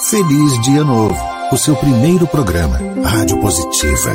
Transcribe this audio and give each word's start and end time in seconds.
Feliz 0.00 0.62
Dia 0.62 0.84
Novo, 0.84 1.16
o 1.52 1.56
seu 1.56 1.74
primeiro 1.74 2.24
programa, 2.28 2.78
Rádio 3.02 3.40
Positiva. 3.40 4.14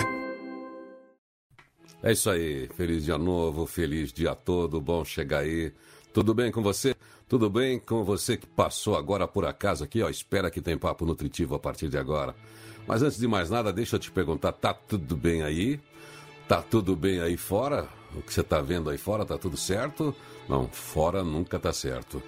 É 2.02 2.13
isso 2.13 2.29
aí, 2.29 2.70
feliz 2.70 3.04
dia 3.04 3.17
novo, 3.17 3.66
feliz 3.66 4.14
dia 4.14 4.34
todo, 4.34 4.80
bom 4.80 5.04
chegar 5.04 5.40
aí. 5.40 5.74
Tudo 6.14 6.34
bem 6.34 6.54
com 6.54 6.64
você? 6.64 6.96
Tudo 7.28 7.50
bem 7.50 7.80
com 7.80 8.02
você 8.04 8.38
que 8.38 8.48
passou 8.48 8.96
agora 8.96 9.28
por 9.28 9.46
acaso 9.46 9.84
aqui, 9.84 10.02
ó, 10.02 10.10
espera 10.10 10.50
que 10.50 10.62
tem 10.62 10.78
papo 10.78 11.06
nutritivo 11.06 11.56
a 11.56 11.60
partir 11.60 11.90
de 11.90 11.97
agora. 11.97 12.34
Mas 12.88 13.04
antes 13.04 13.20
de 13.20 13.28
mais 13.28 13.50
nada, 13.50 13.74
deixa 13.74 13.97
eu 13.97 14.00
te 14.00 14.10
perguntar, 14.10 14.54
tá 14.54 14.74
tudo 14.74 15.18
bem 15.18 15.44
aí? 15.44 15.81
Tá 16.48 16.62
tudo 16.62 16.95
bem 16.95 17.20
aí 17.20 17.36
fora? 17.36 17.90
O 18.16 18.22
que 18.22 18.34
você 18.34 18.41
tá 18.41 18.62
vendo 18.62 18.90
aí 18.90 18.98
fora, 18.98 19.26
tá 19.26 19.38
tudo 19.38 19.58
certo? 19.58 20.16
Não, 20.48 20.66
fora 20.70 21.26
nunca 21.26 21.59
tá 21.59 21.73
certo. 21.73 22.23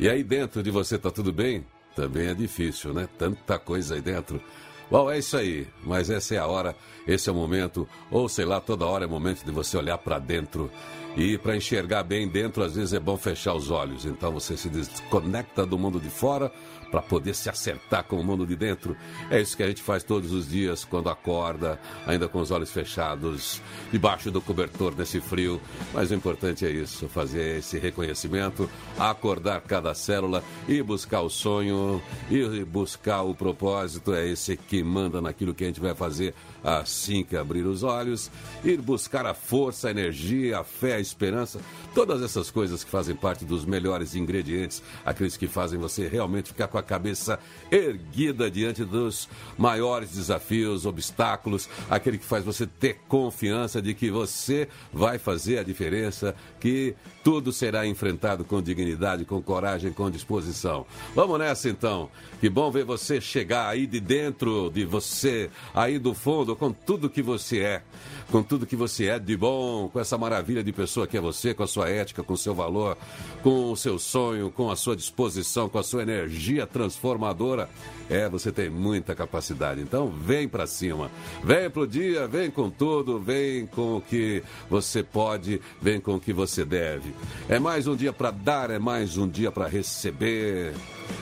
E 0.00 0.08
aí 0.08 0.24
dentro 0.24 0.62
de 0.62 0.70
você 0.70 0.98
tá 0.98 1.10
tudo 1.10 1.32
bem? 1.32 1.66
Também 1.94 2.28
é 2.28 2.34
difícil, 2.34 2.92
né? 2.92 3.08
Tanta 3.18 3.58
coisa 3.58 3.94
aí 3.94 4.00
dentro. 4.00 4.40
Bom, 4.90 5.10
é 5.10 5.18
isso 5.18 5.36
aí, 5.36 5.66
mas 5.82 6.10
essa 6.10 6.34
é 6.34 6.38
a 6.38 6.46
hora, 6.46 6.76
esse 7.06 7.28
é 7.28 7.32
o 7.32 7.34
momento, 7.34 7.88
ou 8.10 8.28
sei 8.28 8.44
lá, 8.44 8.60
toda 8.60 8.84
hora 8.84 9.04
é 9.04 9.08
momento 9.08 9.44
de 9.44 9.50
você 9.50 9.76
olhar 9.76 9.96
para 9.98 10.18
dentro. 10.18 10.70
E 11.16 11.38
para 11.38 11.56
enxergar 11.56 12.02
bem 12.02 12.28
dentro, 12.28 12.62
às 12.62 12.74
vezes 12.74 12.92
é 12.92 12.98
bom 12.98 13.16
fechar 13.16 13.54
os 13.54 13.70
olhos. 13.70 14.04
Então 14.04 14.32
você 14.32 14.56
se 14.56 14.68
desconecta 14.68 15.64
do 15.64 15.78
mundo 15.78 16.00
de 16.00 16.10
fora 16.10 16.52
para 16.94 17.02
poder 17.02 17.34
se 17.34 17.50
acertar 17.50 18.04
com 18.04 18.20
o 18.20 18.22
mundo 18.22 18.46
de 18.46 18.54
dentro. 18.54 18.96
É 19.28 19.40
isso 19.40 19.56
que 19.56 19.64
a 19.64 19.66
gente 19.66 19.82
faz 19.82 20.04
todos 20.04 20.32
os 20.32 20.48
dias 20.48 20.84
quando 20.84 21.08
acorda, 21.08 21.76
ainda 22.06 22.28
com 22.28 22.38
os 22.38 22.52
olhos 22.52 22.70
fechados, 22.70 23.60
debaixo 23.90 24.30
do 24.30 24.40
cobertor 24.40 24.94
nesse 24.96 25.20
frio. 25.20 25.60
Mas 25.92 26.12
o 26.12 26.14
importante 26.14 26.64
é 26.64 26.70
isso, 26.70 27.08
fazer 27.08 27.58
esse 27.58 27.80
reconhecimento, 27.80 28.70
acordar 28.96 29.60
cada 29.62 29.92
célula 29.92 30.44
e 30.68 30.80
buscar 30.84 31.22
o 31.22 31.28
sonho 31.28 32.00
e 32.30 32.64
buscar 32.64 33.22
o 33.22 33.34
propósito. 33.34 34.14
É 34.14 34.28
esse 34.28 34.56
que 34.56 34.80
manda 34.84 35.20
naquilo 35.20 35.52
que 35.52 35.64
a 35.64 35.66
gente 35.66 35.80
vai 35.80 35.96
fazer 35.96 36.32
assim 36.64 37.22
que 37.22 37.36
abrir 37.36 37.66
os 37.66 37.82
olhos, 37.82 38.30
ir 38.64 38.80
buscar 38.80 39.26
a 39.26 39.34
força, 39.34 39.88
a 39.88 39.90
energia, 39.90 40.58
a 40.58 40.64
fé, 40.64 40.94
a 40.94 41.00
esperança, 41.00 41.60
todas 41.94 42.22
essas 42.22 42.50
coisas 42.50 42.82
que 42.82 42.90
fazem 42.90 43.14
parte 43.14 43.44
dos 43.44 43.64
melhores 43.66 44.14
ingredientes, 44.14 44.82
aqueles 45.04 45.36
que 45.36 45.46
fazem 45.46 45.78
você 45.78 46.08
realmente 46.08 46.48
ficar 46.48 46.68
com 46.68 46.78
a 46.78 46.82
cabeça 46.82 47.38
erguida 47.70 48.50
diante 48.50 48.84
dos 48.84 49.28
maiores 49.58 50.12
desafios, 50.12 50.86
obstáculos, 50.86 51.68
aquele 51.90 52.16
que 52.16 52.24
faz 52.24 52.44
você 52.44 52.66
ter 52.66 53.00
confiança 53.06 53.82
de 53.82 53.92
que 53.92 54.10
você 54.10 54.68
vai 54.92 55.18
fazer 55.18 55.58
a 55.58 55.62
diferença, 55.62 56.34
que 56.64 56.94
tudo 57.22 57.52
será 57.52 57.86
enfrentado 57.86 58.42
com 58.42 58.62
dignidade, 58.62 59.26
com 59.26 59.42
coragem, 59.42 59.92
com 59.92 60.10
disposição. 60.10 60.86
Vamos 61.14 61.38
nessa 61.38 61.68
então. 61.68 62.08
Que 62.40 62.48
bom 62.48 62.70
ver 62.70 62.86
você 62.86 63.20
chegar 63.20 63.68
aí 63.68 63.86
de 63.86 64.00
dentro 64.00 64.70
de 64.70 64.82
você, 64.82 65.50
aí 65.74 65.98
do 65.98 66.14
fundo, 66.14 66.56
com 66.56 66.72
tudo 66.72 67.10
que 67.10 67.20
você 67.20 67.58
é, 67.60 67.82
com 68.34 68.42
tudo 68.42 68.66
que 68.66 68.74
você 68.74 69.06
é 69.06 69.18
de 69.20 69.36
bom, 69.36 69.88
com 69.88 70.00
essa 70.00 70.18
maravilha 70.18 70.64
de 70.64 70.72
pessoa 70.72 71.06
que 71.06 71.16
é 71.16 71.20
você, 71.20 71.54
com 71.54 71.62
a 71.62 71.68
sua 71.68 71.88
ética, 71.88 72.20
com 72.20 72.32
o 72.32 72.36
seu 72.36 72.52
valor, 72.52 72.98
com 73.44 73.70
o 73.70 73.76
seu 73.76 73.96
sonho, 73.96 74.50
com 74.50 74.72
a 74.72 74.74
sua 74.74 74.96
disposição, 74.96 75.68
com 75.68 75.78
a 75.78 75.84
sua 75.84 76.02
energia 76.02 76.66
transformadora. 76.66 77.70
É, 78.10 78.28
você 78.28 78.50
tem 78.50 78.68
muita 78.68 79.14
capacidade. 79.14 79.80
Então, 79.80 80.08
vem 80.08 80.48
para 80.48 80.66
cima. 80.66 81.12
Vem 81.44 81.70
pro 81.70 81.86
dia, 81.86 82.26
vem 82.26 82.50
com 82.50 82.68
tudo, 82.68 83.20
vem 83.20 83.66
com 83.66 83.98
o 83.98 84.00
que 84.00 84.42
você 84.68 85.04
pode, 85.04 85.60
vem 85.80 86.00
com 86.00 86.16
o 86.16 86.20
que 86.20 86.32
você 86.32 86.64
deve. 86.64 87.14
É 87.48 87.60
mais 87.60 87.86
um 87.86 87.94
dia 87.94 88.12
para 88.12 88.32
dar, 88.32 88.68
é 88.68 88.80
mais 88.80 89.16
um 89.16 89.28
dia 89.28 89.52
para 89.52 89.68
receber. 89.68 90.74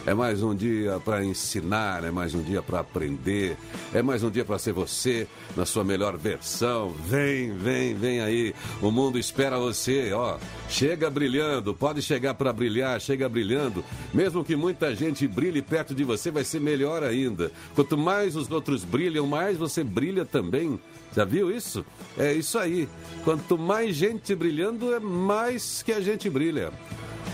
É 0.04 0.14
mais 0.14 0.42
um 0.42 0.54
dia 0.54 1.00
para 1.04 1.24
ensinar, 1.24 2.02
é 2.02 2.10
mais 2.10 2.34
um 2.34 2.42
dia 2.42 2.60
para 2.60 2.80
aprender, 2.80 3.56
é 3.94 4.02
mais 4.02 4.24
um 4.24 4.30
dia 4.30 4.44
para 4.44 4.58
ser 4.58 4.72
você 4.72 5.28
na 5.56 5.64
sua 5.64 5.84
melhor 5.84 6.16
versão. 6.16 6.90
Vem, 6.90 7.52
vem, 7.52 7.94
vem 7.94 8.20
aí. 8.20 8.54
O 8.80 8.90
mundo 8.90 9.18
espera 9.18 9.58
você, 9.58 10.12
ó. 10.12 10.38
Chega 10.68 11.08
brilhando, 11.08 11.72
pode 11.72 12.02
chegar 12.02 12.34
para 12.34 12.52
brilhar, 12.52 13.00
chega 13.00 13.28
brilhando. 13.28 13.84
Mesmo 14.12 14.44
que 14.44 14.56
muita 14.56 14.94
gente 14.94 15.28
brilhe 15.28 15.62
perto 15.62 15.94
de 15.94 16.02
você, 16.02 16.30
vai 16.30 16.42
ser 16.42 16.60
melhor 16.60 17.04
ainda. 17.04 17.52
Quanto 17.74 17.96
mais 17.96 18.34
os 18.34 18.50
outros 18.50 18.84
brilham, 18.84 19.26
mais 19.26 19.56
você 19.56 19.84
brilha 19.84 20.24
também. 20.24 20.80
Já 21.14 21.24
viu 21.24 21.54
isso? 21.54 21.84
É 22.18 22.32
isso 22.32 22.58
aí. 22.58 22.88
Quanto 23.22 23.56
mais 23.56 23.94
gente 23.94 24.34
brilhando, 24.34 24.94
é 24.94 24.98
mais 24.98 25.82
que 25.82 25.92
a 25.92 26.00
gente 26.00 26.28
brilha. 26.28 26.72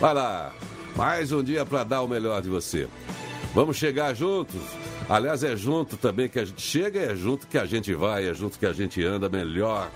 Vai 0.00 0.15
lá. 0.15 0.53
Mais 0.99 1.31
um 1.31 1.45
dia 1.45 1.65
para 1.65 1.85
dar 1.85 2.03
o 2.03 2.09
melhor 2.09 2.43
de 2.43 2.49
você. 2.49 2.89
Vamos 3.55 3.77
chegar 3.77 4.17
juntos. 4.17 4.61
Aliás, 5.09 5.45
é 5.45 5.57
junto 5.57 5.97
também 5.97 6.29
que 6.29 6.41
a 6.41 6.45
gente 6.45 6.61
chega, 6.61 6.99
é 6.99 7.15
junto 7.15 7.47
que 7.47 7.57
a 7.57 7.65
gente 7.65 7.95
vai, 7.95 8.29
é 8.29 8.35
junto 8.35 8.59
que 8.59 8.67
a 8.67 8.73
gente 8.73 9.01
anda 9.05 9.29
melhor. 9.29 9.93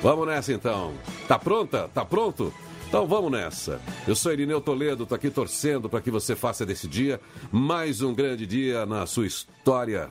Vamos 0.00 0.28
nessa 0.28 0.52
então. 0.52 0.94
Tá 1.26 1.40
pronta? 1.40 1.90
Tá 1.92 2.04
pronto? 2.04 2.54
Então 2.86 3.04
vamos 3.04 3.32
nessa. 3.32 3.80
Eu 4.06 4.14
sou 4.14 4.32
Irineu 4.32 4.60
Toledo, 4.60 5.04
tô 5.04 5.16
aqui 5.16 5.28
torcendo 5.28 5.88
para 5.88 6.00
que 6.00 6.08
você 6.08 6.36
faça 6.36 6.64
desse 6.64 6.86
dia 6.86 7.20
mais 7.50 8.00
um 8.00 8.14
grande 8.14 8.46
dia 8.46 8.86
na 8.86 9.06
sua 9.06 9.26
história. 9.26 10.08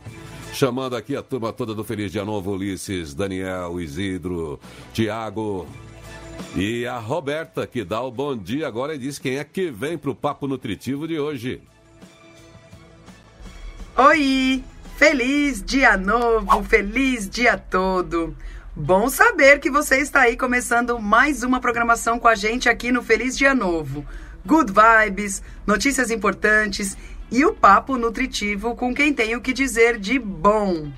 Chamando 0.52 0.98
aqui 0.98 1.16
a 1.16 1.24
turma 1.24 1.54
toda 1.54 1.74
do 1.74 1.86
Feliz 1.86 2.12
Dia 2.12 2.26
Novo, 2.26 2.52
Ulisses, 2.52 3.14
Daniel, 3.14 3.80
Isidro, 3.80 4.60
Tiago, 4.92 5.66
e 6.56 6.86
a 6.86 6.98
Roberta, 6.98 7.66
que 7.66 7.84
dá 7.84 8.02
o 8.02 8.12
bom 8.12 8.38
dia 8.38 8.68
agora 8.68 8.94
e 8.96 8.98
diz 8.98 9.18
quem 9.18 9.38
é 9.38 9.44
que 9.44 9.72
vem 9.72 9.98
para 9.98 10.12
o 10.12 10.16
Papo 10.16 10.48
Nutritivo 10.48 11.08
de 11.08 11.20
hoje. 11.20 11.62
Oi! 13.98 14.64
Feliz 14.98 15.64
dia 15.64 15.98
novo, 15.98 16.64
feliz 16.64 17.28
dia 17.28 17.58
todo! 17.58 18.36
Bom 18.76 19.10
saber 19.10 19.60
que 19.60 19.70
você 19.70 19.98
está 19.98 20.22
aí 20.22 20.36
começando 20.36 21.00
mais 21.00 21.44
uma 21.44 21.60
programação 21.60 22.18
com 22.18 22.28
a 22.28 22.36
gente 22.36 22.68
aqui 22.68 22.92
no 22.92 23.04
Feliz 23.04 23.38
Dia 23.38 23.54
Novo. 23.54 24.04
Good 24.46 24.74
vibes, 24.74 25.44
notícias 25.66 26.10
importantes 26.10 26.98
e 27.32 27.46
o 27.46 27.54
papo 27.54 27.98
nutritivo 27.98 28.76
com 28.76 28.94
quem 28.94 29.14
tem 29.14 29.36
o 29.36 29.42
que 29.42 29.54
dizer 29.54 30.00
de 30.00 30.18
bom. 30.18 30.92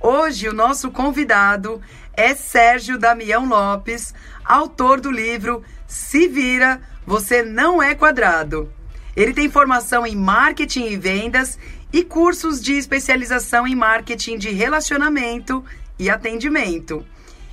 Hoje 0.00 0.48
o 0.48 0.52
nosso 0.52 0.92
convidado 0.92 1.80
é 2.18 2.34
Sérgio 2.34 2.98
Damião 2.98 3.48
Lopes, 3.48 4.12
autor 4.44 5.00
do 5.00 5.08
livro 5.08 5.62
Se 5.86 6.26
Vira, 6.26 6.80
Você 7.06 7.44
Não 7.44 7.80
É 7.80 7.94
Quadrado. 7.94 8.72
Ele 9.16 9.32
tem 9.32 9.48
formação 9.48 10.04
em 10.04 10.16
marketing 10.16 10.86
e 10.86 10.96
vendas 10.96 11.56
e 11.92 12.02
cursos 12.02 12.60
de 12.60 12.74
especialização 12.74 13.68
em 13.68 13.76
marketing 13.76 14.36
de 14.36 14.50
relacionamento 14.50 15.64
e 15.96 16.10
atendimento. 16.10 17.06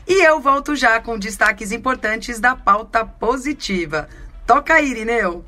E 0.08 0.26
eu 0.26 0.40
volto 0.40 0.76
já 0.76 1.00
com 1.00 1.20
destaques 1.20 1.72
importantes 1.72 2.40
da 2.40 2.56
pauta 2.56 3.06
positiva. 3.06 4.10
Toca 4.48 4.74
aí, 4.74 4.90
Irineu! 4.90 5.46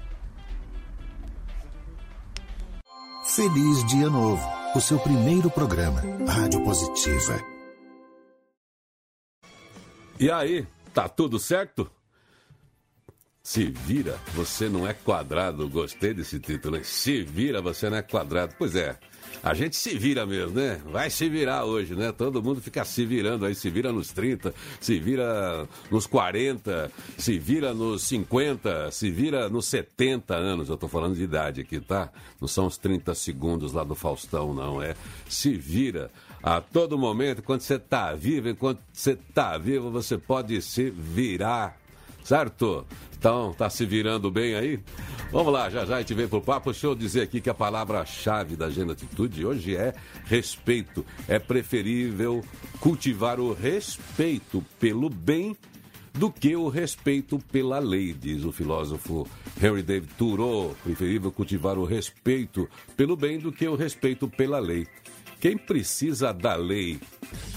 Feliz 3.24 3.84
Dia 3.86 4.12
Novo, 4.12 4.48
o 4.76 4.80
seu 4.80 5.00
primeiro 5.00 5.50
programa, 5.50 6.04
Rádio 6.28 6.64
Positiva. 6.64 7.57
E 10.20 10.32
aí, 10.32 10.66
tá 10.94 11.08
tudo 11.08 11.38
certo? 11.38 11.90
Se 13.44 13.66
vira, 13.66 14.20
você 14.34 14.68
não 14.68 14.88
é 14.88 14.94
quadrado. 14.94 15.70
Gostei 15.70 16.14
desse 16.14 16.40
título, 16.40 16.76
hein? 16.76 16.84
Se 16.84 17.24
vira, 17.24 17.62
você 17.62 17.90
não 17.90 17.98
é 17.98 18.02
quadrado. 18.02 18.56
Pois 18.58 18.76
é, 18.76 18.98
a 19.48 19.54
gente 19.54 19.78
se 19.78 19.98
vira 19.98 20.26
mesmo, 20.26 20.60
né? 20.60 20.82
Vai 20.92 21.10
se 21.10 21.30
virar 21.30 21.64
hoje, 21.64 21.96
né? 21.96 22.12
Todo 22.12 22.44
mundo 22.44 22.60
fica 22.62 22.84
se 22.84 23.06
virando 23.06 23.46
aí, 23.46 23.56
se 23.56 23.70
vira 23.70 23.94
nos 23.94 24.12
30, 24.12 24.54
se 24.82 25.00
vira 25.00 25.66
nos 25.90 26.06
40, 26.06 26.92
se 27.18 27.40
vira 27.40 27.74
nos 27.74 28.04
50, 28.04 28.92
se 28.92 29.10
vira 29.10 29.48
nos 29.48 29.66
70 29.68 30.36
anos. 30.36 30.68
Eu 30.68 30.76
tô 30.76 30.90
falando 30.90 31.16
de 31.16 31.24
idade 31.24 31.62
aqui, 31.62 31.80
tá? 31.80 32.12
Não 32.42 32.48
são 32.48 32.66
os 32.66 32.78
30 32.78 33.16
segundos 33.16 33.72
lá 33.72 33.86
do 33.86 33.96
Faustão, 33.96 34.54
não. 34.54 34.82
É 34.82 34.96
se 35.30 35.54
vira 35.56 36.12
a 36.44 36.60
todo 36.60 36.98
momento, 36.98 37.42
quando 37.42 37.62
você 37.62 37.76
está 37.76 38.14
vivo, 38.14 38.50
enquanto 38.50 38.82
você 38.92 39.12
está 39.12 39.58
vivo, 39.58 39.90
você 39.90 40.18
pode 40.18 40.62
se 40.62 40.90
virar, 40.90 41.80
certo? 42.22 42.86
Então, 43.18 43.54
tá 43.58 43.70
se 43.70 43.86
virando 43.86 44.30
bem 44.30 44.56
aí? 44.56 44.80
Vamos 45.30 45.52
lá, 45.52 45.70
já 45.70 45.86
já 45.86 45.98
a 45.98 46.00
gente 46.00 46.14
vem 46.14 46.28
pro 46.28 46.42
papo. 46.42 46.72
Deixa 46.72 46.88
eu 46.88 46.96
dizer 46.96 47.22
aqui 47.22 47.42
que 47.42 47.50
a 47.50 47.54
palavra-chave 47.54 48.56
da 48.56 48.68
Agenda 48.68 48.94
Atitude 48.94 49.46
hoje 49.46 49.76
é 49.76 49.94
respeito. 50.26 51.06
É 51.28 51.38
preferível 51.38 52.44
cultivar 52.80 53.38
o 53.40 53.54
respeito 53.54 54.64
pelo 54.80 55.10
bem 55.10 55.56
do 56.14 56.32
que 56.32 56.56
o 56.56 56.70
respeito 56.70 57.38
pela 57.52 57.78
lei, 57.78 58.14
diz 58.14 58.44
o 58.44 58.52
filósofo 58.52 59.28
Henry 59.62 59.84
David 59.84 60.14
Thoreau. 60.18 60.76
Preferível 60.82 61.32
cultivar 61.32 61.78
o 61.78 61.84
respeito 61.84 62.68
pelo 62.96 63.18
bem 63.18 63.38
do 63.38 63.52
que 63.52 63.68
o 63.68 63.76
respeito 63.76 64.30
pela 64.30 64.60
lei. 64.60 64.88
Quem 65.42 65.58
precisa 65.58 66.34
da 66.34 66.56
lei 66.56 67.00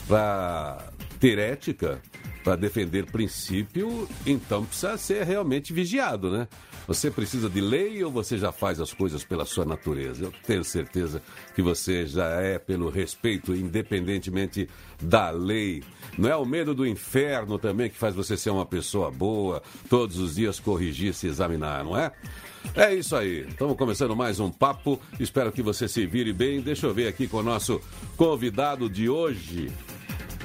para 0.08 0.92
ter 1.20 1.38
ética 1.38 2.02
para 2.42 2.56
defender 2.56 3.06
princípio, 3.06 4.08
então 4.26 4.64
precisa 4.64 4.96
ser 4.96 5.24
realmente 5.24 5.72
vigiado, 5.72 6.30
né? 6.30 6.48
Você 6.86 7.10
precisa 7.10 7.48
de 7.48 7.60
lei 7.60 8.02
ou 8.02 8.10
você 8.10 8.36
já 8.36 8.50
faz 8.50 8.80
as 8.80 8.92
coisas 8.92 9.22
pela 9.22 9.44
sua 9.44 9.64
natureza? 9.64 10.24
Eu 10.24 10.32
tenho 10.44 10.64
certeza 10.64 11.22
que 11.54 11.62
você 11.62 12.06
já 12.06 12.26
é 12.40 12.58
pelo 12.58 12.90
respeito, 12.90 13.54
independentemente 13.54 14.68
da 15.00 15.30
lei. 15.30 15.84
Não 16.18 16.28
é 16.28 16.34
o 16.34 16.44
medo 16.44 16.74
do 16.74 16.86
inferno 16.86 17.58
também 17.58 17.88
que 17.88 17.96
faz 17.96 18.14
você 18.14 18.36
ser 18.36 18.50
uma 18.50 18.66
pessoa 18.66 19.10
boa, 19.10 19.62
todos 19.88 20.18
os 20.18 20.34
dias 20.34 20.58
corrigir, 20.58 21.14
se 21.14 21.28
examinar, 21.28 21.84
não 21.84 21.96
é? 21.96 22.10
É 22.74 22.94
isso 22.94 23.14
aí. 23.16 23.46
Estamos 23.48 23.76
começando 23.76 24.16
mais 24.16 24.40
um 24.40 24.50
papo. 24.50 25.00
Espero 25.18 25.52
que 25.52 25.62
você 25.62 25.88
se 25.88 26.06
vire 26.06 26.32
bem. 26.32 26.60
Deixa 26.60 26.86
eu 26.86 26.94
ver 26.94 27.08
aqui 27.08 27.26
com 27.28 27.38
o 27.38 27.42
nosso 27.42 27.80
convidado 28.16 28.88
de 28.88 29.08
hoje. 29.08 29.70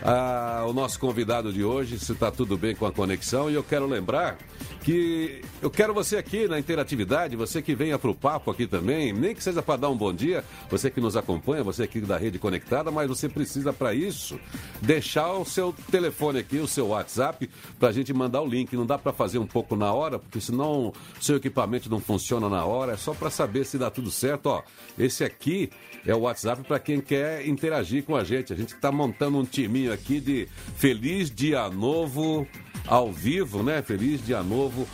Ah, 0.04 0.64
o 0.68 0.74
nosso 0.74 1.00
convidado 1.00 1.52
de 1.52 1.64
hoje, 1.64 1.98
se 1.98 2.12
está 2.12 2.30
tudo 2.30 2.58
bem 2.58 2.76
com 2.76 2.86
a 2.86 2.92
conexão, 2.92 3.50
e 3.50 3.54
eu 3.54 3.64
quero 3.64 3.88
lembrar 3.88 4.38
que 4.84 5.42
eu 5.64 5.72
quero 5.72 5.96
você 5.96 6.16
aqui 6.16 6.48
na 6.48 6.60
interatividade, 6.60 7.36
você 7.36 7.60
que 7.60 7.74
venha 7.74 7.98
para 7.98 8.12
o 8.12 8.14
papo 8.14 8.52
aqui 8.52 8.68
também, 8.68 9.12
nem 9.12 9.34
que 9.34 9.44
seja 9.44 9.64
para 9.64 9.78
dar 9.78 9.90
um 9.90 9.98
bom 9.98 10.14
dia, 10.14 10.44
você 10.70 10.92
que 10.92 11.02
nos 11.02 11.18
acompanha, 11.18 11.64
você 11.64 11.84
aqui 11.84 12.00
da 12.02 12.18
rede 12.18 12.38
conectada, 12.38 12.92
mas 12.92 13.08
você 13.08 13.28
precisa 13.28 13.74
para 13.74 13.96
isso 13.96 14.40
deixar 14.82 15.32
o 15.32 15.44
seu 15.44 15.74
telefone 15.90 16.38
aqui, 16.38 16.58
o 16.58 16.68
seu 16.68 16.90
WhatsApp, 16.90 17.50
para 17.80 17.90
a 17.90 17.92
gente 17.92 18.14
mandar 18.14 18.42
o 18.42 18.48
link. 18.48 18.76
Não 18.76 18.86
dá 18.86 18.98
para 18.98 19.12
fazer 19.12 19.40
um 19.40 19.48
pouco 19.48 19.76
na 19.76 19.92
hora, 19.92 20.20
porque 20.20 20.40
senão 20.40 20.94
seu 21.20 21.38
equipamento 21.38 21.90
não 21.90 22.00
funciona 22.00 22.48
na 22.48 22.64
hora, 22.64 22.94
é 22.94 22.98
só 22.98 23.14
para 23.14 23.32
saber 23.32 23.66
se 23.66 23.80
dá 23.80 23.90
tudo 23.90 24.12
certo. 24.12 24.48
Ó, 24.48 24.62
esse 25.00 25.24
aqui 25.24 25.72
é 26.06 26.14
o 26.14 26.20
WhatsApp 26.20 26.62
para 26.64 26.78
quem 26.78 27.02
quer 27.02 27.48
interagir 27.48 28.04
com 28.04 28.16
a 28.16 28.24
gente. 28.24 28.54
A 28.54 28.56
gente 28.56 28.76
está 28.76 28.92
montando 28.92 29.40
um 29.40 29.46
aqui 29.92 30.20
de 30.20 30.48
Feliz 30.76 31.30
Dia 31.30 31.70
Novo 31.70 32.48
ao 32.88 33.12
vivo, 33.12 33.64
né? 33.64 33.82
Feliz 33.82 34.26
Dia 34.26 34.44
Novo. 34.44 34.88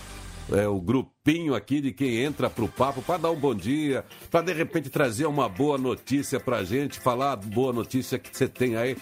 É, 0.51 0.67
o 0.67 0.81
grupinho 0.81 1.55
aqui 1.55 1.79
de 1.79 1.93
quem 1.93 2.17
entra 2.17 2.49
para 2.49 2.65
o 2.65 2.67
papo 2.67 3.01
para 3.01 3.17
dar 3.17 3.31
um 3.31 3.39
bom 3.39 3.55
dia, 3.55 4.03
para 4.29 4.41
de 4.41 4.51
repente 4.51 4.89
trazer 4.89 5.25
uma 5.25 5.47
boa 5.47 5.77
notícia 5.77 6.39
para 6.39 6.63
gente, 6.63 6.99
falar 6.99 7.37
boa 7.37 7.71
notícia 7.71 8.19
que 8.19 8.35
você 8.35 8.47
tem 8.47 8.75
aí 8.75 8.97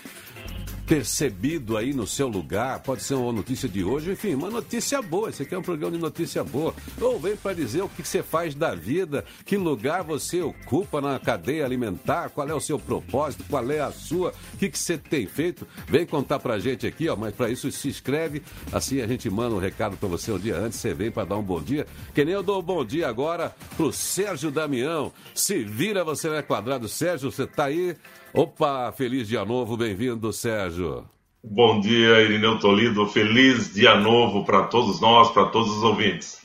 percebido 0.90 1.78
aí 1.78 1.94
no 1.94 2.08
seu 2.08 2.28
lugar, 2.28 2.80
pode 2.80 3.04
ser 3.04 3.14
uma 3.14 3.32
notícia 3.32 3.70
de 3.70 3.84
hoje, 3.84 4.12
enfim, 4.12 4.34
uma 4.34 4.50
notícia 4.50 5.00
boa. 5.04 5.30
Esse 5.30 5.44
aqui 5.44 5.54
é 5.54 5.58
um 5.60 5.62
programa 5.62 5.96
de 5.96 6.02
notícia 6.02 6.44
boa. 6.44 6.74
Ou 7.00 7.20
vem 7.20 7.36
para 7.36 7.54
dizer 7.54 7.84
o 7.84 7.88
que 7.88 8.02
você 8.02 8.24
faz 8.24 8.56
da 8.56 8.74
vida, 8.74 9.24
que 9.46 9.56
lugar 9.56 10.02
você 10.04 10.42
ocupa 10.42 11.00
na 11.00 11.20
cadeia 11.20 11.64
alimentar, 11.64 12.32
qual 12.32 12.50
é 12.50 12.56
o 12.56 12.60
seu 12.60 12.80
propósito, 12.80 13.46
qual 13.48 13.70
é 13.70 13.80
a 13.80 13.92
sua, 13.92 14.34
o 14.56 14.58
que, 14.58 14.72
você 14.76 14.98
tem 14.98 15.28
feito. 15.28 15.68
Vem 15.88 16.08
contar 16.08 16.40
pra 16.40 16.58
gente 16.58 16.88
aqui, 16.88 17.08
ó, 17.08 17.16
mas 17.16 17.36
para 17.36 17.52
isso 17.52 17.72
se 17.72 17.88
inscreve, 17.88 18.42
assim 18.74 19.00
a 19.00 19.06
gente 19.06 19.30
manda 19.30 19.54
um 19.54 19.60
recado 19.60 19.96
para 19.96 20.10
você 20.10 20.32
um 20.32 20.40
dia 20.40 20.58
antes, 20.58 20.80
você 20.80 20.92
vem 20.92 21.12
para 21.12 21.24
dar 21.24 21.38
um 21.38 21.44
bom 21.44 21.62
dia. 21.62 21.86
Que 22.16 22.26
nem 22.26 22.34
eu 22.34 22.42
dou 22.42 22.62
um 22.62 22.64
bom 22.64 22.84
dia 22.84 23.08
agora 23.08 23.56
pro 23.78 23.94
Sérgio 23.94 24.50
Damião. 24.50 25.14
Se 25.36 25.64
vira, 25.64 26.04
você 26.04 26.30
é 26.30 26.42
quadrado. 26.42 26.90
Sérgio, 26.90 27.32
você 27.32 27.46
tá 27.46 27.66
aí? 27.66 27.96
Opa, 28.34 28.92
feliz 28.92 29.28
dia 29.28 29.44
novo, 29.44 29.76
bem-vindo, 29.76 30.32
Sérgio. 30.32 31.04
Bom 31.44 31.80
dia, 31.80 32.22
Irineu 32.22 32.60
Tolido. 32.60 33.08
Feliz 33.08 33.74
dia 33.74 33.96
novo 33.96 34.46
para 34.46 34.64
todos 34.64 35.02
nós, 35.02 35.32
para 35.32 35.48
todos 35.48 35.78
os 35.78 35.84
ouvintes. 35.84 36.40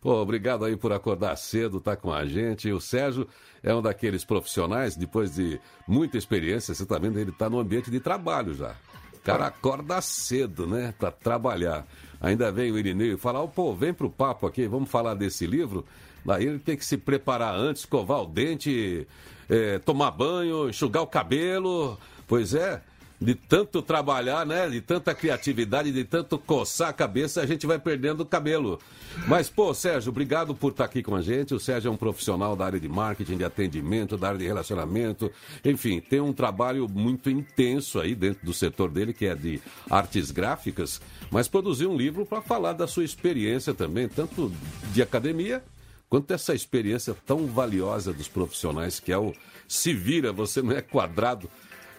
Pô, 0.00 0.14
obrigado 0.22 0.64
aí 0.64 0.74
por 0.74 0.90
acordar 0.90 1.36
cedo, 1.36 1.80
tá 1.80 1.96
com 1.96 2.10
a 2.10 2.24
gente. 2.24 2.72
O 2.72 2.80
Sérgio 2.80 3.26
é 3.62 3.74
um 3.74 3.82
daqueles 3.82 4.24
profissionais, 4.24 4.96
depois 4.96 5.34
de 5.34 5.60
muita 5.86 6.16
experiência, 6.16 6.74
você 6.74 6.86
tá 6.86 6.98
vendo, 6.98 7.18
ele 7.18 7.32
tá 7.32 7.50
no 7.50 7.58
ambiente 7.58 7.90
de 7.90 8.00
trabalho 8.00 8.54
já. 8.54 8.74
O 9.14 9.20
cara 9.20 9.48
acorda 9.48 10.00
cedo, 10.00 10.66
né, 10.66 10.94
para 10.98 11.10
trabalhar. 11.10 11.86
Ainda 12.20 12.50
vem 12.50 12.72
o 12.72 12.78
Irineu 12.78 13.14
e 13.14 13.18
fala, 13.18 13.42
oh, 13.42 13.48
pô, 13.48 13.74
vem 13.74 13.92
pro 13.92 14.08
papo 14.08 14.46
aqui, 14.46 14.66
vamos 14.66 14.90
falar 14.90 15.14
desse 15.14 15.46
livro. 15.46 15.84
Daí 16.24 16.46
ele 16.46 16.58
tem 16.58 16.76
que 16.76 16.84
se 16.84 16.96
preparar 16.96 17.54
antes, 17.54 17.82
escovar 17.82 18.22
o 18.22 18.26
dente, 18.26 19.06
é, 19.48 19.78
tomar 19.78 20.10
banho, 20.10 20.68
enxugar 20.68 21.02
o 21.02 21.06
cabelo. 21.06 21.98
Pois 22.26 22.54
é, 22.54 22.82
de 23.20 23.34
tanto 23.34 23.82
trabalhar, 23.82 24.46
né? 24.46 24.68
De 24.68 24.80
tanta 24.80 25.14
criatividade, 25.14 25.90
de 25.90 26.04
tanto 26.04 26.38
coçar 26.38 26.90
a 26.90 26.92
cabeça, 26.92 27.40
a 27.40 27.46
gente 27.46 27.66
vai 27.66 27.78
perdendo 27.78 28.20
o 28.20 28.26
cabelo. 28.26 28.78
Mas, 29.26 29.48
pô, 29.48 29.74
Sérgio, 29.74 30.10
obrigado 30.10 30.54
por 30.54 30.70
estar 30.70 30.84
aqui 30.84 31.02
com 31.02 31.16
a 31.16 31.22
gente. 31.22 31.54
O 31.54 31.58
Sérgio 31.58 31.88
é 31.88 31.90
um 31.90 31.96
profissional 31.96 32.54
da 32.54 32.66
área 32.66 32.78
de 32.78 32.88
marketing, 32.88 33.38
de 33.38 33.44
atendimento, 33.44 34.16
da 34.16 34.28
área 34.28 34.38
de 34.38 34.46
relacionamento. 34.46 35.30
Enfim, 35.64 36.00
tem 36.00 36.20
um 36.20 36.32
trabalho 36.32 36.88
muito 36.88 37.28
intenso 37.28 37.98
aí 37.98 38.14
dentro 38.14 38.46
do 38.46 38.54
setor 38.54 38.90
dele, 38.90 39.12
que 39.12 39.26
é 39.26 39.34
de 39.34 39.60
artes 39.90 40.30
gráficas, 40.30 41.00
mas 41.30 41.48
produziu 41.48 41.90
um 41.90 41.96
livro 41.96 42.24
para 42.24 42.40
falar 42.40 42.74
da 42.74 42.86
sua 42.86 43.04
experiência 43.04 43.74
também, 43.74 44.08
tanto 44.08 44.52
de 44.92 45.02
academia 45.02 45.62
quanto 46.08 46.32
essa 46.32 46.54
experiência 46.54 47.14
tão 47.26 47.46
valiosa 47.46 48.12
dos 48.12 48.28
profissionais 48.28 49.00
que 49.00 49.12
é 49.12 49.18
o 49.18 49.32
se 49.66 49.92
vira, 49.92 50.32
você 50.32 50.62
não 50.62 50.72
é 50.72 50.80
quadrado. 50.80 51.50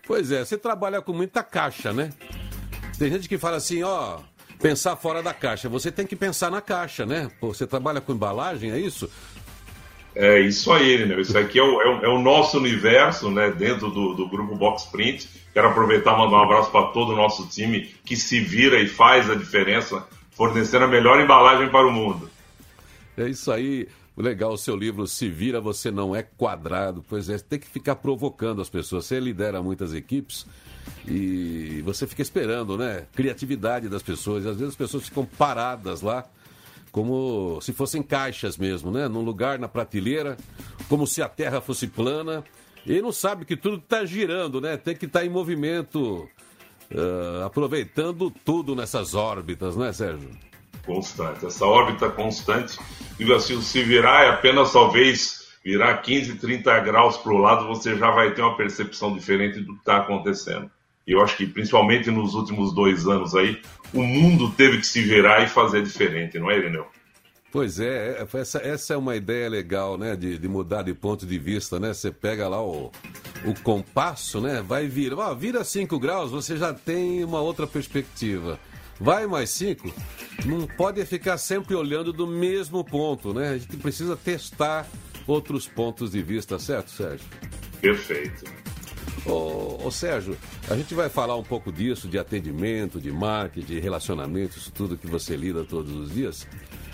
Pois 0.07 0.31
é, 0.31 0.43
você 0.43 0.57
trabalha 0.57 1.01
com 1.01 1.13
muita 1.13 1.43
caixa, 1.43 1.93
né? 1.93 2.09
Tem 2.97 3.11
gente 3.11 3.29
que 3.29 3.37
fala 3.37 3.57
assim, 3.57 3.83
ó, 3.83 4.19
pensar 4.59 4.95
fora 4.95 5.21
da 5.21 5.33
caixa. 5.33 5.69
Você 5.69 5.91
tem 5.91 6.05
que 6.05 6.15
pensar 6.15 6.49
na 6.49 6.61
caixa, 6.61 7.05
né? 7.05 7.29
Pô, 7.39 7.53
você 7.53 7.67
trabalha 7.67 8.01
com 8.01 8.11
embalagem, 8.11 8.71
é 8.71 8.79
isso? 8.79 9.09
É 10.15 10.39
isso 10.39 10.71
aí, 10.73 11.05
né? 11.05 11.21
Isso 11.21 11.37
aqui 11.37 11.59
é 11.59 11.63
o, 11.63 11.81
é 11.81 11.87
o, 11.87 12.05
é 12.05 12.07
o 12.09 12.19
nosso 12.19 12.57
universo, 12.57 13.29
né? 13.29 13.51
Dentro 13.51 13.89
do, 13.89 14.15
do 14.15 14.27
grupo 14.27 14.55
Box 14.55 14.85
Print. 14.91 15.29
Quero 15.53 15.67
aproveitar 15.67 16.15
e 16.15 16.17
mandar 16.17 16.37
um 16.37 16.43
abraço 16.43 16.71
para 16.71 16.87
todo 16.87 17.13
o 17.13 17.15
nosso 17.15 17.47
time 17.47 17.93
que 18.03 18.15
se 18.15 18.39
vira 18.39 18.79
e 18.79 18.87
faz 18.87 19.29
a 19.29 19.35
diferença, 19.35 20.05
fornecendo 20.31 20.85
a 20.85 20.87
melhor 20.87 21.21
embalagem 21.21 21.69
para 21.69 21.87
o 21.87 21.91
mundo. 21.91 22.29
É 23.15 23.29
isso 23.29 23.51
aí. 23.51 23.87
Legal 24.19 24.51
o 24.51 24.57
seu 24.57 24.75
livro 24.75 25.07
Se 25.07 25.29
Vira 25.29 25.61
Você 25.61 25.89
Não 25.89 26.13
É 26.13 26.21
Quadrado. 26.21 27.03
Pois 27.07 27.29
é, 27.29 27.37
tem 27.37 27.57
que 27.57 27.67
ficar 27.67 27.95
provocando 27.95 28.61
as 28.61 28.67
pessoas. 28.67 29.05
Você 29.05 29.17
lidera 29.17 29.63
muitas 29.63 29.93
equipes 29.93 30.45
e 31.07 31.81
você 31.85 32.05
fica 32.05 32.21
esperando, 32.21 32.77
né? 32.77 33.05
Criatividade 33.15 33.87
das 33.87 34.03
pessoas. 34.03 34.45
Às 34.45 34.57
vezes 34.57 34.73
as 34.73 34.75
pessoas 34.75 35.05
ficam 35.05 35.23
paradas 35.23 36.01
lá, 36.01 36.25
como 36.91 37.61
se 37.61 37.71
fossem 37.71 38.03
caixas 38.03 38.57
mesmo, 38.57 38.91
né? 38.91 39.07
Num 39.07 39.21
lugar 39.21 39.57
na 39.57 39.69
prateleira, 39.69 40.35
como 40.89 41.07
se 41.07 41.21
a 41.21 41.29
terra 41.29 41.61
fosse 41.61 41.87
plana. 41.87 42.43
E 42.85 43.01
não 43.01 43.13
sabe 43.13 43.45
que 43.45 43.55
tudo 43.55 43.77
está 43.77 44.03
girando, 44.03 44.59
né? 44.59 44.75
Tem 44.75 44.97
que 44.97 45.05
estar 45.05 45.21
tá 45.21 45.25
em 45.25 45.29
movimento, 45.29 46.27
uh, 46.91 47.45
aproveitando 47.45 48.29
tudo 48.43 48.75
nessas 48.75 49.15
órbitas, 49.15 49.77
né, 49.77 49.93
Sérgio? 49.93 50.48
Constante. 50.89 51.45
Essa 51.45 51.65
órbita 51.65 52.09
constante, 52.09 52.79
e 53.19 53.31
assim, 53.31 53.61
se 53.61 53.83
virar 53.83 54.23
é 54.23 54.29
apenas 54.29 54.73
talvez 54.73 55.47
virar 55.63 55.97
15, 55.97 56.35
30 56.39 56.79
graus 56.79 57.15
para 57.17 57.31
o 57.31 57.37
lado, 57.37 57.67
você 57.67 57.95
já 57.95 58.09
vai 58.09 58.33
ter 58.33 58.41
uma 58.41 58.57
percepção 58.57 59.13
diferente 59.13 59.59
do 59.59 59.73
que 59.73 59.79
está 59.79 59.97
acontecendo. 59.97 60.69
E 61.05 61.11
eu 61.11 61.21
acho 61.21 61.37
que, 61.37 61.45
principalmente 61.45 62.09
nos 62.09 62.33
últimos 62.33 62.73
dois 62.73 63.07
anos 63.07 63.35
aí, 63.35 63.61
o 63.93 64.01
mundo 64.01 64.51
teve 64.51 64.79
que 64.79 64.87
se 64.87 65.01
virar 65.03 65.43
e 65.43 65.47
fazer 65.47 65.83
diferente, 65.83 66.39
não 66.39 66.49
é, 66.49 66.57
Irineu? 66.57 66.87
Pois 67.51 67.79
é, 67.79 68.19
é, 68.19 68.37
essa, 68.37 68.59
essa 68.59 68.93
é 68.93 68.97
uma 68.97 69.15
ideia 69.15 69.49
legal, 69.49 69.97
né? 69.97 70.15
De, 70.15 70.37
de, 70.37 70.47
mudar 70.47 70.83
de 70.83 70.93
ponto 70.93 71.25
de 71.25 71.39
vista, 71.39 71.79
né? 71.79 71.93
Você 71.93 72.11
pega 72.11 72.47
lá 72.47 72.61
o, 72.63 72.91
o 73.43 73.59
compasso, 73.63 74.39
né? 74.39 74.61
Vai 74.61 74.87
vir, 74.87 75.13
ah, 75.19 75.33
vira 75.33 75.63
5 75.63 75.97
graus, 75.99 76.29
você 76.29 76.57
já 76.57 76.73
tem 76.73 77.23
uma 77.23 77.41
outra 77.41 77.65
perspectiva. 77.65 78.59
Vai 78.99 79.25
mais 79.25 79.49
cinco? 79.49 79.93
Não 80.45 80.67
pode 80.67 81.03
ficar 81.05 81.37
sempre 81.37 81.73
olhando 81.73 82.11
do 82.11 82.27
mesmo 82.27 82.83
ponto, 82.83 83.33
né? 83.33 83.49
A 83.49 83.57
gente 83.57 83.77
precisa 83.77 84.17
testar 84.17 84.85
outros 85.25 85.67
pontos 85.67 86.11
de 86.11 86.21
vista, 86.21 86.59
certo, 86.59 86.91
Sérgio? 86.91 87.25
Perfeito. 87.79 88.43
Ô, 89.25 89.85
ô, 89.85 89.91
Sérgio, 89.91 90.37
a 90.69 90.75
gente 90.75 90.93
vai 90.93 91.07
falar 91.07 91.35
um 91.37 91.43
pouco 91.43 91.71
disso, 91.71 92.07
de 92.07 92.17
atendimento, 92.17 92.99
de 92.99 93.11
marketing, 93.11 93.65
de 93.65 93.79
relacionamento, 93.79 94.57
isso 94.57 94.71
tudo 94.71 94.97
que 94.97 95.07
você 95.07 95.35
lida 95.35 95.63
todos 95.63 95.93
os 95.93 96.13
dias. 96.13 96.47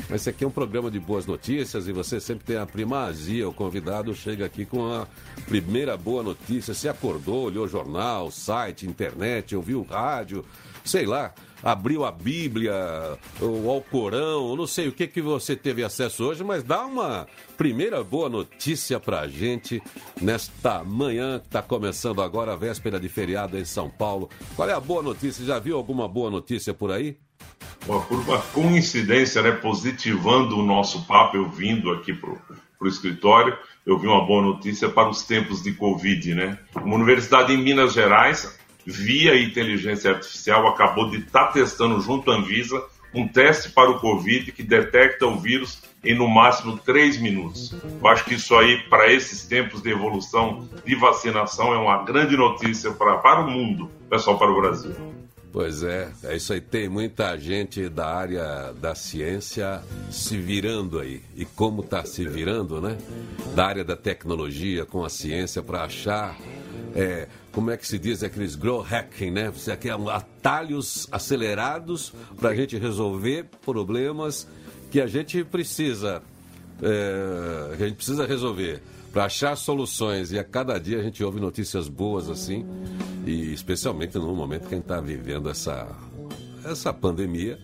Mas 0.09 0.21
esse 0.21 0.29
aqui 0.29 0.43
é 0.43 0.47
um 0.47 0.51
programa 0.51 0.91
de 0.91 0.99
boas 0.99 1.25
notícias 1.25 1.87
e 1.87 1.91
você 1.91 2.19
sempre 2.19 2.45
tem 2.45 2.57
a 2.57 2.65
primazia. 2.65 3.49
O 3.49 3.53
convidado 3.53 4.13
chega 4.13 4.45
aqui 4.45 4.63
com 4.63 4.91
a 4.91 5.07
primeira 5.47 5.97
boa 5.97 6.21
notícia. 6.21 6.73
Você 6.73 6.87
acordou, 6.87 7.45
olhou 7.45 7.67
jornal, 7.67 8.29
site, 8.29 8.85
internet, 8.85 9.55
ouviu 9.55 9.81
rádio, 9.83 10.45
sei 10.83 11.07
lá 11.07 11.33
abriu 11.65 12.05
a 12.05 12.11
Bíblia, 12.11 13.17
o 13.41 13.71
Alcorão, 13.71 14.55
não 14.55 14.67
sei 14.67 14.87
o 14.87 14.91
que, 14.91 15.07
que 15.07 15.19
você 15.19 15.55
teve 15.55 15.83
acesso 15.83 16.23
hoje, 16.23 16.43
mas 16.43 16.61
dá 16.61 16.85
uma 16.85 17.25
primeira 17.57 18.03
boa 18.03 18.29
notícia 18.29 18.99
pra 18.99 19.27
gente 19.27 19.81
nesta 20.21 20.83
manhã 20.83 21.39
que 21.39 21.47
está 21.47 21.63
começando 21.63 22.21
agora, 22.21 22.53
a 22.53 22.55
véspera 22.55 22.99
de 22.99 23.09
feriado 23.09 23.57
em 23.57 23.65
São 23.65 23.89
Paulo. 23.89 24.29
Qual 24.55 24.69
é 24.69 24.73
a 24.73 24.79
boa 24.79 25.01
notícia? 25.01 25.43
Já 25.43 25.57
viu 25.57 25.75
alguma 25.75 26.07
boa 26.07 26.29
notícia 26.29 26.71
por 26.71 26.91
aí? 26.91 27.17
Bom, 27.87 27.99
por 28.01 28.19
uma 28.19 28.39
coincidência, 28.39 29.41
né, 29.41 29.51
positivando 29.51 30.59
o 30.59 30.63
nosso 30.63 31.07
papo, 31.07 31.35
eu 31.35 31.49
vindo 31.49 31.91
aqui 31.91 32.13
pro, 32.13 32.39
pro 32.77 32.87
escritório, 32.87 33.57
eu 33.83 33.97
vi 33.97 34.05
uma 34.05 34.23
boa 34.23 34.43
notícia 34.43 34.87
para 34.87 35.09
os 35.09 35.23
tempos 35.23 35.63
de 35.63 35.73
Covid, 35.73 36.35
né? 36.35 36.59
Uma 36.75 36.95
universidade 36.95 37.53
em 37.53 37.57
Minas 37.57 37.93
Gerais 37.93 38.55
via 38.85 39.39
inteligência 39.41 40.11
artificial, 40.11 40.67
acabou 40.67 41.09
de 41.09 41.17
estar 41.17 41.45
tá 41.45 41.51
testando 41.51 41.99
junto 42.01 42.31
à 42.31 42.35
Anvisa 42.35 42.83
um 43.13 43.27
teste 43.27 43.69
para 43.69 43.89
o 43.89 43.99
Covid 43.99 44.51
que 44.51 44.61
detecta 44.61 45.25
o 45.25 45.39
vírus 45.39 45.81
em 46.03 46.13
no 46.13 46.27
máximo 46.27 46.77
três 46.77 47.17
minutos. 47.17 47.73
Eu 48.01 48.07
acho 48.07 48.25
que 48.25 48.35
isso 48.35 48.55
aí, 48.55 48.77
para 48.89 49.11
esses 49.11 49.45
tempos 49.45 49.81
de 49.81 49.89
evolução 49.89 50.67
de 50.85 50.95
vacinação, 50.95 51.73
é 51.73 51.77
uma 51.77 52.03
grande 52.03 52.37
notícia 52.37 52.91
para, 52.91 53.17
para 53.17 53.41
o 53.41 53.49
mundo, 53.49 53.89
pessoal, 54.09 54.37
para 54.37 54.51
o 54.51 54.61
Brasil. 54.61 54.93
Pois 55.51 55.83
é, 55.83 56.11
é 56.25 56.35
isso 56.35 56.51
aí. 56.51 56.59
Tem 56.59 56.89
muita 56.89 57.37
gente 57.37 57.87
da 57.87 58.13
área 58.13 58.73
da 58.73 58.93
ciência 58.93 59.81
se 60.11 60.37
virando 60.37 60.99
aí. 60.99 61.23
E 61.33 61.45
como 61.45 61.81
está 61.81 62.03
se 62.03 62.27
virando, 62.27 62.81
né? 62.81 62.97
Da 63.55 63.65
área 63.65 63.85
da 63.85 63.95
tecnologia 63.95 64.85
com 64.85 65.05
a 65.05 65.09
ciência 65.09 65.63
para 65.63 65.83
achar. 65.85 66.35
É, 66.93 67.29
como 67.55 67.71
é 67.71 67.77
que 67.77 67.87
se 67.87 67.97
diz, 67.97 68.21
aqueles 68.21 68.53
grow 68.53 68.81
hacking, 68.81 69.31
né? 69.31 69.49
Você 69.49 69.75
quer 69.77 69.93
atalhos 70.11 71.07
acelerados 71.09 72.13
para 72.35 72.49
a 72.49 72.55
gente 72.55 72.77
resolver 72.77 73.45
problemas 73.63 74.45
que 74.91 74.99
a 74.99 75.07
gente 75.07 75.41
precisa, 75.45 76.21
é, 76.81 77.77
que 77.77 77.83
a 77.83 77.87
gente 77.87 77.95
precisa 77.95 78.27
resolver 78.27 78.83
para 79.13 79.23
achar 79.23 79.55
soluções. 79.55 80.33
E 80.33 80.37
a 80.37 80.43
cada 80.43 80.77
dia 80.77 80.99
a 80.99 81.01
gente 81.01 81.23
ouve 81.23 81.39
notícias 81.39 81.87
boas 81.87 82.29
assim, 82.29 82.65
e 83.25 83.53
especialmente 83.53 84.15
no 84.15 84.35
momento 84.35 84.67
que 84.67 84.73
a 84.73 84.77
gente 84.77 84.83
está 84.83 84.99
vivendo 84.99 85.49
essa, 85.49 85.87
essa 86.65 86.91
pandemia. 86.91 87.57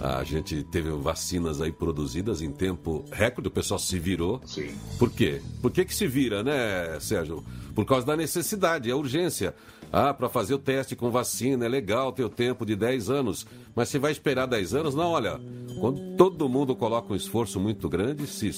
A 0.00 0.22
gente 0.24 0.62
teve 0.64 0.90
vacinas 0.90 1.60
aí 1.60 1.72
produzidas 1.72 2.42
em 2.42 2.50
tempo 2.50 3.04
recorde, 3.10 3.48
o 3.48 3.50
pessoal 3.50 3.78
se 3.78 3.98
virou. 3.98 4.40
Sim. 4.44 4.74
Por 4.98 5.10
quê? 5.10 5.40
Por 5.62 5.70
que, 5.70 5.84
que 5.84 5.94
se 5.94 6.06
vira, 6.06 6.42
né, 6.42 6.98
Sérgio? 7.00 7.44
Por 7.74 7.84
causa 7.84 8.06
da 8.06 8.16
necessidade, 8.16 8.90
a 8.90 8.96
urgência. 8.96 9.54
Ah, 9.92 10.12
para 10.12 10.28
fazer 10.28 10.54
o 10.54 10.58
teste 10.58 10.96
com 10.96 11.08
vacina 11.08 11.66
é 11.66 11.68
legal 11.68 12.10
ter 12.10 12.24
o 12.24 12.28
tempo 12.28 12.66
de 12.66 12.74
10 12.74 13.10
anos, 13.10 13.46
mas 13.76 13.88
se 13.88 13.96
vai 13.96 14.10
esperar 14.10 14.46
10 14.46 14.74
anos, 14.74 14.94
não, 14.94 15.10
olha, 15.10 15.40
quando 15.78 16.16
todo 16.16 16.48
mundo 16.48 16.74
coloca 16.74 17.12
um 17.12 17.16
esforço 17.16 17.60
muito 17.60 17.88
grande, 17.88 18.26
se, 18.26 18.48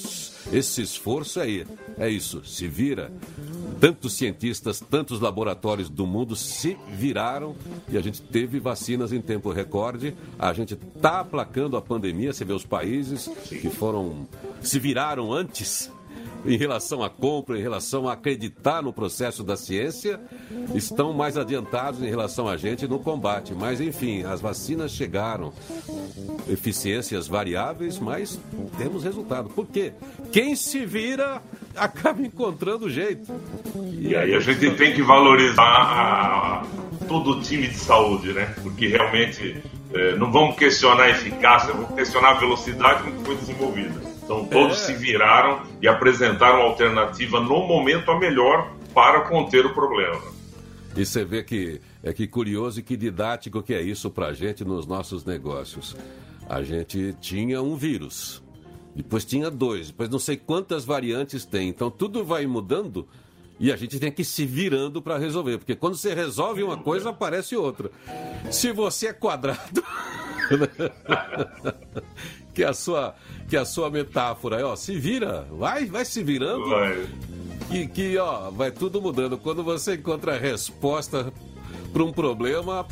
esse 0.50 0.80
esforço 0.80 1.38
aí, 1.38 1.66
é 1.99 2.09
isso, 2.09 2.42
se 2.42 2.66
vira. 2.66 3.12
Tantos 3.80 4.14
cientistas, 4.14 4.80
tantos 4.80 5.21
laboratórios 5.21 5.88
do 5.88 6.06
mundo 6.06 6.35
se 6.35 6.76
viraram 6.88 7.54
e 7.88 7.97
a 7.97 8.00
gente 8.00 8.23
teve 8.23 8.59
vacinas 8.59 9.12
em 9.12 9.21
tempo 9.21 9.52
recorde. 9.52 10.14
A 10.38 10.52
gente 10.52 10.75
está 10.75 11.21
aplacando 11.21 11.76
a 11.76 11.83
pandemia, 11.83 12.33
você 12.33 12.45
vê 12.45 12.52
os 12.52 12.64
países 12.64 13.28
que 13.49 13.68
foram 13.68 14.26
se 14.62 14.78
viraram 14.78 15.33
antes 15.33 15.90
em 16.47 16.56
relação 16.56 17.02
à 17.02 17.11
compra, 17.11 17.59
em 17.59 17.62
relação 17.62 18.09
a 18.09 18.12
acreditar 18.12 18.83
no 18.83 18.92
processo 18.92 19.42
da 19.42 19.56
ciência, 19.56 20.21
estão 20.75 21.12
mais 21.12 21.37
adiantados 21.37 22.00
em 22.00 22.06
relação 22.09 22.49
a 22.49 22.56
gente 22.56 22.87
no 22.87 22.99
combate. 22.99 23.52
Mas, 23.54 23.80
enfim, 23.80 24.23
as 24.23 24.40
vacinas 24.40 24.92
chegaram, 24.92 25.52
eficiências 26.49 27.26
variáveis, 27.26 27.99
mas 27.99 28.38
temos 28.78 29.02
resultado. 29.02 29.49
Por 29.50 29.66
quê? 29.66 29.92
Quem 30.30 30.54
se 30.54 30.87
vira 30.87 31.42
acaba 31.78 32.21
encontrando 32.23 32.88
jeito. 32.88 33.33
E 33.99 34.14
aí 34.14 34.35
a 34.35 34.40
gente 34.40 34.71
tem 34.73 34.95
que 34.95 35.02
valorizar 35.02 35.62
a, 35.62 36.64
todo 37.09 37.33
o 37.33 37.40
time 37.40 37.68
de 37.68 37.76
saúde, 37.76 38.33
né? 38.33 38.54
Porque 38.62 38.88
realmente 38.88 39.62
é, 39.92 40.16
não 40.16 40.30
vamos 40.33 40.56
questionar 40.56 41.04
a 41.04 41.11
eficácia, 41.11 41.73
vamos 41.73 41.95
questionar 41.95 42.30
a 42.30 42.35
velocidade 42.35 43.02
com 43.04 43.12
que 43.12 43.25
foi 43.25 43.37
desenvolvida. 43.37 44.00
Então 44.23 44.45
todos 44.47 44.83
é. 44.83 44.87
se 44.87 44.95
viraram 44.95 45.62
e 45.80 45.88
apresentaram 45.88 46.62
alternativa 46.62 47.40
no 47.40 47.66
momento 47.66 48.11
a 48.11 48.18
melhor 48.18 48.73
para 48.92 49.21
conter 49.23 49.64
o 49.64 49.75
problema. 49.75 50.21
E 50.97 51.04
você 51.04 51.25
vê 51.25 51.45
que 51.45 51.80
é 52.02 52.12
que 52.12 52.26
curioso 52.26 52.80
e 52.80 52.83
que 52.83 52.97
didático 52.97 53.62
que 53.62 53.75
é 53.75 53.83
isso 53.83 54.11
para 54.11 54.28
a 54.28 54.33
gente 54.33 54.64
nos 54.64 54.87
nossos 54.87 55.25
negócios. 55.25 55.95
A 56.49 56.62
gente 56.62 57.14
tinha 57.21 57.61
um 57.61 57.76
vírus, 57.76 58.42
depois 58.97 59.25
tinha 59.25 59.50
dois, 59.50 59.88
depois 59.88 60.09
não 60.09 60.19
sei 60.19 60.37
quantas 60.37 60.85
variantes 60.85 61.45
tem. 61.45 61.69
Então 61.69 61.91
tudo 61.91 62.25
vai 62.25 62.47
mudando 62.47 63.07
e 63.59 63.73
a 63.73 63.76
gente 63.76 63.99
tem 63.99 64.11
que 64.11 64.23
ir 64.23 64.25
se 64.25 64.45
virando 64.45 65.00
para 65.00 65.19
resolver, 65.19 65.59
porque 65.59 65.75
quando 65.75 65.97
você 65.97 66.15
resolve 66.15 66.62
uma 66.62 66.76
coisa 66.76 67.11
aparece 67.11 67.57
outra. 67.57 67.91
Se 68.50 68.73
você 68.73 69.09
é 69.09 69.12
quadrado, 69.12 69.83
que 72.55 72.65
a 72.65 72.73
sua 72.73 73.15
que 73.49 73.57
a 73.57 73.65
sua 73.65 73.91
metáfora 73.91 74.61
é, 74.61 74.65
ó, 74.65 74.75
se 74.75 74.99
vira, 74.99 75.47
vai, 75.53 75.87
vai 75.87 76.05
se 76.05 76.23
virando. 76.23 76.69
Vai. 76.69 77.07
Que, 77.71 77.87
que, 77.87 78.19
ó, 78.19 78.50
vai 78.50 78.71
tudo 78.71 79.03
mudando. 79.03 79.37
Quando 79.37 79.62
você 79.62 79.95
encontra 79.95 80.35
a 80.35 80.38
resposta 80.38 81.33
para 81.93 82.03
um 82.03 82.12
problema, 82.12 82.87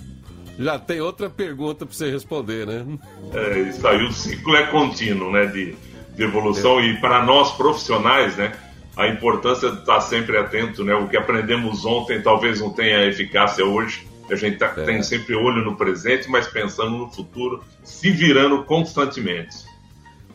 já 0.59 0.79
tem 0.79 1.01
outra 1.01 1.31
pergunta 1.31 1.87
para 1.87 1.95
você 1.95 2.11
responder, 2.11 2.67
né? 2.67 2.85
É, 3.33 3.61
isso 3.61 3.87
aí, 3.87 4.05
o 4.05 4.13
ciclo 4.13 4.57
é 4.57 4.67
contínuo, 4.67 5.31
né, 5.31 5.47
de, 5.47 5.77
de 6.15 6.23
evolução. 6.23 6.81
E 6.81 7.01
para 7.01 7.25
nós 7.25 7.53
profissionais, 7.53 8.37
né, 8.37 8.53
a 8.97 9.09
importância 9.09 9.71
de 9.71 9.81
estar 9.81 10.01
sempre 10.01 10.37
atento, 10.37 10.85
né? 10.85 10.95
O 10.95 11.09
que 11.09 11.17
aprendemos 11.17 11.85
ontem 11.85 12.23
talvez 12.23 12.61
não 12.61 12.71
tenha 12.71 13.05
eficácia 13.05 13.65
hoje. 13.65 14.07
A 14.31 14.37
gente 14.37 14.57
tá, 14.59 14.73
é. 14.77 14.85
tem 14.85 15.03
sempre 15.03 15.35
olho 15.35 15.65
no 15.65 15.77
presente, 15.77 16.31
mas 16.31 16.47
pensando 16.47 16.91
no 16.91 17.11
futuro, 17.11 17.63
se 17.83 18.11
virando 18.11 18.65
constantemente. 18.65 19.57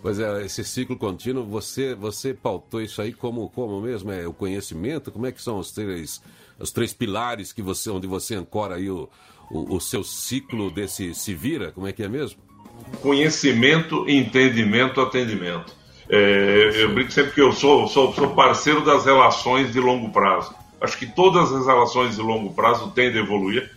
Pois 0.02 0.20
é, 0.20 0.46
esse 0.46 0.64
ciclo 0.64 0.96
contínuo, 0.98 1.44
você, 1.44 1.94
você 1.96 2.34
pautou 2.34 2.82
isso 2.82 3.02
aí 3.02 3.12
como, 3.12 3.50
como 3.50 3.82
mesmo? 3.82 4.12
É 4.12 4.28
o 4.28 4.34
conhecimento? 4.34 5.12
Como 5.12 5.26
é 5.26 5.32
que 5.32 5.42
são 5.42 5.60
os 5.60 5.72
três, 5.72 6.22
os 6.58 6.72
três 6.72 6.94
pilares 6.94 7.52
que 7.52 7.62
você, 7.62 7.90
onde 7.90 8.08
você 8.08 8.36
ancora 8.36 8.76
aí 8.76 8.90
o, 8.90 9.10
o, 9.50 9.76
o 9.76 9.82
seu 9.82 10.04
ciclo 10.04 10.72
desse 10.72 11.14
se 11.14 11.34
vira? 11.34 11.72
Como 11.72 11.88
é 11.88 11.92
que 11.92 12.04
é 12.04 12.08
mesmo? 12.08 12.40
Conhecimento, 13.02 14.06
entendimento, 14.10 15.00
atendimento. 15.02 15.78
É, 16.10 16.72
eu 16.76 16.94
brinco 16.94 17.12
sempre 17.12 17.32
que 17.34 17.42
eu 17.42 17.52
sou, 17.52 17.88
sou, 17.88 18.14
sou 18.14 18.30
parceiro 18.30 18.82
das 18.82 19.06
relações 19.06 19.72
de 19.72 19.80
longo 19.80 20.10
prazo. 20.10 20.54
Acho 20.82 20.98
que 20.98 21.06
todas 21.06 21.52
as 21.52 21.68
relações 21.68 22.16
de 22.16 22.22
longo 22.22 22.54
prazo 22.54 22.92
tendem 22.92 23.22
a 23.22 23.24
evoluir. 23.24 23.72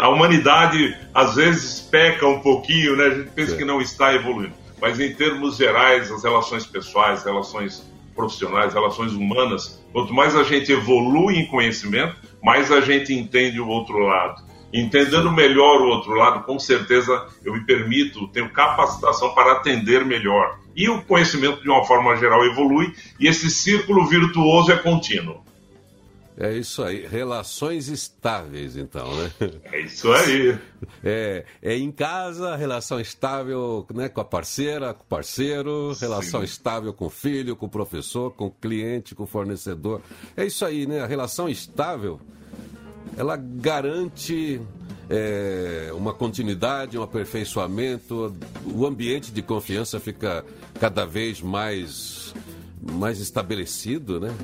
A 0.00 0.08
humanidade 0.08 0.96
às 1.12 1.34
vezes 1.34 1.80
peca 1.80 2.26
um 2.28 2.40
pouquinho, 2.40 2.96
né? 2.96 3.06
A 3.06 3.10
gente 3.10 3.30
pensa 3.30 3.56
que 3.56 3.64
não 3.64 3.80
está 3.80 4.14
evoluindo 4.14 4.64
mas 4.84 5.00
em 5.00 5.14
termos 5.14 5.56
gerais, 5.56 6.12
as 6.12 6.22
relações 6.22 6.66
pessoais, 6.66 7.24
relações 7.24 7.90
profissionais, 8.14 8.74
relações 8.74 9.12
humanas, 9.12 9.82
quanto 9.94 10.12
mais 10.12 10.36
a 10.36 10.44
gente 10.44 10.70
evolui 10.70 11.38
em 11.38 11.46
conhecimento, 11.46 12.16
mais 12.42 12.70
a 12.70 12.82
gente 12.82 13.14
entende 13.14 13.58
o 13.58 13.66
outro 13.66 13.96
lado. 13.98 14.42
Entendendo 14.74 15.30
melhor 15.30 15.80
o 15.82 15.86
outro 15.86 16.12
lado, 16.14 16.42
com 16.42 16.58
certeza 16.58 17.28
eu 17.44 17.52
me 17.52 17.64
permito, 17.64 18.26
tenho 18.32 18.50
capacitação 18.50 19.32
para 19.32 19.52
atender 19.52 20.04
melhor. 20.04 20.58
E 20.74 20.88
o 20.88 21.00
conhecimento, 21.02 21.62
de 21.62 21.70
uma 21.70 21.84
forma 21.84 22.16
geral, 22.16 22.44
evolui 22.44 22.92
e 23.20 23.28
esse 23.28 23.48
círculo 23.48 24.04
virtuoso 24.04 24.72
é 24.72 24.76
contínuo. 24.76 25.44
É 26.36 26.52
isso 26.52 26.82
aí, 26.82 27.06
relações 27.06 27.86
estáveis, 27.86 28.76
então, 28.76 29.14
né? 29.14 29.30
É 29.64 29.80
isso 29.80 30.12
aí. 30.12 30.58
É, 31.02 31.44
é 31.62 31.76
em 31.76 31.90
casa, 31.90 32.56
relação 32.56 33.00
estável 33.00 33.86
né, 33.94 34.06
com 34.08 34.20
a 34.20 34.24
parceira, 34.24 34.92
com 34.92 35.02
o 35.02 35.06
parceiro, 35.06 35.94
relação 35.98 36.40
Sim. 36.40 36.46
estável 36.46 36.92
com 36.92 37.06
o 37.06 37.10
filho, 37.10 37.56
com 37.56 37.64
o 37.66 37.70
professor, 37.70 38.30
com 38.32 38.46
o 38.46 38.50
cliente, 38.50 39.14
com 39.14 39.22
o 39.22 39.26
fornecedor. 39.26 40.02
É 40.36 40.44
isso 40.44 40.64
aí, 40.64 40.86
né? 40.86 41.00
A 41.00 41.06
relação 41.06 41.48
estável, 41.48 42.20
ela 43.16 43.36
garante 43.36 44.60
é, 45.08 45.90
uma 45.94 46.12
continuidade, 46.12 46.98
um 46.98 47.02
aperfeiçoamento, 47.02 48.34
o 48.64 48.86
ambiente 48.86 49.32
de 49.32 49.42
confiança 49.42 50.00
fica 50.00 50.44
cada 50.80 51.04
vez 51.04 51.40
mais, 51.40 52.34
mais 52.80 53.20
estabelecido, 53.20 54.20
né? 54.20 54.34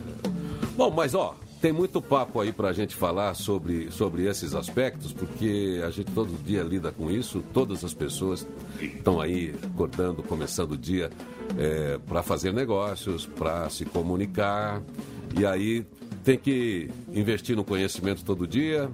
Bom, 0.77 0.91
mas 0.91 1.15
ó, 1.15 1.35
tem 1.61 1.73
muito 1.73 2.01
papo 2.01 2.41
aí 2.41 2.53
para 2.53 2.69
a 2.69 2.73
gente 2.73 2.95
falar 2.95 3.35
sobre, 3.35 3.91
sobre 3.91 4.27
esses 4.27 4.55
aspectos, 4.55 5.13
porque 5.13 5.81
a 5.87 5.91
gente 5.91 6.11
todo 6.13 6.33
dia 6.43 6.63
lida 6.63 6.91
com 6.91 7.11
isso, 7.11 7.45
todas 7.53 7.85
as 7.85 7.93
pessoas 7.93 8.47
estão 8.81 9.21
aí 9.21 9.55
acordando, 9.63 10.23
começando 10.23 10.73
o 10.73 10.79
dia 10.79 11.11
é, 11.59 11.99
para 12.07 12.23
fazer 12.23 12.53
negócios, 12.53 13.27
para 13.27 13.69
se 13.69 13.85
comunicar, 13.85 14.83
e 15.39 15.45
aí 15.45 15.85
tem 16.25 16.39
que 16.39 16.91
investir 17.13 17.57
no 17.57 17.65
conhecimento 17.65 18.25
todo 18.25 18.47
dia, 18.47 18.91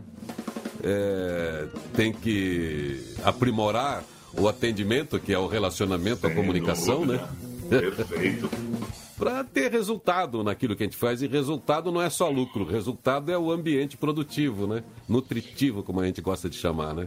é, 0.82 1.66
tem 1.94 2.12
que 2.12 3.00
aprimorar 3.24 4.04
o 4.32 4.48
atendimento, 4.48 5.18
que 5.18 5.32
é 5.32 5.38
o 5.38 5.46
relacionamento, 5.46 6.26
a 6.26 6.30
comunicação, 6.30 7.04
né? 7.04 7.26
Perfeito. 7.68 8.48
para 9.18 9.42
ter 9.42 9.70
resultado 9.72 10.44
naquilo 10.44 10.76
que 10.76 10.82
a 10.82 10.86
gente 10.86 10.96
faz. 10.96 11.22
E 11.22 11.26
resultado 11.26 11.90
não 11.90 12.00
é 12.00 12.10
só 12.10 12.28
lucro, 12.28 12.64
resultado 12.64 13.32
é 13.32 13.38
o 13.38 13.50
ambiente 13.50 13.96
produtivo, 13.96 14.66
né? 14.66 14.82
Nutritivo, 15.08 15.82
como 15.82 16.00
a 16.00 16.06
gente 16.06 16.20
gosta 16.20 16.48
de 16.48 16.56
chamar, 16.56 16.94
né? 16.94 17.06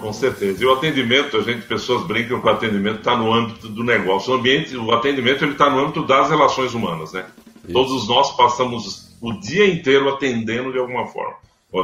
Com 0.00 0.12
certeza. 0.12 0.62
E 0.62 0.66
o 0.66 0.72
atendimento, 0.72 1.36
a 1.36 1.42
gente, 1.42 1.66
pessoas 1.66 2.06
brincam 2.06 2.40
que 2.40 2.46
o 2.46 2.50
atendimento 2.50 2.98
está 2.98 3.16
no 3.16 3.32
âmbito 3.32 3.68
do 3.68 3.84
negócio. 3.84 4.32
O 4.32 4.36
ambiente, 4.36 4.76
o 4.76 4.90
atendimento, 4.92 5.44
ele 5.44 5.52
está 5.52 5.68
no 5.68 5.78
âmbito 5.78 6.06
das 6.06 6.30
relações 6.30 6.72
humanas, 6.72 7.12
né? 7.12 7.26
Isso. 7.64 7.72
Todos 7.72 8.08
nós 8.08 8.34
passamos 8.36 9.11
o 9.22 9.32
dia 9.32 9.66
inteiro 9.66 10.08
atendendo 10.08 10.72
de 10.72 10.78
alguma 10.78 11.06
forma. 11.06 11.36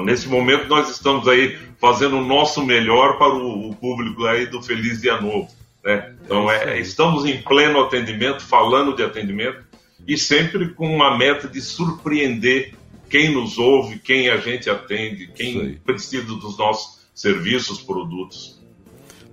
Nesse 0.04 0.28
momento 0.28 0.68
nós 0.68 0.90
estamos 0.90 1.26
aí 1.26 1.56
fazendo 1.80 2.18
o 2.18 2.24
nosso 2.24 2.62
melhor 2.62 3.16
para 3.16 3.32
o, 3.32 3.74
público 3.74 4.26
aí 4.26 4.44
do 4.44 4.60
Feliz 4.60 5.00
Dia 5.00 5.18
Novo. 5.18 5.48
Né? 5.82 6.14
Então 6.24 6.50
é, 6.50 6.78
estamos 6.78 7.24
em 7.24 7.40
pleno 7.40 7.80
atendimento, 7.80 8.44
falando 8.44 8.94
de 8.94 9.02
atendimento 9.02 9.64
e 10.06 10.18
sempre 10.18 10.70
com 10.70 10.94
uma 10.94 11.16
meta 11.16 11.48
de 11.48 11.62
surpreender 11.62 12.74
quem 13.08 13.32
nos 13.32 13.56
ouve, 13.56 13.98
quem 13.98 14.28
a 14.28 14.36
gente 14.36 14.68
atende, 14.68 15.28
quem 15.28 15.76
precisa 15.76 16.26
dos 16.26 16.58
nossos 16.58 17.06
serviços, 17.14 17.80
produtos. 17.80 18.57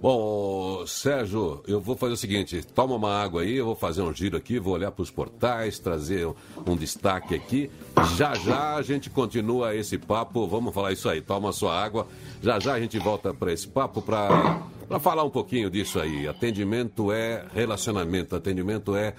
Bom, 0.01 0.85
Sérgio, 0.85 1.63
eu 1.67 1.79
vou 1.79 1.95
fazer 1.95 2.13
o 2.13 2.17
seguinte: 2.17 2.61
toma 2.73 2.95
uma 2.95 3.13
água 3.13 3.41
aí, 3.41 3.55
eu 3.55 3.65
vou 3.65 3.75
fazer 3.75 4.01
um 4.01 4.13
giro 4.13 4.37
aqui, 4.37 4.59
vou 4.59 4.73
olhar 4.73 4.91
para 4.91 5.01
os 5.01 5.09
portais, 5.09 5.79
trazer 5.79 6.27
um, 6.67 6.75
destaque 6.75 7.33
aqui. 7.33 7.71
Já 8.15 8.35
já 8.35 8.75
a 8.75 8.81
gente 8.81 9.09
continua 9.09 9.75
esse 9.75 9.97
papo, 9.97 10.47
vamos 10.47 10.73
falar 10.73 10.91
isso 10.91 11.09
aí, 11.09 11.21
toma 11.21 11.51
sua 11.51 11.81
água. 11.81 12.07
Já 12.41 12.59
já 12.59 12.73
a 12.73 12.79
gente 12.79 12.99
volta 12.99 13.33
para 13.33 13.51
esse 13.51 13.67
papo 13.67 14.01
para 14.01 14.59
falar 14.99 15.23
um 15.23 15.29
pouquinho 15.29 15.69
disso 15.69 15.99
aí. 15.99 16.27
Atendimento 16.27 17.11
é 17.11 17.45
relacionamento, 17.53 18.35
atendimento 18.35 18.95
é 18.95 19.13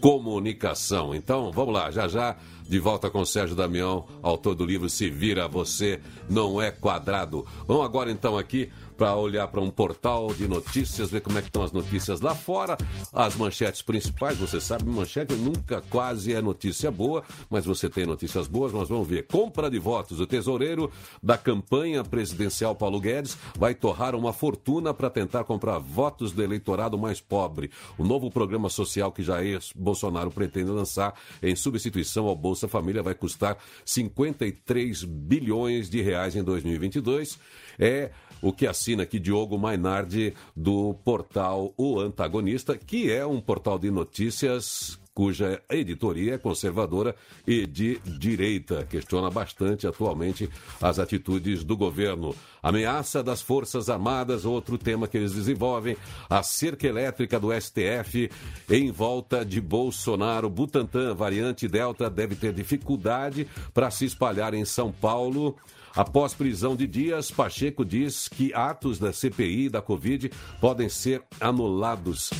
comunicação. 0.00 1.14
Então, 1.14 1.52
vamos 1.52 1.72
lá, 1.72 1.90
já 1.90 2.08
já 2.08 2.36
de 2.68 2.78
volta 2.78 3.10
com 3.10 3.24
Sérgio 3.24 3.54
Damião, 3.54 4.06
autor 4.22 4.54
do 4.54 4.64
livro 4.64 4.88
Se 4.88 5.10
Vira 5.10 5.46
Você 5.46 6.00
Não 6.28 6.60
É 6.60 6.70
Quadrado. 6.70 7.46
Vamos 7.66 7.84
agora 7.84 8.10
então 8.10 8.36
aqui 8.36 8.70
para 9.02 9.16
olhar 9.16 9.48
para 9.48 9.60
um 9.60 9.68
portal 9.68 10.32
de 10.32 10.46
notícias, 10.46 11.10
ver 11.10 11.22
como 11.22 11.36
é 11.36 11.42
que 11.42 11.48
estão 11.48 11.64
as 11.64 11.72
notícias 11.72 12.20
lá 12.20 12.36
fora, 12.36 12.78
as 13.12 13.34
manchetes 13.34 13.82
principais, 13.82 14.38
você 14.38 14.60
sabe, 14.60 14.84
manchete 14.84 15.34
nunca 15.34 15.82
quase 15.90 16.32
é 16.32 16.40
notícia 16.40 16.88
boa, 16.88 17.24
mas 17.50 17.64
você 17.64 17.90
tem 17.90 18.06
notícias 18.06 18.46
boas, 18.46 18.72
nós 18.72 18.88
vamos 18.88 19.08
ver. 19.08 19.26
Compra 19.26 19.68
de 19.68 19.76
votos, 19.76 20.20
o 20.20 20.26
tesoureiro 20.26 20.88
da 21.20 21.36
campanha 21.36 22.04
presidencial 22.04 22.76
Paulo 22.76 23.00
Guedes 23.00 23.36
vai 23.58 23.74
torrar 23.74 24.14
uma 24.14 24.32
fortuna 24.32 24.94
para 24.94 25.10
tentar 25.10 25.42
comprar 25.42 25.80
votos 25.80 26.30
do 26.30 26.40
eleitorado 26.40 26.96
mais 26.96 27.20
pobre. 27.20 27.72
O 27.98 28.04
novo 28.04 28.30
programa 28.30 28.68
social 28.68 29.10
que 29.10 29.24
Jair 29.24 29.58
Bolsonaro 29.74 30.30
pretende 30.30 30.70
lançar 30.70 31.12
em 31.42 31.56
substituição 31.56 32.28
ao 32.28 32.36
Bolsa 32.36 32.68
Família 32.68 33.02
vai 33.02 33.16
custar 33.16 33.58
53 33.84 35.02
bilhões 35.02 35.90
de 35.90 36.00
reais 36.00 36.36
em 36.36 36.44
2022. 36.44 37.36
É 37.80 38.12
o 38.42 38.52
que 38.52 38.66
assina 38.66 39.04
aqui 39.04 39.18
Diogo 39.18 39.56
Mainardi, 39.56 40.34
do 40.54 40.94
portal 41.04 41.72
O 41.76 42.00
Antagonista, 42.00 42.76
que 42.76 43.10
é 43.10 43.24
um 43.24 43.40
portal 43.40 43.78
de 43.78 43.90
notícias 43.90 45.00
cuja 45.14 45.60
editoria 45.68 46.34
é 46.34 46.38
conservadora 46.38 47.14
e 47.46 47.66
de 47.66 47.98
direita. 48.00 48.86
Questiona 48.88 49.30
bastante 49.30 49.86
atualmente 49.86 50.48
as 50.80 50.98
atitudes 50.98 51.64
do 51.64 51.76
governo. 51.76 52.34
Ameaça 52.62 53.22
das 53.22 53.42
Forças 53.42 53.90
Armadas, 53.90 54.44
outro 54.44 54.78
tema 54.78 55.06
que 55.06 55.18
eles 55.18 55.32
desenvolvem. 55.32 55.96
A 56.30 56.42
cerca 56.42 56.86
elétrica 56.86 57.38
do 57.38 57.52
STF 57.52 58.30
em 58.70 58.90
volta 58.90 59.44
de 59.44 59.60
Bolsonaro. 59.60 60.48
Butantan, 60.48 61.14
variante 61.14 61.68
Delta, 61.68 62.08
deve 62.08 62.34
ter 62.34 62.52
dificuldade 62.52 63.46
para 63.74 63.90
se 63.90 64.06
espalhar 64.06 64.54
em 64.54 64.64
São 64.64 64.90
Paulo. 64.90 65.56
Após 65.94 66.32
prisão 66.32 66.74
de 66.74 66.86
Dias, 66.86 67.30
Pacheco 67.30 67.84
diz 67.84 68.26
que 68.28 68.52
atos 68.54 68.98
da 68.98 69.12
CPI 69.12 69.68
da 69.68 69.82
Covid 69.82 70.30
podem 70.60 70.88
ser 70.88 71.22
anulados. 71.38 72.30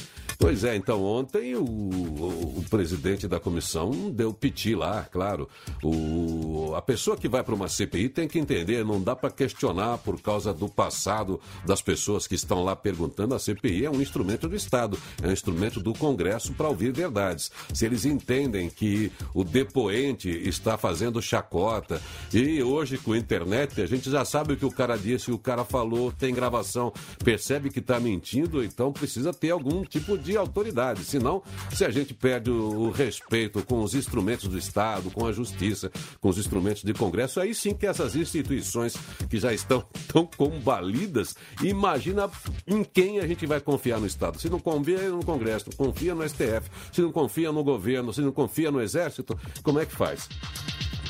Pois 0.43 0.65
é, 0.65 0.75
então 0.75 1.05
ontem 1.05 1.55
o, 1.55 1.63
o, 1.63 2.59
o, 2.59 2.65
presidente 2.69 3.29
da 3.29 3.39
comissão 3.39 4.11
deu 4.11 4.35
piti 4.35 4.75
lá, 4.75 5.05
claro. 5.05 5.49
O, 5.85 6.75
a 6.75 6.83
pessoa 6.83 7.17
que 7.17 7.29
vai 7.29 7.45
para 7.45 7.55
uma 7.55 7.69
CPI 7.69 8.09
tem 8.09 8.27
que 8.27 8.41
entender, 8.41 8.85
não 8.85 9.01
dá 9.01 9.15
para 9.15 9.31
questionar 9.31 9.99
por 9.99 10.21
causa 10.21 10.53
do 10.53 10.69
passado 10.69 11.41
das 11.65 11.81
pessoas 11.81 12.27
que 12.27 12.35
estão 12.35 12.65
lá 12.65 12.75
perguntando. 12.75 13.37
A 13.37 13.39
CPI 13.39 13.85
é 13.85 13.91
um 13.91 14.03
instrumento 14.03 14.49
do 14.49 14.57
Estado, 14.57 14.99
é 15.23 15.29
um 15.29 15.33
instrumento 15.33 15.79
do 15.79 15.93
Congresso 15.93 16.53
para 16.55 16.69
ouvir 16.69 16.93
verdades. 16.93 17.53
Se 17.73 17.87
eles 17.87 18.05
entendem 18.05 18.69
que 18.69 19.13
o 19.33 19.45
depoente 19.45 20.29
está 20.29 20.77
fazendo 20.77 21.23
chacota 21.23 22.03
e 22.35 22.61
hoje 22.61 22.99
com 22.99 23.13
a 23.13 23.19
internet 23.19 23.81
a 23.81 23.87
gente 23.87 24.11
já 24.11 24.25
sabe 24.25 24.55
o 24.55 24.57
que 24.57 24.67
o 24.67 24.73
cara 24.73 24.97
disse, 24.99 25.31
o 25.31 25.39
cara 25.39 25.65
falou, 25.65 26.11
tem 26.11 26.35
gravação, 26.35 26.93
percebe 27.23 27.71
que 27.71 27.79
está 27.79 28.01
mentindo, 28.01 28.65
então 28.65 28.93
precisa 28.93 29.33
ter 29.33 29.53
algum 29.53 29.85
tipo 29.85 30.19
de 30.19 30.32
de 30.33 30.39
autoridade. 30.39 31.05
Senão, 31.05 31.43
se 31.71 31.85
a 31.85 31.91
gente 31.91 32.15
perde 32.15 32.51
o, 32.51 32.91
respeito 32.91 33.65
com 33.65 33.83
os 33.83 33.95
instrumentos 33.95 34.49
do 34.49 34.59
Estado, 34.59 35.11
com 35.11 35.27
a 35.27 35.33
justiça, 35.33 35.91
com 36.21 36.29
os 36.29 36.39
instrumentos 36.39 36.83
de 36.83 36.95
Congresso, 36.95 37.41
aí 37.41 37.55
sim 37.55 37.75
que 37.75 37.87
essas 37.87 38.17
instituições 38.17 38.95
que 39.29 39.39
já 39.39 39.53
estão 39.53 39.85
tão 40.09 40.27
combalidas, 40.27 41.35
imagina 41.63 42.31
em 42.67 42.83
quem 42.83 43.21
a 43.21 43.27
gente 43.27 43.47
vai 43.47 43.61
confiar 43.61 44.01
no 44.01 44.07
Estado. 44.07 44.41
Se 44.41 44.49
não 44.49 44.59
confia 44.59 45.11
no 45.11 45.25
Congresso, 45.25 45.67
confia 45.77 46.15
no 46.15 46.27
STF, 46.29 46.71
se 46.93 47.03
não 47.03 47.13
confia 47.13 47.53
no 47.53 47.63
governo, 47.63 48.13
se 48.13 48.21
não 48.21 48.33
confia 48.33 48.71
no 48.71 48.81
Exército, 48.81 49.39
como 49.63 49.79
é 49.79 49.87
que 49.87 49.95
faz? 49.95 50.29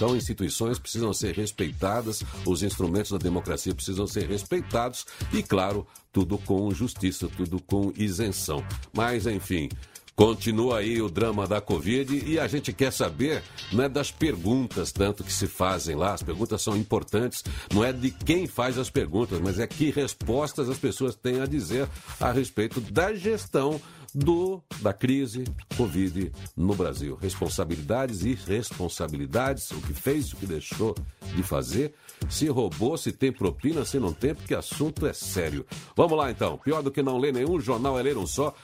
Então, 0.03 0.17
instituições 0.17 0.81
precisam 0.81 1.13
ser 1.13 1.33
respeitadas, 1.33 2.25
os 2.45 2.65
instrumentos 2.65 3.13
da 3.13 3.19
democracia 3.19 3.73
precisam 3.73 4.05
ser 4.05 4.29
respeitados 4.29 5.07
e, 5.33 5.45
claro, 5.45 5.87
tudo 6.13 6.37
com 6.39 6.75
justiça, 6.75 7.29
tudo 7.37 7.63
com 7.63 7.93
isenção. 7.97 8.65
Mas, 8.93 9.29
enfim, 9.29 9.69
Continua 10.15 10.81
aí 10.81 11.01
o 11.01 11.09
drama 11.09 11.47
da 11.47 11.59
Covid 11.59 12.23
e 12.27 12.39
a 12.39 12.47
gente 12.47 12.71
quer 12.71 12.93
saber, 12.93 13.43
não 13.73 13.85
é 13.85 13.89
das 13.89 14.11
perguntas 14.11 14.93
tanto 14.93 15.25
que 15.25 15.33
se 15.33 15.47
fazem 15.47 15.97
lá, 15.97 16.13
as 16.13 16.23
perguntas 16.23 16.61
são 16.61 16.77
importantes, 16.77 17.43
não 17.73 17.83
é 17.83 17.95
de 17.95 18.11
quem 18.11 18.47
faz 18.47 18.77
as 18.77 18.91
perguntas, 18.91 19.41
mas 19.41 19.59
é 19.59 19.67
que 19.67 19.91
respostas 19.91 20.69
as 20.69 20.77
pessoas 20.77 21.17
têm 21.17 21.41
a 21.41 21.47
dizer 21.47 21.89
a 22.21 22.31
respeito 22.31 22.79
da 22.79 23.15
gestão 23.15 23.81
do 24.15 24.63
da 24.81 24.93
crise 24.93 25.45
Covid 25.77 26.33
no 26.57 26.75
Brasil. 26.75 27.17
Responsabilidades 27.21 28.25
e 28.25 28.35
responsabilidades, 28.35 29.71
o 29.71 29.81
que 29.81 29.95
fez, 29.95 30.33
o 30.33 30.37
que 30.37 30.47
deixou 30.47 30.95
de 31.35 31.43
fazer, 31.43 31.95
se 32.29 32.47
roubou, 32.49 32.97
se 32.97 33.13
tem 33.13 33.33
propina, 33.33 33.85
se 33.85 33.99
não 33.99 34.13
tem, 34.13 34.35
porque 34.35 34.55
assunto 34.55 35.07
é 35.07 35.13
sério. 35.13 35.67
Vamos 35.97 36.17
lá 36.17 36.31
então. 36.31 36.59
Pior 36.59 36.83
do 36.83 36.91
que 36.91 37.03
não 37.03 37.19
ler 37.19 37.33
nenhum 37.33 37.61
jornal 37.61 37.99
é 37.99 38.03
ler 38.03 38.17
um 38.17 38.27
só. 38.27 38.55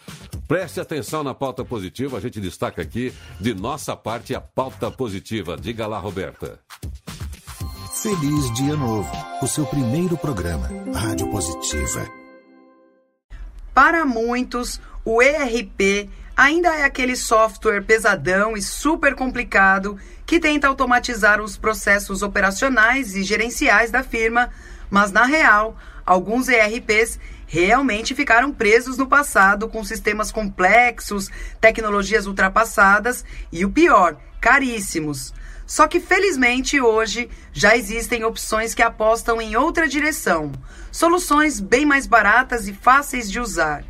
Preste 0.46 0.80
atenção 0.80 1.22
na 1.22 1.34
pauta 1.34 1.64
positiva, 1.64 2.16
a 2.16 2.20
gente 2.20 2.40
destaca 2.40 2.80
aqui 2.82 3.12
de 3.40 3.54
nossa 3.54 3.96
parte 3.96 4.34
a 4.34 4.40
pauta 4.40 4.90
positiva. 4.90 5.56
Diga 5.56 5.86
lá, 5.86 5.98
Roberta. 5.98 6.58
Feliz 8.02 8.54
Dia 8.54 8.76
Novo, 8.76 9.10
o 9.42 9.46
seu 9.48 9.66
primeiro 9.66 10.16
programa, 10.16 10.68
Rádio 10.94 11.28
Positiva. 11.30 12.08
Para 13.74 14.06
muitos, 14.06 14.80
o 15.10 15.22
ERP 15.22 16.10
ainda 16.36 16.76
é 16.76 16.84
aquele 16.84 17.16
software 17.16 17.80
pesadão 17.80 18.54
e 18.54 18.60
super 18.60 19.14
complicado 19.14 19.96
que 20.26 20.38
tenta 20.38 20.68
automatizar 20.68 21.40
os 21.40 21.56
processos 21.56 22.20
operacionais 22.20 23.16
e 23.16 23.22
gerenciais 23.22 23.90
da 23.90 24.02
firma, 24.02 24.50
mas 24.90 25.10
na 25.10 25.24
real, 25.24 25.78
alguns 26.04 26.46
ERPs 26.50 27.18
realmente 27.46 28.14
ficaram 28.14 28.52
presos 28.52 28.98
no 28.98 29.06
passado 29.06 29.66
com 29.66 29.82
sistemas 29.82 30.30
complexos, 30.30 31.30
tecnologias 31.58 32.26
ultrapassadas 32.26 33.24
e 33.50 33.64
o 33.64 33.70
pior, 33.70 34.14
caríssimos. 34.42 35.32
Só 35.66 35.88
que 35.88 36.00
felizmente 36.00 36.82
hoje 36.82 37.30
já 37.50 37.74
existem 37.74 38.24
opções 38.24 38.74
que 38.74 38.82
apostam 38.82 39.40
em 39.40 39.56
outra 39.56 39.88
direção, 39.88 40.52
soluções 40.92 41.60
bem 41.60 41.86
mais 41.86 42.06
baratas 42.06 42.68
e 42.68 42.74
fáceis 42.74 43.30
de 43.30 43.40
usar. 43.40 43.86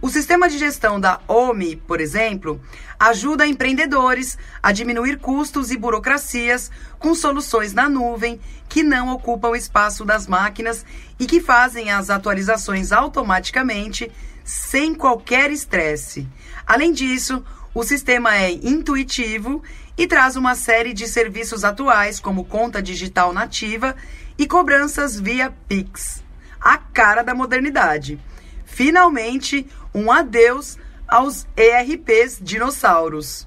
O 0.00 0.08
sistema 0.08 0.48
de 0.48 0.58
gestão 0.58 1.00
da 1.00 1.20
OMI, 1.26 1.74
por 1.74 2.00
exemplo, 2.00 2.60
ajuda 3.00 3.44
empreendedores 3.44 4.38
a 4.62 4.70
diminuir 4.70 5.18
custos 5.18 5.72
e 5.72 5.76
burocracias 5.76 6.70
com 7.00 7.16
soluções 7.16 7.72
na 7.72 7.88
nuvem 7.88 8.40
que 8.68 8.84
não 8.84 9.08
ocupam 9.08 9.56
espaço 9.56 10.04
das 10.04 10.28
máquinas 10.28 10.86
e 11.18 11.26
que 11.26 11.40
fazem 11.40 11.90
as 11.90 12.10
atualizações 12.10 12.92
automaticamente 12.92 14.08
sem 14.44 14.94
qualquer 14.94 15.50
estresse. 15.50 16.28
Além 16.64 16.92
disso, 16.92 17.44
o 17.74 17.82
sistema 17.82 18.36
é 18.36 18.52
intuitivo 18.52 19.64
e 19.96 20.06
traz 20.06 20.36
uma 20.36 20.54
série 20.54 20.92
de 20.92 21.08
serviços 21.08 21.64
atuais, 21.64 22.20
como 22.20 22.44
conta 22.44 22.80
digital 22.80 23.32
nativa 23.32 23.96
e 24.38 24.46
cobranças 24.46 25.18
via 25.18 25.52
Pix. 25.66 26.22
A 26.60 26.78
cara 26.78 27.22
da 27.22 27.34
modernidade. 27.34 28.18
Finalmente, 28.64 29.66
um 29.94 30.10
adeus 30.10 30.78
aos 31.06 31.46
ERPs 31.56 32.38
dinossauros. 32.40 33.46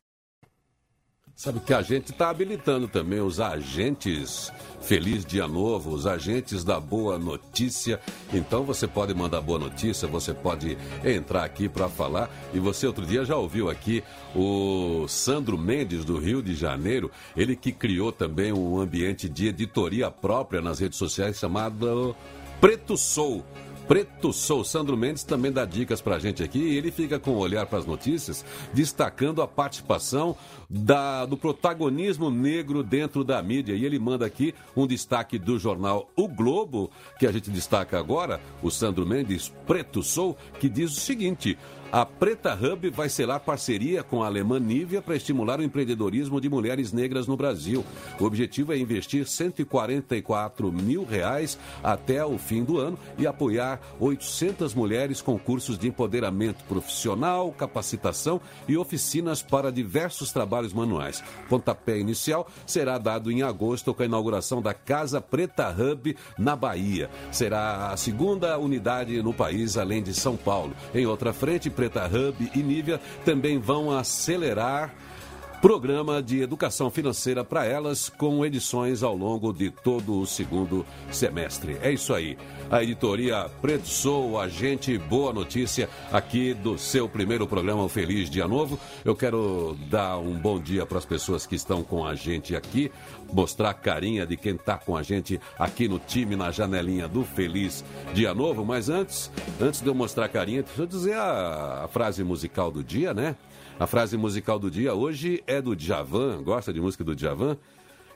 Sabe 1.41 1.59
que 1.59 1.73
a 1.73 1.81
gente 1.81 2.11
está 2.11 2.29
habilitando 2.29 2.87
também 2.87 3.19
os 3.19 3.39
agentes 3.39 4.53
Feliz 4.79 5.25
Dia 5.25 5.47
Novo, 5.47 5.89
os 5.89 6.05
agentes 6.05 6.63
da 6.63 6.79
Boa 6.79 7.17
Notícia. 7.17 7.99
Então 8.31 8.63
você 8.63 8.87
pode 8.87 9.11
mandar 9.15 9.41
boa 9.41 9.57
notícia, 9.57 10.07
você 10.07 10.35
pode 10.35 10.77
entrar 11.03 11.43
aqui 11.43 11.67
para 11.67 11.89
falar. 11.89 12.29
E 12.53 12.59
você 12.59 12.85
outro 12.85 13.07
dia 13.07 13.25
já 13.25 13.35
ouviu 13.35 13.71
aqui 13.71 14.03
o 14.35 15.07
Sandro 15.07 15.57
Mendes 15.57 16.05
do 16.05 16.19
Rio 16.19 16.43
de 16.43 16.53
Janeiro, 16.53 17.09
ele 17.35 17.55
que 17.55 17.71
criou 17.71 18.11
também 18.11 18.53
um 18.53 18.79
ambiente 18.79 19.27
de 19.27 19.47
editoria 19.47 20.11
própria 20.11 20.61
nas 20.61 20.77
redes 20.77 20.99
sociais 20.99 21.39
chamado 21.39 22.15
Preto 22.59 22.95
Sou. 22.95 23.43
Preto 23.91 24.31
Sou. 24.31 24.63
Sandro 24.63 24.95
Mendes 24.95 25.25
também 25.25 25.51
dá 25.51 25.65
dicas 25.65 25.99
para 25.99 26.15
a 26.15 26.19
gente 26.19 26.41
aqui 26.41 26.59
e 26.59 26.77
ele 26.77 26.91
fica 26.91 27.19
com 27.19 27.31
o 27.31 27.39
olhar 27.39 27.65
para 27.65 27.77
as 27.77 27.85
notícias, 27.85 28.45
destacando 28.73 29.41
a 29.41 29.47
participação 29.49 30.33
da, 30.69 31.25
do 31.25 31.35
protagonismo 31.35 32.31
negro 32.31 32.83
dentro 32.83 33.21
da 33.21 33.43
mídia. 33.43 33.73
E 33.73 33.83
ele 33.83 33.99
manda 33.99 34.25
aqui 34.25 34.55
um 34.77 34.87
destaque 34.87 35.37
do 35.37 35.59
jornal 35.59 36.09
O 36.15 36.25
Globo, 36.25 36.89
que 37.19 37.27
a 37.27 37.33
gente 37.33 37.51
destaca 37.51 37.99
agora, 37.99 38.39
o 38.63 38.71
Sandro 38.71 39.05
Mendes, 39.05 39.51
Preto 39.67 40.01
Sou, 40.01 40.37
que 40.57 40.69
diz 40.69 40.95
o 40.95 41.01
seguinte: 41.01 41.57
a 41.91 42.05
Preta 42.05 42.53
Hub 42.53 42.89
vai 42.89 43.09
selar 43.09 43.41
parceria 43.41 44.01
com 44.01 44.23
a 44.23 44.27
alemã 44.27 44.61
Nivea 44.61 45.01
para 45.01 45.15
estimular 45.15 45.59
o 45.59 45.63
empreendedorismo 45.63 46.39
de 46.39 46.47
mulheres 46.47 46.93
negras 46.93 47.27
no 47.27 47.35
Brasil. 47.35 47.83
O 48.17 48.23
objetivo 48.23 48.71
é 48.71 48.77
investir 48.77 49.27
144 49.27 50.71
mil 50.71 51.03
reais 51.03 51.59
até 51.83 52.23
o 52.25 52.37
fim 52.37 52.63
do 52.63 52.77
ano 52.77 52.97
e 53.17 53.27
apoiar 53.27 53.81
800 53.99 54.73
mulheres 54.73 55.21
com 55.21 55.37
cursos 55.37 55.77
de 55.77 55.89
empoderamento 55.89 56.63
profissional, 56.63 57.51
capacitação 57.51 58.39
e 58.69 58.77
oficinas 58.77 59.41
para 59.41 59.69
diversos 59.69 60.31
trabalhos 60.31 60.71
manuais. 60.71 61.21
Pontapé 61.49 61.99
inicial 61.99 62.47
será 62.65 62.97
dado 62.97 63.29
em 63.29 63.41
agosto 63.41 63.93
com 63.93 64.01
a 64.01 64.05
inauguração 64.05 64.61
da 64.61 64.73
Casa 64.73 65.19
Preta 65.19 65.69
Hub 65.69 66.15
na 66.37 66.55
Bahia. 66.55 67.09
Será 67.33 67.91
a 67.91 67.97
segunda 67.97 68.57
unidade 68.57 69.21
no 69.21 69.33
país, 69.33 69.75
além 69.75 70.01
de 70.01 70.13
São 70.13 70.37
Paulo. 70.37 70.73
Em 70.95 71.05
outra 71.05 71.33
frente, 71.33 71.69
Preta 71.81 72.05
Hub 72.05 72.51
e 72.53 72.59
Nívia 72.59 73.01
também 73.25 73.57
vão 73.57 73.89
acelerar 73.89 74.93
programa 75.61 76.23
de 76.23 76.41
educação 76.41 76.89
financeira 76.89 77.45
para 77.45 77.63
elas, 77.63 78.09
com 78.09 78.43
edições 78.43 79.03
ao 79.03 79.15
longo 79.15 79.53
de 79.53 79.69
todo 79.69 80.19
o 80.19 80.25
segundo 80.25 80.83
semestre. 81.11 81.77
É 81.83 81.91
isso 81.91 82.15
aí. 82.15 82.35
A 82.71 82.81
editoria 82.81 83.47
Preto 83.61 83.87
Sou, 83.87 84.39
agente 84.39 84.97
Boa 84.97 85.31
Notícia, 85.31 85.87
aqui 86.11 86.55
do 86.55 86.79
seu 86.79 87.07
primeiro 87.07 87.45
programa, 87.45 87.83
o 87.83 87.89
Feliz 87.89 88.27
Dia 88.27 88.47
Novo. 88.47 88.79
Eu 89.05 89.15
quero 89.15 89.77
dar 89.87 90.17
um 90.17 90.33
bom 90.33 90.59
dia 90.59 90.83
para 90.83 90.97
as 90.97 91.05
pessoas 91.05 91.45
que 91.45 91.55
estão 91.55 91.83
com 91.83 92.03
a 92.03 92.15
gente 92.15 92.55
aqui, 92.55 92.91
mostrar 93.31 93.69
a 93.69 93.75
carinha 93.75 94.25
de 94.25 94.35
quem 94.35 94.55
está 94.55 94.79
com 94.79 94.97
a 94.97 95.03
gente 95.03 95.39
aqui 95.59 95.87
no 95.87 95.99
time, 95.99 96.35
na 96.35 96.49
janelinha 96.49 97.07
do 97.07 97.23
Feliz 97.23 97.85
Dia 98.15 98.33
Novo. 98.33 98.65
Mas 98.65 98.89
antes, 98.89 99.31
antes 99.61 99.79
de 99.79 99.87
eu 99.87 99.93
mostrar 99.93 100.25
a 100.25 100.29
carinha, 100.29 100.63
deixa 100.63 100.81
eu 100.81 100.87
dizer 100.87 101.13
a, 101.13 101.83
a 101.83 101.87
frase 101.87 102.23
musical 102.23 102.71
do 102.71 102.83
dia, 102.83 103.13
né? 103.13 103.35
A 103.81 103.87
frase 103.87 104.15
musical 104.15 104.59
do 104.59 104.69
dia 104.69 104.93
hoje 104.93 105.43
é 105.47 105.59
do 105.59 105.75
Djavan. 105.75 106.43
Gosta 106.43 106.71
de 106.71 106.79
música 106.79 107.03
do 107.03 107.15
Djavan? 107.15 107.57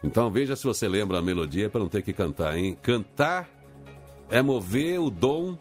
Então 0.04 0.30
veja 0.30 0.56
se 0.56 0.63
você 0.63 0.88
lembra 0.88 1.17
a 1.17 1.23
melodia 1.23 1.71
para 1.71 1.80
não 1.80 1.89
ter 1.89 2.04
que 2.04 2.13
cantar, 2.13 2.56
hein? 2.56 2.78
Cantar 2.84 3.49
é 4.30 4.43
mover 4.43 4.99
o 4.99 5.10
dom 5.10 5.58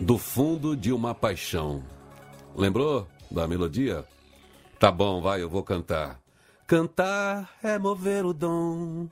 do 0.00 0.16
fundo 0.16 0.74
de 0.74 0.94
uma 0.94 1.14
paixão. 1.14 1.84
Lembrou 2.56 3.06
da 3.30 3.46
melodia? 3.46 4.02
Tá 4.78 4.90
bom, 4.90 5.20
vai, 5.20 5.42
eu 5.42 5.50
vou 5.50 5.62
cantar. 5.62 6.18
Cantar 6.66 7.50
é 7.62 7.78
mover 7.78 8.24
o 8.24 8.32
dom 8.32 9.08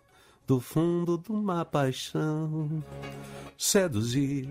do 0.46 0.60
fundo 0.60 1.18
de 1.18 1.30
uma 1.30 1.62
paixão. 1.62 2.82
Seduzir 3.54 4.48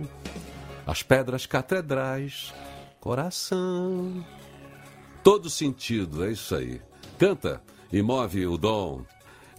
as 0.85 1.01
pedras 1.01 1.47
catedrais, 1.47 2.53
coração. 2.99 4.23
Todo 5.29 5.47
sentido, 5.47 6.25
é 6.25 6.31
isso 6.31 6.55
aí. 6.55 6.81
Canta 7.19 7.61
e 7.93 8.01
move 8.01 8.47
o 8.47 8.57
dom 8.57 9.05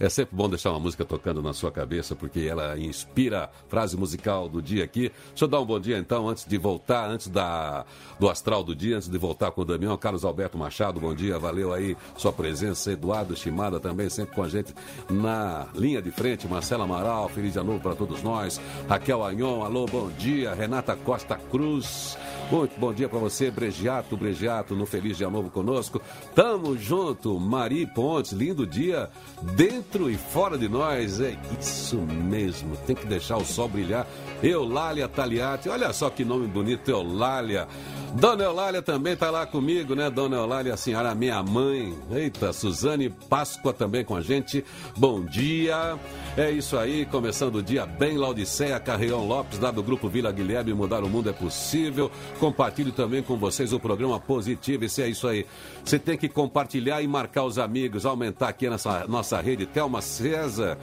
é 0.01 0.09
sempre 0.09 0.35
bom 0.35 0.49
deixar 0.49 0.71
uma 0.71 0.79
música 0.79 1.05
tocando 1.05 1.43
na 1.43 1.53
sua 1.53 1.71
cabeça, 1.71 2.15
porque 2.15 2.39
ela 2.39 2.75
inspira 2.79 3.43
a 3.43 3.49
frase 3.69 3.95
musical 3.95 4.49
do 4.49 4.59
dia 4.59 4.83
aqui. 4.83 5.11
Deixa 5.29 5.45
eu 5.45 5.47
dar 5.47 5.59
um 5.59 5.65
bom 5.65 5.79
dia 5.79 5.99
então, 5.99 6.27
antes 6.27 6.43
de 6.43 6.57
voltar, 6.57 7.07
antes 7.07 7.27
da, 7.27 7.85
do 8.19 8.27
astral 8.27 8.63
do 8.63 8.75
dia, 8.75 8.97
antes 8.97 9.07
de 9.07 9.17
voltar 9.19 9.51
com 9.51 9.61
o 9.61 9.65
Damião. 9.65 9.95
Carlos 9.95 10.25
Alberto 10.25 10.57
Machado, 10.57 10.99
bom 10.99 11.13
dia, 11.13 11.37
valeu 11.37 11.71
aí 11.71 11.95
sua 12.17 12.33
presença. 12.33 12.91
Eduardo 12.91 13.35
Chimada 13.35 13.79
também, 13.79 14.09
sempre 14.09 14.33
com 14.33 14.41
a 14.41 14.49
gente 14.49 14.73
na 15.07 15.67
linha 15.75 16.01
de 16.01 16.09
frente. 16.09 16.47
Marcela 16.47 16.83
Amaral, 16.83 17.29
feliz 17.29 17.55
ano 17.55 17.73
novo 17.73 17.83
para 17.83 17.93
todos 17.93 18.23
nós. 18.23 18.59
Raquel 18.89 19.23
Anhon, 19.23 19.63
alô, 19.63 19.85
bom 19.85 20.09
dia. 20.09 20.55
Renata 20.55 20.95
Costa 20.95 21.35
Cruz, 21.35 22.17
muito 22.51 22.77
bom 22.79 22.91
dia 22.91 23.07
para 23.07 23.19
você. 23.19 23.51
Bregiato, 23.51 24.17
Bregiato, 24.17 24.75
no 24.75 24.87
Feliz 24.87 25.15
Dia 25.17 25.29
Novo 25.29 25.51
conosco. 25.51 26.01
Tamo 26.33 26.75
junto. 26.75 27.39
Mari 27.39 27.85
Pontes, 27.85 28.31
lindo 28.31 28.65
dia 28.65 29.07
dentro 29.55 29.90
dentro 29.91 30.09
e 30.09 30.15
fora 30.15 30.57
de 30.57 30.69
nós. 30.69 31.19
É 31.19 31.35
isso 31.59 31.97
mesmo, 31.97 32.77
tem 32.87 32.95
que 32.95 33.05
deixar 33.05 33.37
o 33.37 33.45
sol 33.45 33.67
brilhar. 33.67 34.07
Eulália 34.41 35.07
Taliati, 35.07 35.67
olha 35.67 35.91
só 35.91 36.09
que 36.09 36.23
nome 36.23 36.47
bonito, 36.47 36.89
Eulália. 36.89 37.67
Dona 38.13 38.43
Eulália 38.43 38.81
também 38.81 39.13
está 39.13 39.29
lá 39.29 39.45
comigo, 39.45 39.95
né? 39.95 40.09
Dona 40.09 40.35
Eulália, 40.35 40.73
a 40.73 40.77
senhora 40.77 41.15
minha 41.15 41.41
mãe. 41.43 41.93
Eita, 42.11 42.51
Suzane 42.51 43.09
Páscoa 43.09 43.71
também 43.71 44.03
com 44.03 44.15
a 44.15 44.21
gente. 44.21 44.65
Bom 44.97 45.23
dia. 45.23 45.97
É 46.35 46.49
isso 46.49 46.77
aí, 46.77 47.05
começando 47.05 47.55
o 47.55 47.63
dia 47.63 47.85
bem, 47.85 48.17
Laodiceia 48.17 48.79
Carreão 48.79 49.27
Lopes, 49.27 49.59
lá 49.59 49.69
do 49.69 49.83
Grupo 49.83 50.07
Vila 50.07 50.31
Guilherme, 50.31 50.73
Mudar 50.73 51.03
o 51.03 51.09
Mundo 51.09 51.29
é 51.29 51.33
Possível. 51.33 52.09
Compartilho 52.39 52.93
também 52.93 53.21
com 53.21 53.37
vocês 53.37 53.73
o 53.73 53.79
programa 53.79 54.19
Positivo, 54.19 54.85
esse 54.85 55.01
é 55.01 55.09
isso 55.09 55.27
aí. 55.27 55.45
Você 55.83 55.99
tem 55.99 56.17
que 56.17 56.29
compartilhar 56.29 57.01
e 57.01 57.07
marcar 57.07 57.43
os 57.43 57.57
amigos, 57.57 58.05
aumentar 58.05 58.47
aqui 58.47 58.69
nessa 58.69 59.05
nossa 59.07 59.41
rede. 59.41 59.65
Thelma 59.81 59.99
César, 59.99 60.77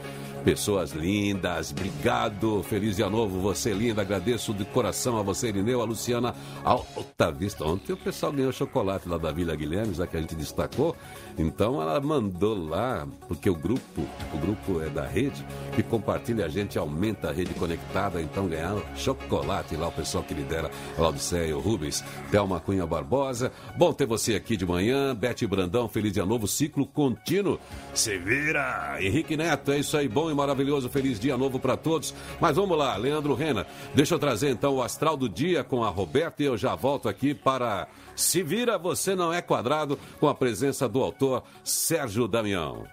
pessoas 0.44 0.90
lindas, 0.90 1.70
obrigado. 1.70 2.64
Feliz 2.64 2.96
dia 2.96 3.08
novo, 3.08 3.40
você 3.40 3.72
linda. 3.72 4.02
Agradeço 4.02 4.52
de 4.52 4.64
coração 4.64 5.16
a 5.16 5.22
você, 5.22 5.50
Irineu, 5.50 5.80
a 5.80 5.84
Luciana 5.84 6.34
Alta 6.64 7.30
Vista. 7.30 7.64
Ontem 7.64 7.92
o 7.92 7.96
pessoal 7.96 8.32
ganhou 8.32 8.50
chocolate 8.50 9.08
lá 9.08 9.16
da 9.16 9.30
Vila 9.30 9.54
Guilherme, 9.54 9.94
já 9.94 10.04
que 10.04 10.16
a 10.16 10.20
gente 10.20 10.34
destacou. 10.34 10.96
Então 11.38 11.81
ela 11.81 12.01
mandou 12.01 12.68
lá, 12.68 13.07
porque 13.29 13.48
o 13.48 13.55
grupo, 13.55 14.03
o 14.35 14.38
grupo 14.38 14.83
é 14.83 14.90
da 14.90 15.07
rede, 15.07 15.46
que 15.74 15.83
compartilha 15.83 16.46
a 16.46 16.48
gente, 16.48 16.77
aumenta 16.77 17.29
a 17.29 17.33
rede 17.33 17.55
conectada, 17.55 18.20
então 18.20 18.48
ganhar 18.48 18.77
chocolate 18.96 19.77
lá, 19.77 19.87
o 19.87 19.92
pessoal 19.92 20.24
que 20.24 20.35
lidera 20.35 20.68
a 20.96 21.57
o 21.57 21.61
Rubens, 21.61 22.05
Thelma 22.31 22.59
Cunha 22.59 22.85
Barbosa. 22.85 23.53
Bom 23.77 23.92
ter 23.92 24.07
você 24.07 24.35
aqui 24.35 24.57
de 24.57 24.66
manhã, 24.66 25.14
Bete 25.14 25.46
Brandão, 25.46 25.88
feliz 25.88 26.12
dia 26.12 26.27
novo, 26.27 26.48
ciclo 26.48 26.85
contínuo. 26.85 27.61
Se 27.94 28.18
vira! 28.18 28.96
Henrique 29.01 29.37
Neto, 29.37 29.70
é 29.70 29.79
isso 29.79 29.96
aí, 29.96 30.09
bom 30.09 30.31
e 30.31 30.35
maravilhoso, 30.35 30.88
feliz 30.88 31.20
dia 31.20 31.37
novo 31.37 31.61
para 31.61 31.77
todos. 31.77 32.12
Mas 32.40 32.57
vamos 32.57 32.77
lá, 32.77 32.96
Leandro 32.96 33.35
Rena, 33.35 33.64
deixa 33.94 34.14
eu 34.14 34.18
trazer 34.18 34.51
então 34.51 34.74
o 34.74 34.83
astral 34.83 35.16
do 35.16 35.29
dia 35.29 35.62
com 35.62 35.85
a 35.85 35.88
Roberta 35.88 36.42
e 36.42 36.46
eu 36.46 36.57
já 36.57 36.74
volto 36.74 37.09
aqui 37.09 37.33
para 37.33 37.87
Se 38.16 38.42
Vira, 38.42 38.77
Você 38.77 39.14
Não 39.14 39.33
É 39.33 39.40
Quadrado, 39.40 39.98
com 40.18 40.29
a 40.29 40.35
presença 40.35 40.88
do 40.88 41.03
autor 41.03 41.28
Sérgio 41.64 42.27
Damião. 42.27 42.87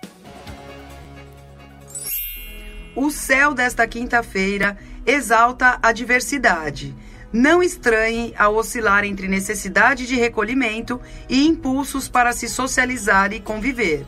O 2.95 3.11
céu 3.11 3.53
desta 3.53 3.85
quinta-feira 3.85 4.77
exalta 5.05 5.77
a 5.83 5.91
diversidade. 5.91 6.95
Não 7.31 7.61
estranhe 7.61 8.33
ao 8.37 8.55
oscilar 8.55 9.03
entre 9.03 9.27
necessidade 9.27 10.07
de 10.07 10.15
recolhimento 10.15 11.01
e 11.27 11.45
impulsos 11.45 12.07
para 12.07 12.31
se 12.31 12.47
socializar 12.47 13.33
e 13.33 13.41
conviver. 13.41 14.05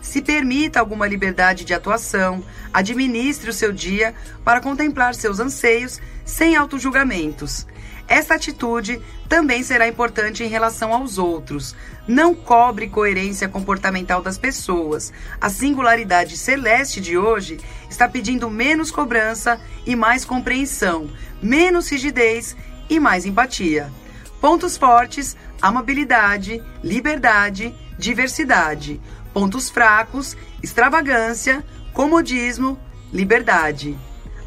Se 0.00 0.22
permita 0.22 0.80
alguma 0.80 1.06
liberdade 1.06 1.64
de 1.64 1.74
atuação, 1.74 2.42
administre 2.72 3.50
o 3.50 3.52
seu 3.52 3.70
dia 3.70 4.14
para 4.42 4.60
contemplar 4.60 5.14
seus 5.14 5.38
anseios 5.38 6.00
sem 6.24 6.56
autojulgamentos. 6.56 7.66
Essa 8.10 8.34
atitude 8.34 9.00
também 9.28 9.62
será 9.62 9.86
importante 9.86 10.42
em 10.42 10.48
relação 10.48 10.92
aos 10.92 11.16
outros. 11.16 11.76
Não 12.08 12.34
cobre 12.34 12.88
coerência 12.88 13.48
comportamental 13.48 14.20
das 14.20 14.36
pessoas. 14.36 15.12
A 15.40 15.48
singularidade 15.48 16.36
celeste 16.36 17.00
de 17.00 17.16
hoje 17.16 17.60
está 17.88 18.08
pedindo 18.08 18.50
menos 18.50 18.90
cobrança 18.90 19.60
e 19.86 19.94
mais 19.94 20.24
compreensão, 20.24 21.08
menos 21.40 21.88
rigidez 21.88 22.56
e 22.90 22.98
mais 22.98 23.24
empatia. 23.24 23.92
Pontos 24.40 24.76
fortes: 24.76 25.36
amabilidade, 25.62 26.60
liberdade, 26.82 27.72
diversidade. 27.96 29.00
Pontos 29.32 29.70
fracos: 29.70 30.36
extravagância, 30.60 31.64
comodismo, 31.92 32.76
liberdade. 33.12 33.96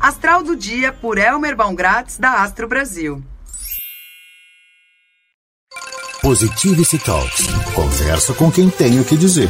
Astral 0.02 0.44
do 0.44 0.54
Dia 0.54 0.92
por 0.92 1.18
Elmer 1.18 1.56
Baumgratz, 1.56 2.18
da 2.18 2.44
Astro 2.44 2.68
Brasil. 2.68 3.24
Positivity 6.24 6.98
Talks. 7.00 7.48
Conversa 7.76 8.34
com 8.34 8.50
quem 8.50 8.70
tem 8.70 8.98
o 8.98 9.04
que 9.04 9.18
dizer. 9.18 9.50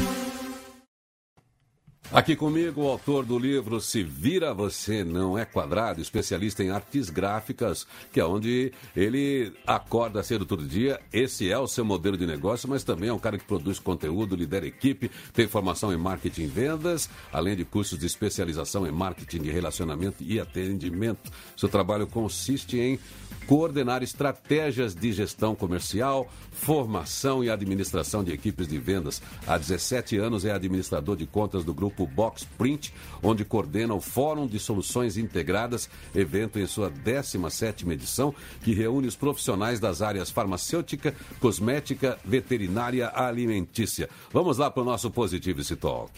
Aqui 2.12 2.36
comigo, 2.36 2.82
o 2.82 2.88
autor 2.88 3.26
do 3.26 3.38
livro 3.38 3.80
Se 3.80 4.02
Vira 4.04 4.54
Você 4.56 5.04
Não 5.04 5.38
É 5.38 5.46
Quadrado, 5.46 6.02
especialista 6.02 6.64
em 6.64 6.72
artes 6.72 7.12
gráficas, 7.12 7.88
que 8.12 8.20
é 8.20 8.26
onde 8.26 8.72
ele 8.96 9.52
acorda 9.68 10.24
cedo 10.24 10.46
todo 10.46 10.68
dia. 10.68 11.00
Esse 11.12 11.52
é 11.52 11.58
o 11.58 11.68
seu 11.68 11.86
modelo 11.86 12.18
de 12.18 12.26
negócio, 12.26 12.68
mas 12.68 12.84
também 12.84 13.10
é 13.10 13.14
um 13.14 13.20
cara 13.20 13.38
que 13.38 13.46
produz 13.46 13.78
conteúdo, 13.78 14.36
lidera 14.36 14.66
equipe, 14.66 15.12
tem 15.32 15.48
formação 15.48 15.94
em 15.94 15.98
marketing 15.98 16.44
e 16.44 16.48
vendas, 16.48 17.10
além 17.32 17.56
de 17.56 17.66
cursos 17.66 18.00
de 18.00 18.06
especialização 18.08 18.88
em 18.88 18.92
marketing 18.92 19.42
de 19.42 19.52
relacionamento 19.52 20.24
e 20.24 20.40
atendimento. 20.40 21.32
Seu 21.56 21.70
trabalho 21.70 22.06
consiste 22.06 22.80
em 22.80 23.00
coordenar 23.48 24.04
estratégias 24.04 24.96
de 24.96 25.12
gestão 25.12 25.56
comercial, 25.56 26.30
formação 26.64 27.44
e 27.44 27.50
administração 27.50 28.24
de 28.24 28.32
equipes 28.32 28.68
de 28.68 28.78
vendas. 28.80 29.22
Há 29.46 29.58
17 29.58 30.18
anos 30.18 30.46
é 30.46 30.52
administrador 30.52 31.18
de 31.18 31.26
contas 31.26 31.66
do 31.66 31.74
grupo 31.74 32.08
Box 32.08 32.48
Print, 32.58 32.94
onde 33.22 33.44
coordena 33.44 33.94
o 33.94 34.00
Fórum 34.00 34.48
de 34.48 34.58
Soluções 34.60 35.18
Integradas, 35.18 35.90
evento 36.16 36.58
em 36.58 36.66
sua 36.66 36.90
17ª 36.90 37.92
edição, 37.92 38.34
que 38.62 38.74
reúne 38.74 39.08
os 39.08 39.16
profissionais 39.16 39.80
das 39.80 40.02
áreas 40.02 40.30
farmacêutica, 40.30 41.14
cosmética, 41.42 42.18
veterinária, 42.24 43.12
alimentícia. 43.14 44.10
Vamos 44.32 44.58
lá 44.58 44.72
para 44.72 44.84
o 44.84 44.86
nosso 44.86 45.12
Positivity 45.12 45.76
Talk. 45.76 46.12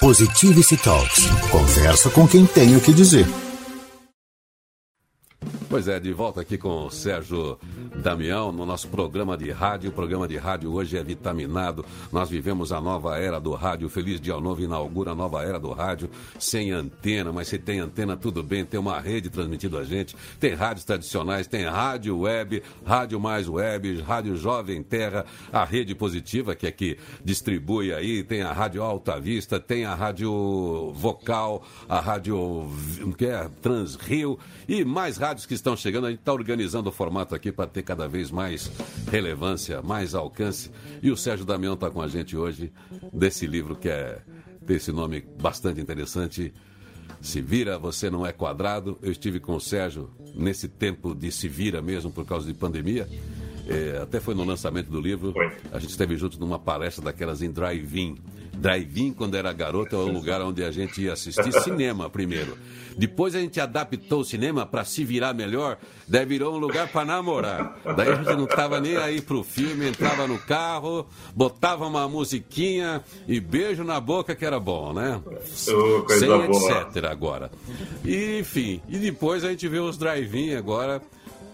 Positivity 0.00 0.76
Talks. 0.76 1.26
Conversa 1.50 2.08
com 2.10 2.26
quem 2.28 2.46
tem 2.46 2.76
o 2.76 2.80
que 2.80 2.92
dizer. 2.92 3.26
Pois 5.72 5.88
é, 5.88 5.98
de 5.98 6.12
volta 6.12 6.42
aqui 6.42 6.58
com 6.58 6.84
o 6.84 6.90
Sérgio 6.90 7.58
Damião 7.96 8.52
no 8.52 8.66
nosso 8.66 8.88
programa 8.88 9.38
de 9.38 9.50
rádio. 9.50 9.88
O 9.88 9.92
programa 9.94 10.28
de 10.28 10.36
rádio 10.36 10.70
hoje 10.70 10.98
é 10.98 11.02
vitaminado. 11.02 11.82
Nós 12.12 12.28
vivemos 12.28 12.72
a 12.72 12.78
nova 12.78 13.18
era 13.18 13.40
do 13.40 13.52
rádio. 13.54 13.88
Feliz 13.88 14.20
Dia 14.20 14.38
Novo 14.38 14.60
inaugura 14.60 15.12
a 15.12 15.14
nova 15.14 15.42
era 15.42 15.58
do 15.58 15.72
rádio 15.72 16.10
sem 16.38 16.72
antena, 16.72 17.32
mas 17.32 17.48
se 17.48 17.58
tem 17.58 17.80
antena, 17.80 18.18
tudo 18.18 18.42
bem. 18.42 18.66
Tem 18.66 18.78
uma 18.78 19.00
rede 19.00 19.30
transmitindo 19.30 19.78
a 19.78 19.84
gente. 19.84 20.14
Tem 20.38 20.52
rádios 20.52 20.84
tradicionais, 20.84 21.46
tem 21.46 21.64
rádio 21.64 22.18
web, 22.18 22.62
rádio 22.84 23.18
mais 23.18 23.48
web, 23.48 23.98
rádio 24.02 24.36
Jovem 24.36 24.82
Terra, 24.82 25.24
a 25.50 25.64
rede 25.64 25.94
positiva 25.94 26.54
que 26.54 26.66
é 26.66 26.70
que 26.70 26.98
distribui 27.24 27.94
aí. 27.94 28.22
Tem 28.22 28.42
a 28.42 28.52
rádio 28.52 28.82
Alta 28.82 29.18
Vista, 29.18 29.58
tem 29.58 29.86
a 29.86 29.94
rádio 29.94 30.92
Vocal, 30.92 31.64
a 31.88 31.98
rádio 31.98 32.70
que 33.16 33.24
é 33.24 33.48
Transrio 33.62 34.38
e 34.68 34.84
mais 34.84 35.16
rádios 35.16 35.46
que 35.46 35.61
estão 35.62 35.76
chegando. 35.76 36.06
A 36.06 36.10
gente 36.10 36.18
está 36.18 36.32
organizando 36.32 36.90
o 36.90 36.92
formato 36.92 37.34
aqui 37.34 37.52
para 37.52 37.66
ter 37.66 37.82
cada 37.82 38.08
vez 38.08 38.30
mais 38.30 38.70
relevância, 39.10 39.80
mais 39.80 40.14
alcance. 40.14 40.70
E 41.02 41.10
o 41.10 41.16
Sérgio 41.16 41.46
Damião 41.46 41.74
está 41.74 41.88
com 41.88 42.02
a 42.02 42.08
gente 42.08 42.36
hoje 42.36 42.72
desse 43.12 43.46
livro 43.46 43.76
que 43.76 43.88
é 43.88 44.20
tem 44.66 44.76
esse 44.76 44.92
nome 44.92 45.24
bastante 45.40 45.80
interessante. 45.80 46.52
Se 47.20 47.40
vira, 47.40 47.78
você 47.78 48.10
não 48.10 48.26
é 48.26 48.32
quadrado. 48.32 48.98
Eu 49.02 49.10
estive 49.10 49.40
com 49.40 49.54
o 49.54 49.60
Sérgio 49.60 50.10
nesse 50.34 50.68
tempo 50.68 51.14
de 51.14 51.30
se 51.30 51.48
vira 51.48 51.82
mesmo 51.82 52.10
por 52.10 52.24
causa 52.24 52.46
de 52.46 52.54
pandemia. 52.54 53.08
É, 53.66 53.98
até 54.02 54.20
foi 54.20 54.34
no 54.34 54.44
lançamento 54.44 54.90
do 54.90 55.00
livro. 55.00 55.34
A 55.72 55.78
gente 55.78 55.90
esteve 55.90 56.16
junto 56.16 56.38
numa 56.38 56.58
palestra 56.58 57.04
daquelas 57.04 57.42
em 57.42 57.50
drive-in. 57.50 58.18
Drive-in, 58.54 59.12
quando 59.12 59.36
era 59.36 59.52
garoto, 59.52 59.96
é 59.96 59.98
o 59.98 60.12
lugar 60.12 60.40
onde 60.42 60.62
a 60.62 60.70
gente 60.70 61.02
ia 61.02 61.14
assistir 61.14 61.52
cinema 61.62 62.08
primeiro. 62.08 62.56
Depois 62.96 63.34
a 63.34 63.40
gente 63.40 63.60
adaptou 63.60 64.20
o 64.20 64.24
cinema 64.24 64.66
para 64.66 64.84
se 64.84 65.04
virar 65.04 65.32
melhor, 65.32 65.78
daí 66.06 66.26
virou 66.26 66.54
um 66.54 66.58
lugar 66.58 66.88
para 66.88 67.04
namorar. 67.04 67.78
Daí 67.96 68.10
a 68.10 68.16
gente 68.16 68.36
não 68.36 68.46
tava 68.46 68.80
nem 68.80 68.96
aí 68.96 69.20
pro 69.20 69.42
filme, 69.42 69.88
entrava 69.88 70.26
no 70.26 70.38
carro, 70.38 71.06
botava 71.34 71.86
uma 71.86 72.08
musiquinha 72.08 73.02
e 73.26 73.40
beijo 73.40 73.82
na 73.84 73.98
boca 74.00 74.34
que 74.34 74.44
era 74.44 74.60
bom, 74.60 74.92
né? 74.92 75.20
Oh, 75.26 76.08
Sem 76.08 76.28
boa. 76.28 76.82
etc 76.82 77.04
agora. 77.10 77.50
E, 78.04 78.38
enfim, 78.40 78.82
e 78.88 78.98
depois 78.98 79.44
a 79.44 79.50
gente 79.50 79.66
vê 79.68 79.78
os 79.78 79.96
drive-in 79.96 80.54
agora 80.54 81.00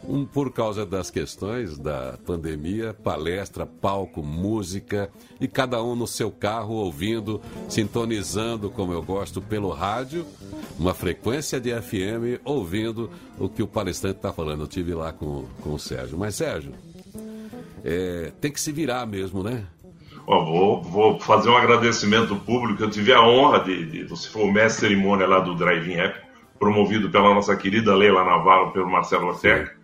um, 0.04 0.24
por 0.24 0.52
causa 0.52 0.84
das 0.84 1.10
questões 1.10 1.78
da 1.78 2.18
pandemia, 2.26 2.94
palestra, 2.94 3.66
palco, 3.66 4.22
música 4.22 5.10
e 5.40 5.48
cada 5.48 5.82
um 5.82 5.94
no 5.94 6.06
seu 6.06 6.30
carro 6.30 6.74
ouvindo, 6.74 7.40
sintonizando, 7.68 8.70
como 8.70 8.92
eu 8.92 9.02
gosto, 9.02 9.40
pelo 9.40 9.70
rádio, 9.70 10.26
uma 10.78 10.94
frequência 10.94 11.60
de 11.60 11.70
FM, 11.70 12.40
ouvindo 12.44 13.10
o 13.38 13.48
que 13.48 13.62
o 13.62 13.66
palestrante 13.66 14.16
está 14.16 14.32
falando. 14.32 14.62
Eu 14.62 14.68
tive 14.68 14.94
lá 14.94 15.12
com, 15.12 15.44
com 15.62 15.74
o 15.74 15.78
Sérgio. 15.78 16.18
Mas, 16.18 16.36
Sérgio, 16.36 16.72
é, 17.84 18.32
tem 18.40 18.50
que 18.50 18.60
se 18.60 18.72
virar 18.72 19.06
mesmo, 19.06 19.42
né? 19.42 19.64
Ó, 20.26 20.44
vou, 20.44 20.82
vou 20.82 21.20
fazer 21.20 21.48
um 21.48 21.56
agradecimento 21.56 22.36
público. 22.36 22.82
Eu 22.82 22.90
tive 22.90 23.14
a 23.14 23.22
honra 23.22 23.60
de, 23.60 23.86
de 23.86 24.04
você 24.04 24.28
foi 24.28 24.42
o 24.42 24.52
mestre 24.52 24.88
cerimônia 24.88 25.26
lá 25.26 25.40
do 25.40 25.54
Drive-In 25.54 25.94
App, 25.94 26.20
promovido 26.58 27.08
pela 27.08 27.34
nossa 27.34 27.56
querida 27.56 27.94
Leila 27.94 28.22
Navarro, 28.24 28.72
pelo 28.72 28.90
Marcelo 28.90 29.28
Ortega. 29.28 29.77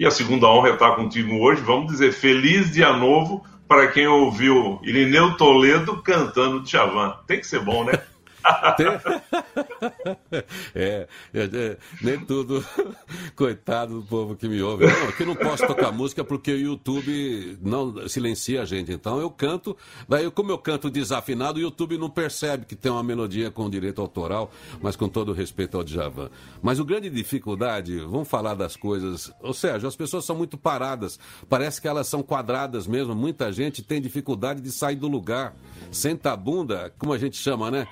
E 0.00 0.06
a 0.06 0.10
segunda 0.10 0.46
honra 0.46 0.70
é 0.70 0.72
estar 0.72 0.96
contigo 0.96 1.36
hoje. 1.40 1.60
Vamos 1.60 1.92
dizer 1.92 2.10
feliz 2.12 2.72
dia 2.72 2.90
novo 2.90 3.44
para 3.68 3.86
quem 3.88 4.06
ouviu 4.06 4.80
Irineu 4.82 5.36
Toledo 5.36 6.02
cantando 6.02 6.62
Djavan. 6.62 7.18
Tem 7.26 7.38
que 7.38 7.46
ser 7.46 7.60
bom, 7.60 7.84
né? 7.84 7.92
é, 10.74 11.06
é, 11.32 11.42
é, 11.42 11.76
nem 12.02 12.18
tudo. 12.24 12.64
Coitado 13.36 14.00
do 14.00 14.06
povo 14.06 14.36
que 14.36 14.48
me 14.48 14.60
ouve. 14.62 14.86
Não, 14.86 15.08
aqui 15.08 15.24
não 15.24 15.34
posso 15.34 15.66
tocar 15.66 15.92
música 15.92 16.24
porque 16.24 16.52
o 16.52 16.58
YouTube 16.58 17.58
não 17.62 18.08
silencia 18.08 18.62
a 18.62 18.64
gente. 18.64 18.92
Então 18.92 19.20
eu 19.20 19.30
canto, 19.30 19.76
daí 20.08 20.30
como 20.30 20.50
eu 20.50 20.58
canto 20.58 20.90
desafinado, 20.90 21.58
o 21.58 21.62
YouTube 21.62 21.98
não 21.98 22.10
percebe 22.10 22.66
que 22.66 22.76
tem 22.76 22.90
uma 22.90 23.02
melodia 23.02 23.50
com 23.50 23.68
direito 23.68 24.00
autoral, 24.00 24.50
mas 24.80 24.96
com 24.96 25.08
todo 25.08 25.32
respeito 25.32 25.76
ao 25.76 25.84
Djavan. 25.84 26.30
Mas 26.62 26.78
o 26.78 26.84
grande 26.84 27.10
dificuldade, 27.10 27.98
vamos 28.00 28.28
falar 28.28 28.54
das 28.54 28.76
coisas. 28.76 29.32
Ou 29.40 29.54
seja, 29.54 29.88
as 29.88 29.96
pessoas 29.96 30.24
são 30.24 30.36
muito 30.36 30.56
paradas. 30.56 31.18
Parece 31.48 31.80
que 31.80 31.88
elas 31.88 32.06
são 32.06 32.22
quadradas 32.22 32.86
mesmo. 32.86 33.14
Muita 33.14 33.52
gente 33.52 33.82
tem 33.82 34.00
dificuldade 34.00 34.60
de 34.60 34.70
sair 34.70 34.96
do 34.96 35.08
lugar. 35.08 35.54
Senta 35.90 36.32
a 36.32 36.36
bunda, 36.36 36.92
como 36.98 37.12
a 37.12 37.18
gente 37.18 37.36
chama, 37.36 37.70
né? 37.70 37.86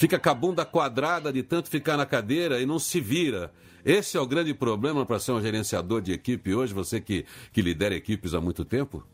Fica 0.00 0.18
com 0.18 0.30
a 0.30 0.34
bunda 0.34 0.64
quadrada 0.64 1.30
de 1.30 1.42
tanto 1.42 1.68
ficar 1.68 1.94
na 1.94 2.06
cadeira 2.06 2.58
e 2.58 2.64
não 2.64 2.78
se 2.78 2.98
vira. 2.98 3.52
Esse 3.84 4.16
é 4.16 4.20
o 4.20 4.26
grande 4.26 4.54
problema 4.54 5.04
para 5.04 5.18
ser 5.18 5.32
um 5.32 5.42
gerenciador 5.42 6.00
de 6.00 6.10
equipe 6.10 6.54
hoje, 6.54 6.72
você 6.72 7.02
que, 7.02 7.26
que 7.52 7.60
lidera 7.60 7.94
equipes 7.94 8.32
há 8.32 8.40
muito 8.40 8.64
tempo? 8.64 9.04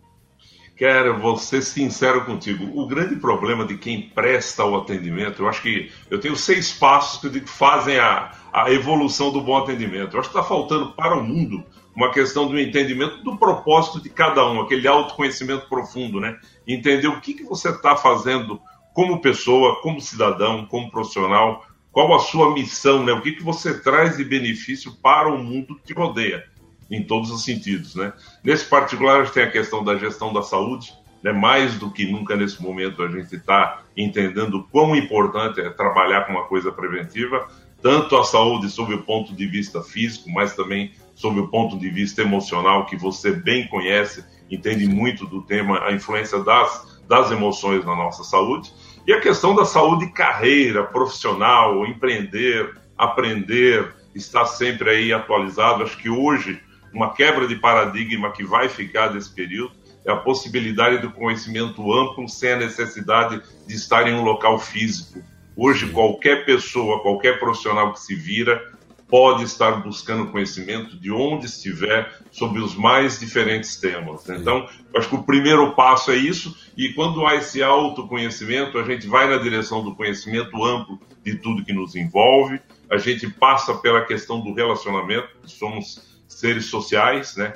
Quero 0.76 1.18
vou 1.18 1.36
ser 1.38 1.62
sincero 1.62 2.24
contigo. 2.24 2.80
O 2.80 2.86
grande 2.86 3.16
problema 3.16 3.64
de 3.64 3.76
quem 3.76 4.00
presta 4.10 4.64
o 4.64 4.76
atendimento, 4.76 5.42
eu 5.42 5.48
acho 5.48 5.60
que 5.60 5.90
eu 6.08 6.20
tenho 6.20 6.36
seis 6.36 6.72
passos 6.72 7.20
que 7.20 7.30
digo 7.30 7.48
fazem 7.48 7.98
a, 7.98 8.30
a 8.52 8.70
evolução 8.70 9.32
do 9.32 9.40
bom 9.40 9.56
atendimento. 9.56 10.14
Eu 10.14 10.20
acho 10.20 10.30
que 10.30 10.38
está 10.38 10.48
faltando 10.48 10.92
para 10.92 11.16
o 11.16 11.24
mundo 11.24 11.64
uma 11.96 12.12
questão 12.12 12.46
do 12.46 12.60
entendimento 12.60 13.24
do 13.24 13.36
propósito 13.36 14.00
de 14.00 14.08
cada 14.08 14.46
um, 14.48 14.60
aquele 14.60 14.86
autoconhecimento 14.86 15.66
profundo, 15.68 16.20
né? 16.20 16.38
Entender 16.68 17.08
o 17.08 17.20
que, 17.20 17.34
que 17.34 17.42
você 17.42 17.70
está 17.70 17.96
fazendo 17.96 18.60
como 18.96 19.20
pessoa, 19.20 19.82
como 19.82 20.00
cidadão, 20.00 20.64
como 20.64 20.90
profissional, 20.90 21.66
qual 21.92 22.14
a 22.14 22.18
sua 22.18 22.54
missão, 22.54 23.04
né? 23.04 23.12
O 23.12 23.20
que, 23.20 23.32
que 23.32 23.42
você 23.42 23.78
traz 23.78 24.16
de 24.16 24.24
benefício 24.24 24.90
para 25.02 25.28
o 25.28 25.36
mundo 25.36 25.76
que 25.76 25.88
te 25.88 25.92
rodeia, 25.92 26.46
em 26.90 27.02
todos 27.02 27.30
os 27.30 27.44
sentidos, 27.44 27.94
né? 27.94 28.14
Nesse 28.42 28.64
particular, 28.64 29.20
a 29.20 29.24
gente 29.24 29.34
tem 29.34 29.42
a 29.42 29.50
questão 29.50 29.84
da 29.84 29.98
gestão 29.98 30.32
da 30.32 30.40
saúde, 30.40 30.94
né? 31.22 31.30
Mais 31.30 31.78
do 31.78 31.90
que 31.90 32.10
nunca 32.10 32.34
nesse 32.36 32.62
momento 32.62 33.02
a 33.02 33.08
gente 33.08 33.36
está 33.36 33.82
entendendo 33.94 34.66
quão 34.72 34.96
importante 34.96 35.60
é 35.60 35.68
trabalhar 35.68 36.22
com 36.22 36.32
uma 36.32 36.44
coisa 36.44 36.72
preventiva, 36.72 37.46
tanto 37.82 38.16
a 38.16 38.24
saúde 38.24 38.70
sob 38.70 38.94
o 38.94 39.02
ponto 39.02 39.34
de 39.34 39.46
vista 39.46 39.82
físico, 39.82 40.30
mas 40.30 40.56
também 40.56 40.92
sob 41.14 41.38
o 41.38 41.48
ponto 41.48 41.78
de 41.78 41.90
vista 41.90 42.22
emocional, 42.22 42.86
que 42.86 42.96
você 42.96 43.30
bem 43.30 43.68
conhece, 43.68 44.24
entende 44.50 44.86
muito 44.86 45.26
do 45.26 45.42
tema, 45.42 45.84
a 45.84 45.92
influência 45.92 46.42
das, 46.42 47.02
das 47.06 47.30
emoções 47.30 47.84
na 47.84 47.94
nossa 47.94 48.24
saúde. 48.24 48.72
E 49.06 49.12
a 49.12 49.20
questão 49.20 49.54
da 49.54 49.64
saúde 49.64 50.08
carreira, 50.08 50.82
profissional, 50.82 51.86
empreender, 51.86 52.74
aprender, 52.98 53.94
estar 54.12 54.46
sempre 54.46 54.90
aí 54.90 55.12
atualizado. 55.12 55.84
Acho 55.84 55.96
que 55.96 56.10
hoje 56.10 56.60
uma 56.92 57.12
quebra 57.12 57.46
de 57.46 57.54
paradigma 57.54 58.32
que 58.32 58.42
vai 58.42 58.68
ficar 58.68 59.08
desse 59.08 59.32
período 59.32 59.76
é 60.04 60.10
a 60.10 60.16
possibilidade 60.16 60.98
do 60.98 61.12
conhecimento 61.12 61.92
amplo 61.92 62.28
sem 62.28 62.52
a 62.52 62.56
necessidade 62.56 63.40
de 63.66 63.74
estar 63.74 64.08
em 64.08 64.14
um 64.14 64.24
local 64.24 64.58
físico. 64.58 65.22
Hoje, 65.56 65.88
qualquer 65.90 66.44
pessoa, 66.44 67.00
qualquer 67.00 67.38
profissional 67.38 67.92
que 67.92 68.00
se 68.00 68.14
vira, 68.14 68.72
pode 69.08 69.44
estar 69.44 69.82
buscando 69.82 70.32
conhecimento 70.32 70.98
de 70.98 71.12
onde 71.12 71.46
estiver 71.46 72.12
sobre 72.32 72.60
os 72.60 72.74
mais 72.74 73.20
diferentes 73.20 73.76
temas. 73.76 74.28
Então, 74.28 74.68
acho 74.96 75.08
que 75.08 75.14
o 75.14 75.22
primeiro 75.22 75.72
passo 75.74 76.10
é 76.10 76.16
isso, 76.16 76.56
e 76.76 76.92
quando 76.92 77.24
há 77.24 77.36
esse 77.36 77.62
autoconhecimento, 77.62 78.78
a 78.78 78.82
gente 78.82 79.06
vai 79.06 79.28
na 79.28 79.36
direção 79.36 79.84
do 79.84 79.94
conhecimento 79.94 80.64
amplo 80.64 81.00
de 81.24 81.36
tudo 81.36 81.64
que 81.64 81.72
nos 81.72 81.94
envolve, 81.94 82.60
a 82.90 82.98
gente 82.98 83.28
passa 83.30 83.74
pela 83.74 84.04
questão 84.04 84.40
do 84.40 84.52
relacionamento, 84.52 85.28
somos 85.44 86.20
seres 86.26 86.66
sociais, 86.66 87.36
né? 87.36 87.54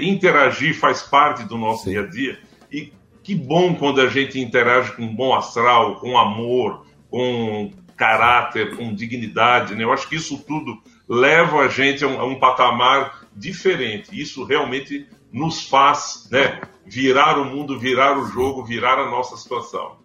Interagir 0.00 0.78
faz 0.78 1.02
parte 1.02 1.44
do 1.44 1.58
nosso 1.58 1.84
Sim. 1.84 1.90
dia 1.90 2.02
a 2.02 2.06
dia, 2.06 2.40
e 2.70 2.92
que 3.22 3.34
bom 3.34 3.74
quando 3.74 4.00
a 4.00 4.08
gente 4.08 4.38
interage 4.38 4.92
com 4.92 5.14
bom 5.14 5.34
astral, 5.34 5.96
com 5.96 6.16
amor, 6.16 6.86
com 7.10 7.70
caráter, 8.02 8.76
com 8.76 8.92
dignidade. 8.92 9.76
Né? 9.76 9.84
Eu 9.84 9.92
acho 9.92 10.08
que 10.08 10.16
isso 10.16 10.36
tudo 10.38 10.82
leva 11.08 11.60
a 11.60 11.68
gente 11.68 12.02
a 12.02 12.08
um, 12.08 12.20
a 12.20 12.24
um 12.24 12.40
patamar 12.40 13.28
diferente. 13.32 14.20
Isso 14.20 14.42
realmente 14.44 15.06
nos 15.32 15.68
faz 15.68 16.28
né, 16.28 16.60
virar 16.84 17.38
o 17.38 17.44
mundo, 17.44 17.78
virar 17.78 18.18
o 18.18 18.26
jogo, 18.26 18.64
virar 18.64 18.98
a 18.98 19.08
nossa 19.08 19.36
situação. 19.36 19.98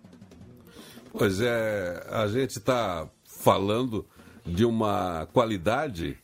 Pois 1.11 1.41
é, 1.41 2.05
a 2.11 2.27
gente 2.27 2.59
está 2.59 3.09
falando 3.25 4.05
de 4.45 4.63
uma 4.63 5.27
qualidade 5.33 6.19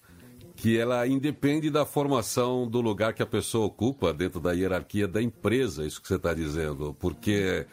que 0.55 0.77
ela 0.77 1.07
independe 1.07 1.71
da 1.71 1.87
formação 1.87 2.67
do 2.67 2.79
lugar 2.81 3.13
que 3.13 3.23
a 3.23 3.25
pessoa 3.25 3.65
ocupa 3.65 4.13
dentro 4.13 4.39
da 4.39 4.51
hierarquia 4.51 5.07
da 5.07 5.21
empresa, 5.21 5.85
isso 5.85 5.99
que 5.99 6.07
você 6.07 6.15
está 6.15 6.35
dizendo, 6.35 6.95
porque 6.99 7.65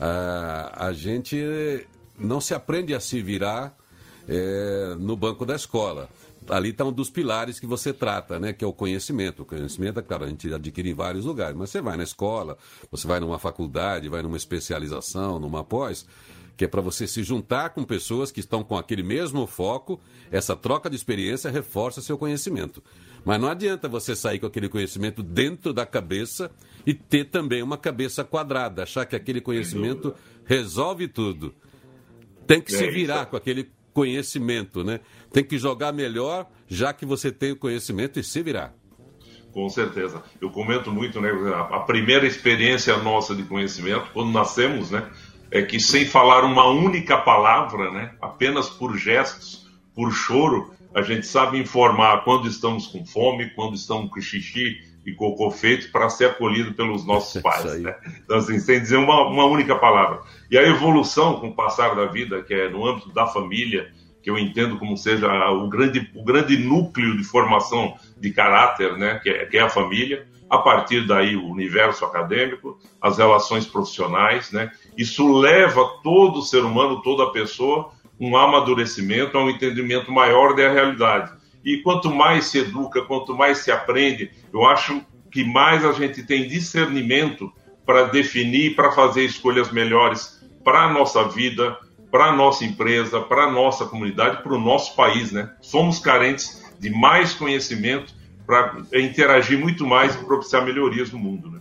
uh, 0.00 0.72
a 0.74 0.90
gente 0.92 1.86
não 2.18 2.40
se 2.40 2.54
aprende 2.54 2.94
a 2.94 3.00
se 3.00 3.20
virar 3.20 3.76
é, 4.28 4.94
no 4.98 5.16
banco 5.16 5.44
da 5.44 5.56
escola. 5.56 6.08
Ali 6.48 6.70
está 6.70 6.84
um 6.84 6.92
dos 6.92 7.08
pilares 7.08 7.60
que 7.60 7.66
você 7.66 7.92
trata, 7.92 8.38
né? 8.38 8.52
Que 8.52 8.64
é 8.64 8.66
o 8.66 8.72
conhecimento. 8.72 9.42
O 9.42 9.46
conhecimento, 9.46 10.00
é 10.00 10.02
claro, 10.02 10.24
a 10.24 10.28
gente 10.28 10.52
adquire 10.52 10.90
em 10.90 10.94
vários 10.94 11.24
lugares, 11.24 11.56
mas 11.56 11.70
você 11.70 11.80
vai 11.80 11.96
na 11.96 12.02
escola, 12.02 12.58
você 12.90 13.06
vai 13.06 13.20
numa 13.20 13.38
faculdade, 13.38 14.08
vai 14.08 14.22
numa 14.22 14.36
especialização, 14.36 15.38
numa 15.38 15.62
pós, 15.62 16.04
que 16.56 16.64
é 16.64 16.68
para 16.68 16.80
você 16.80 17.06
se 17.06 17.22
juntar 17.22 17.70
com 17.70 17.84
pessoas 17.84 18.32
que 18.32 18.40
estão 18.40 18.64
com 18.64 18.76
aquele 18.76 19.04
mesmo 19.04 19.46
foco, 19.46 20.00
essa 20.30 20.56
troca 20.56 20.90
de 20.90 20.96
experiência 20.96 21.50
reforça 21.50 22.00
seu 22.00 22.18
conhecimento. 22.18 22.82
Mas 23.24 23.40
não 23.40 23.48
adianta 23.48 23.88
você 23.88 24.16
sair 24.16 24.40
com 24.40 24.46
aquele 24.46 24.68
conhecimento 24.68 25.22
dentro 25.22 25.72
da 25.72 25.86
cabeça 25.86 26.50
e 26.84 26.92
ter 26.92 27.26
também 27.26 27.62
uma 27.62 27.76
cabeça 27.76 28.24
quadrada, 28.24 28.82
achar 28.82 29.06
que 29.06 29.14
aquele 29.14 29.40
conhecimento 29.40 30.12
resolve 30.44 31.06
tudo. 31.06 31.54
Tem 32.46 32.60
que 32.60 32.74
é, 32.74 32.78
se 32.78 32.90
virar 32.90 33.26
com 33.26 33.36
aquele 33.36 33.70
conhecimento, 33.92 34.82
né? 34.82 35.00
Tem 35.32 35.44
que 35.44 35.58
jogar 35.58 35.92
melhor, 35.92 36.46
já 36.68 36.92
que 36.92 37.04
você 37.04 37.30
tem 37.30 37.52
o 37.52 37.56
conhecimento 37.56 38.18
e 38.18 38.24
se 38.24 38.42
virar. 38.42 38.74
Com 39.52 39.68
certeza. 39.68 40.22
Eu 40.40 40.50
comento 40.50 40.90
muito, 40.90 41.20
né? 41.20 41.30
A 41.70 41.80
primeira 41.80 42.26
experiência 42.26 42.96
nossa 42.96 43.34
de 43.34 43.42
conhecimento, 43.42 44.08
quando 44.12 44.32
nascemos, 44.32 44.90
né? 44.90 45.06
É 45.50 45.60
que 45.60 45.78
sem 45.78 46.06
falar 46.06 46.44
uma 46.44 46.66
única 46.66 47.18
palavra, 47.18 47.90
né? 47.90 48.14
Apenas 48.20 48.70
por 48.70 48.96
gestos, 48.96 49.66
por 49.94 50.10
choro, 50.10 50.72
a 50.94 51.02
gente 51.02 51.26
sabe 51.26 51.58
informar 51.58 52.24
quando 52.24 52.48
estamos 52.48 52.86
com 52.86 53.04
fome, 53.04 53.50
quando 53.50 53.74
estamos 53.74 54.10
com 54.10 54.20
xixi, 54.20 54.80
e 55.04 55.12
cocô 55.12 55.50
feito 55.50 55.90
para 55.90 56.08
ser 56.08 56.26
acolhido 56.26 56.74
pelos 56.74 57.04
nossos 57.04 57.42
pais. 57.42 57.80
Né? 57.80 57.94
Então, 58.24 58.38
assim, 58.38 58.58
sem 58.58 58.80
dizer 58.80 58.96
uma, 58.96 59.26
uma 59.26 59.44
única 59.44 59.74
palavra. 59.76 60.20
E 60.50 60.56
a 60.56 60.62
evolução 60.62 61.40
com 61.40 61.48
o 61.48 61.54
passar 61.54 61.94
da 61.94 62.06
vida, 62.06 62.42
que 62.42 62.54
é 62.54 62.68
no 62.68 62.86
âmbito 62.86 63.12
da 63.12 63.26
família, 63.26 63.90
que 64.22 64.30
eu 64.30 64.38
entendo 64.38 64.78
como 64.78 64.96
seja 64.96 65.28
o 65.50 65.68
grande, 65.68 66.08
o 66.14 66.24
grande 66.24 66.56
núcleo 66.56 67.16
de 67.16 67.24
formação 67.24 67.96
de 68.18 68.30
caráter, 68.30 68.96
né, 68.96 69.18
que 69.22 69.28
é, 69.28 69.46
que 69.46 69.58
é 69.58 69.62
a 69.62 69.68
família, 69.68 70.26
a 70.48 70.58
partir 70.58 71.06
daí 71.06 71.34
o 71.34 71.48
universo 71.48 72.04
acadêmico, 72.04 72.78
as 73.00 73.18
relações 73.18 73.66
profissionais, 73.66 74.52
né, 74.52 74.70
isso 74.96 75.36
leva 75.36 75.98
todo 76.02 76.42
ser 76.42 76.64
humano, 76.64 77.02
toda 77.02 77.32
pessoa, 77.32 77.90
um 78.20 78.36
amadurecimento, 78.36 79.36
a 79.36 79.42
um 79.42 79.50
entendimento 79.50 80.12
maior 80.12 80.54
da 80.54 80.70
realidade. 80.70 81.32
E 81.64 81.78
quanto 81.78 82.10
mais 82.10 82.46
se 82.46 82.58
educa, 82.58 83.02
quanto 83.02 83.34
mais 83.34 83.58
se 83.58 83.70
aprende, 83.70 84.30
eu 84.52 84.64
acho 84.64 85.00
que 85.30 85.44
mais 85.44 85.84
a 85.84 85.92
gente 85.92 86.22
tem 86.22 86.46
discernimento 86.46 87.52
para 87.86 88.04
definir, 88.04 88.76
para 88.76 88.92
fazer 88.92 89.24
escolhas 89.24 89.70
melhores 89.72 90.42
para 90.64 90.84
a 90.84 90.92
nossa 90.92 91.24
vida, 91.28 91.76
para 92.10 92.26
a 92.26 92.36
nossa 92.36 92.64
empresa, 92.64 93.20
para 93.20 93.44
a 93.44 93.50
nossa 93.50 93.86
comunidade, 93.86 94.42
para 94.42 94.52
o 94.52 94.60
nosso 94.60 94.94
país. 94.94 95.32
Né? 95.32 95.50
Somos 95.60 95.98
carentes 95.98 96.62
de 96.78 96.90
mais 96.90 97.32
conhecimento 97.32 98.14
para 98.46 98.82
interagir 98.94 99.58
muito 99.58 99.86
mais 99.86 100.14
e 100.14 100.18
propiciar 100.18 100.64
melhorias 100.64 101.10
no 101.10 101.18
mundo. 101.18 101.50
Né? 101.50 101.60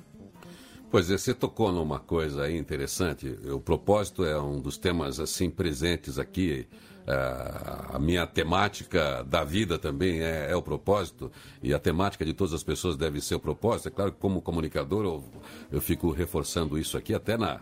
Pois 0.89 1.09
é, 1.09 1.17
você 1.17 1.33
tocou 1.33 1.71
numa 1.71 1.99
coisa 1.99 2.43
aí 2.43 2.57
interessante. 2.57 3.33
O 3.45 3.61
propósito 3.61 4.25
é 4.25 4.39
um 4.39 4.59
dos 4.59 4.77
temas 4.77 5.19
assim 5.19 5.49
presentes 5.49 6.19
aqui 6.19 6.67
a 7.07 7.99
minha 7.99 8.25
temática 8.27 9.23
da 9.23 9.43
vida 9.43 9.77
também 9.77 10.21
é, 10.21 10.51
é, 10.51 10.55
o 10.55 10.61
propósito, 10.61 11.31
e 11.61 11.73
a 11.73 11.79
temática 11.79 12.25
de 12.25 12.33
todas 12.33 12.53
as 12.53 12.63
pessoas 12.63 12.95
deve 12.95 13.21
ser 13.21 13.35
o 13.35 13.39
propósito. 13.39 13.87
É 13.87 13.91
claro 13.91 14.11
que, 14.11 14.19
como 14.19 14.41
comunicador, 14.41 15.03
eu, 15.03 15.23
eu 15.71 15.81
fico 15.81 16.11
reforçando 16.11 16.77
isso 16.77 16.97
aqui, 16.97 17.13
até 17.13 17.37
na, 17.37 17.59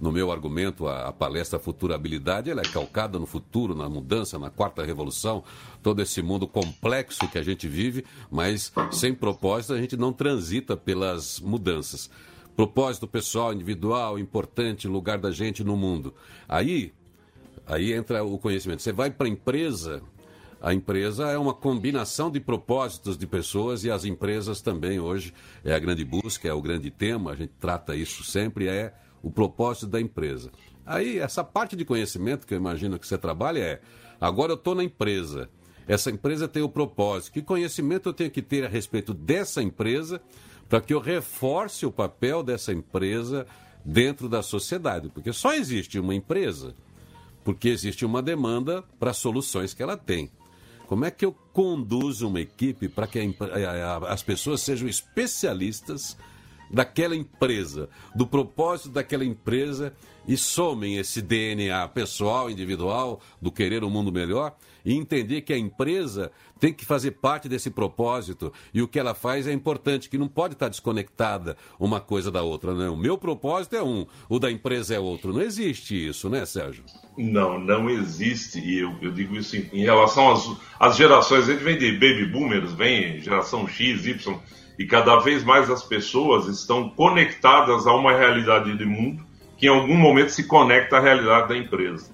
no 0.00 0.10
meu 0.10 0.32
argumento, 0.32 0.86
a, 0.86 1.08
a, 1.08 1.12
palestra 1.12 1.58
Futurabilidade, 1.58 2.50
ela 2.50 2.60
é 2.60 2.64
calcada 2.64 3.18
no 3.18 3.26
futuro, 3.26 3.74
na 3.74 3.88
mudança, 3.88 4.38
na 4.38 4.50
quarta 4.50 4.84
revolução, 4.84 5.44
todo 5.82 6.02
esse 6.02 6.20
mundo 6.20 6.46
complexo 6.46 7.28
que 7.28 7.38
a 7.38 7.42
gente 7.42 7.68
vive, 7.68 8.04
mas 8.30 8.72
sem 8.90 9.14
propósito 9.14 9.74
a 9.74 9.78
gente 9.78 9.96
não 9.96 10.12
transita 10.12 10.76
pelas 10.76 11.40
mudanças. 11.40 12.10
Propósito 12.54 13.06
pessoal, 13.06 13.52
individual, 13.54 14.18
importante, 14.18 14.86
lugar 14.86 15.18
da 15.18 15.30
gente 15.30 15.64
no 15.64 15.76
mundo. 15.76 16.12
Aí 16.48 16.92
Aí 17.66 17.92
entra 17.92 18.24
o 18.24 18.38
conhecimento. 18.38 18.82
Você 18.82 18.92
vai 18.92 19.10
para 19.10 19.26
a 19.26 19.30
empresa, 19.30 20.02
a 20.60 20.72
empresa 20.72 21.28
é 21.28 21.38
uma 21.38 21.54
combinação 21.54 22.30
de 22.30 22.38
propósitos 22.38 23.18
de 23.18 23.26
pessoas 23.26 23.84
e 23.84 23.90
as 23.90 24.04
empresas 24.04 24.60
também. 24.60 25.00
Hoje 25.00 25.34
é 25.64 25.74
a 25.74 25.78
grande 25.78 26.04
busca, 26.04 26.48
é 26.48 26.52
o 26.52 26.62
grande 26.62 26.90
tema, 26.90 27.32
a 27.32 27.36
gente 27.36 27.52
trata 27.58 27.96
isso 27.96 28.22
sempre, 28.24 28.68
é 28.68 28.94
o 29.22 29.30
propósito 29.30 29.86
da 29.86 30.00
empresa. 30.00 30.50
Aí 30.84 31.18
essa 31.18 31.44
parte 31.44 31.76
de 31.76 31.84
conhecimento 31.84 32.46
que 32.46 32.54
eu 32.54 32.58
imagino 32.58 32.98
que 32.98 33.06
você 33.06 33.16
trabalha 33.16 33.58
é, 33.58 33.80
agora 34.20 34.52
eu 34.52 34.56
estou 34.56 34.74
na 34.74 34.84
empresa, 34.84 35.48
essa 35.86 36.10
empresa 36.10 36.46
tem 36.46 36.62
o 36.62 36.68
propósito, 36.68 37.32
que 37.32 37.42
conhecimento 37.42 38.08
eu 38.08 38.12
tenho 38.12 38.30
que 38.30 38.42
ter 38.42 38.64
a 38.64 38.68
respeito 38.68 39.12
dessa 39.12 39.62
empresa 39.62 40.20
para 40.68 40.80
que 40.80 40.94
eu 40.94 41.00
reforce 41.00 41.84
o 41.84 41.92
papel 41.92 42.42
dessa 42.42 42.72
empresa 42.72 43.46
dentro 43.84 44.28
da 44.28 44.42
sociedade, 44.42 45.08
porque 45.08 45.32
só 45.32 45.54
existe 45.54 45.98
uma 45.98 46.14
empresa 46.14 46.74
porque 47.44 47.68
existe 47.68 48.04
uma 48.04 48.22
demanda 48.22 48.82
para 48.98 49.12
soluções 49.12 49.74
que 49.74 49.82
ela 49.82 49.96
tem. 49.96 50.30
Como 50.86 51.04
é 51.04 51.10
que 51.10 51.24
eu 51.24 51.32
conduzo 51.52 52.28
uma 52.28 52.40
equipe 52.40 52.88
para 52.88 53.06
que 53.06 53.18
a, 53.18 53.70
a, 53.70 54.12
as 54.12 54.22
pessoas 54.22 54.60
sejam 54.60 54.88
especialistas 54.88 56.16
daquela 56.70 57.14
empresa, 57.14 57.88
do 58.14 58.26
propósito 58.26 58.90
daquela 58.90 59.24
empresa 59.24 59.94
e 60.26 60.36
somem 60.36 60.96
esse 60.96 61.20
DNA 61.20 61.86
pessoal, 61.88 62.50
individual, 62.50 63.20
do 63.40 63.52
querer 63.52 63.84
um 63.84 63.90
mundo 63.90 64.10
melhor 64.10 64.56
e 64.84 64.94
entender 64.94 65.42
que 65.42 65.52
a 65.52 65.58
empresa 65.58 66.30
tem 66.58 66.72
que 66.72 66.84
fazer 66.84 67.12
parte 67.12 67.48
desse 67.48 67.70
propósito 67.70 68.52
e 68.72 68.80
o 68.82 68.88
que 68.88 68.98
ela 68.98 69.14
faz 69.14 69.46
é 69.46 69.52
importante, 69.52 70.08
que 70.08 70.18
não 70.18 70.28
pode 70.28 70.54
estar 70.54 70.68
desconectada 70.68 71.56
uma 71.78 72.00
coisa 72.00 72.30
da 72.30 72.42
outra. 72.42 72.74
Né? 72.74 72.88
O 72.88 72.96
meu 72.96 73.18
propósito 73.18 73.76
é 73.76 73.82
um, 73.82 74.06
o 74.28 74.38
da 74.38 74.50
empresa 74.50 74.94
é 74.94 74.98
outro. 74.98 75.32
Não 75.32 75.42
existe 75.42 76.08
isso, 76.08 76.28
né, 76.28 76.44
Sérgio? 76.46 76.84
Não, 77.16 77.58
não 77.58 77.90
existe. 77.90 78.58
E 78.58 78.78
eu, 78.78 78.94
eu 79.02 79.10
digo 79.10 79.36
isso 79.36 79.56
em, 79.56 79.68
em 79.72 79.82
relação 79.82 80.30
às, 80.30 80.48
às 80.78 80.96
gerações. 80.96 81.48
A 81.48 81.52
gente 81.52 81.64
vem 81.64 81.78
de 81.78 81.92
baby 81.92 82.26
boomers, 82.26 82.72
vem 82.72 83.20
geração 83.20 83.66
X, 83.66 84.06
Y, 84.06 84.38
e 84.78 84.86
cada 84.86 85.18
vez 85.18 85.44
mais 85.44 85.70
as 85.70 85.82
pessoas 85.82 86.46
estão 86.46 86.90
conectadas 86.90 87.86
a 87.86 87.94
uma 87.94 88.16
realidade 88.16 88.76
de 88.76 88.84
mundo 88.84 89.32
que 89.62 89.66
em 89.66 89.70
algum 89.70 89.96
momento 89.96 90.30
se 90.30 90.42
conecta 90.42 90.96
à 90.96 91.00
realidade 91.00 91.48
da 91.48 91.56
empresa. 91.56 92.10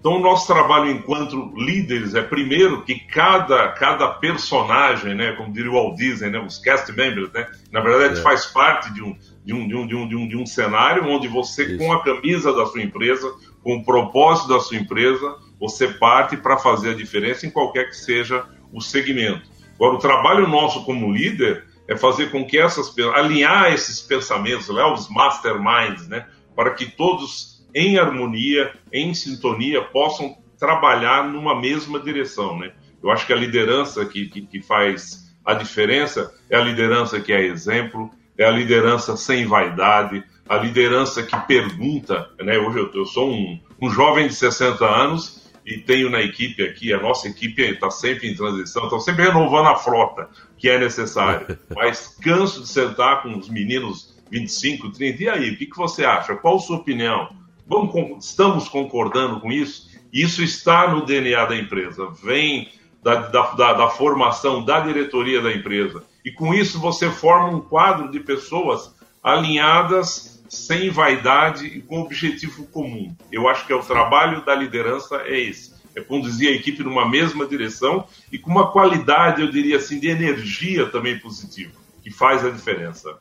Então, 0.00 0.16
o 0.16 0.18
nosso 0.18 0.46
trabalho 0.46 0.90
enquanto 0.90 1.52
líderes 1.54 2.14
é, 2.14 2.22
primeiro, 2.22 2.82
que 2.84 2.98
cada, 3.00 3.68
cada 3.72 4.08
personagem, 4.08 5.14
né, 5.14 5.32
como 5.32 5.52
diria 5.52 5.70
o 5.70 5.74
Walt 5.74 5.96
Disney, 5.96 6.30
né, 6.30 6.40
os 6.40 6.58
cast 6.58 6.90
members, 6.92 7.30
né, 7.32 7.46
na 7.70 7.80
verdade, 7.80 8.18
é. 8.18 8.22
faz 8.22 8.46
parte 8.46 8.90
de 8.94 9.02
um, 9.02 9.14
de, 9.44 9.52
um, 9.52 9.68
de, 9.68 9.76
um, 9.76 9.86
de, 9.86 9.94
um, 9.94 10.08
de, 10.08 10.16
um, 10.16 10.28
de 10.28 10.36
um 10.38 10.46
cenário 10.46 11.06
onde 11.06 11.28
você, 11.28 11.64
Isso. 11.64 11.76
com 11.76 11.92
a 11.92 12.02
camisa 12.02 12.50
da 12.50 12.64
sua 12.64 12.82
empresa, 12.82 13.30
com 13.62 13.76
o 13.76 13.84
propósito 13.84 14.48
da 14.48 14.58
sua 14.58 14.78
empresa, 14.78 15.36
você 15.60 15.88
parte 15.88 16.34
para 16.34 16.56
fazer 16.56 16.92
a 16.92 16.94
diferença 16.94 17.46
em 17.46 17.50
qualquer 17.50 17.90
que 17.90 17.96
seja 17.96 18.46
o 18.72 18.80
segmento. 18.80 19.42
Agora, 19.74 19.96
o 19.96 19.98
trabalho 19.98 20.48
nosso 20.48 20.82
como 20.86 21.12
líder 21.12 21.66
é 21.86 21.94
fazer 21.94 22.30
com 22.30 22.46
que 22.46 22.58
essas 22.58 22.90
alinhar 23.14 23.70
esses 23.70 24.00
pensamentos, 24.00 24.68
né, 24.70 24.82
os 24.84 25.10
masterminds, 25.10 26.08
né, 26.08 26.26
para 26.56 26.70
que 26.70 26.86
todos 26.86 27.59
em 27.74 27.98
harmonia, 27.98 28.72
em 28.92 29.14
sintonia, 29.14 29.82
possam 29.82 30.36
trabalhar 30.58 31.28
numa 31.28 31.58
mesma 31.58 31.98
direção, 31.98 32.58
né? 32.58 32.72
Eu 33.02 33.10
acho 33.10 33.26
que 33.26 33.32
a 33.32 33.36
liderança 33.36 34.04
que, 34.04 34.26
que, 34.26 34.42
que 34.42 34.60
faz 34.60 35.34
a 35.44 35.54
diferença 35.54 36.32
é 36.50 36.56
a 36.56 36.60
liderança 36.60 37.20
que 37.20 37.32
é 37.32 37.42
exemplo, 37.42 38.10
é 38.36 38.44
a 38.44 38.50
liderança 38.50 39.16
sem 39.16 39.46
vaidade, 39.46 40.22
a 40.48 40.56
liderança 40.56 41.22
que 41.22 41.36
pergunta, 41.46 42.30
né? 42.40 42.58
Hoje 42.58 42.78
eu, 42.78 42.90
eu 42.92 43.06
sou 43.06 43.30
um, 43.30 43.58
um 43.80 43.90
jovem 43.90 44.26
de 44.26 44.34
60 44.34 44.84
anos 44.84 45.50
e 45.64 45.78
tenho 45.78 46.10
na 46.10 46.20
equipe 46.20 46.62
aqui, 46.62 46.92
a 46.92 47.00
nossa 47.00 47.28
equipe 47.28 47.62
está 47.62 47.90
sempre 47.90 48.28
em 48.28 48.34
transição, 48.34 48.84
estão 48.84 49.00
sempre 49.00 49.24
renovando 49.24 49.68
a 49.68 49.76
frota 49.76 50.28
que 50.58 50.68
é 50.68 50.78
necessário. 50.78 51.58
Mas 51.74 52.18
canso 52.20 52.62
de 52.62 52.68
sentar 52.68 53.22
com 53.22 53.36
os 53.36 53.48
meninos 53.48 54.14
25, 54.30 54.90
30, 54.92 55.22
e 55.22 55.28
aí, 55.28 55.50
o 55.50 55.56
que, 55.56 55.66
que 55.66 55.76
você 55.76 56.04
acha? 56.04 56.36
Qual 56.36 56.56
a 56.56 56.60
sua 56.60 56.76
opinião? 56.76 57.28
Vamos, 57.70 58.26
estamos 58.26 58.68
concordando 58.68 59.38
com 59.38 59.52
isso? 59.52 59.88
Isso 60.12 60.42
está 60.42 60.92
no 60.92 61.06
DNA 61.06 61.44
da 61.44 61.56
empresa, 61.56 62.08
vem 62.20 62.68
da, 63.00 63.28
da, 63.28 63.52
da, 63.52 63.72
da 63.74 63.88
formação 63.88 64.64
da 64.64 64.80
diretoria 64.80 65.40
da 65.40 65.52
empresa. 65.52 66.02
E 66.24 66.32
com 66.32 66.52
isso 66.52 66.80
você 66.80 67.08
forma 67.08 67.56
um 67.56 67.60
quadro 67.60 68.10
de 68.10 68.18
pessoas 68.18 68.92
alinhadas 69.22 70.42
sem 70.48 70.90
vaidade 70.90 71.64
e 71.64 71.80
com 71.80 72.00
objetivo 72.00 72.66
comum. 72.66 73.14
Eu 73.30 73.48
acho 73.48 73.64
que 73.64 73.72
é 73.72 73.76
o 73.76 73.84
trabalho 73.84 74.44
da 74.44 74.52
liderança 74.52 75.22
é 75.24 75.38
esse. 75.38 75.72
É 75.94 76.00
conduzir 76.00 76.48
a 76.48 76.52
equipe 76.52 76.82
numa 76.82 77.08
mesma 77.08 77.46
direção 77.46 78.04
e 78.32 78.38
com 78.38 78.50
uma 78.50 78.72
qualidade, 78.72 79.42
eu 79.42 79.50
diria 79.50 79.76
assim, 79.76 80.00
de 80.00 80.08
energia 80.08 80.86
também 80.86 81.20
positiva, 81.20 81.70
que 82.02 82.10
faz 82.10 82.44
a 82.44 82.50
diferença. 82.50 83.16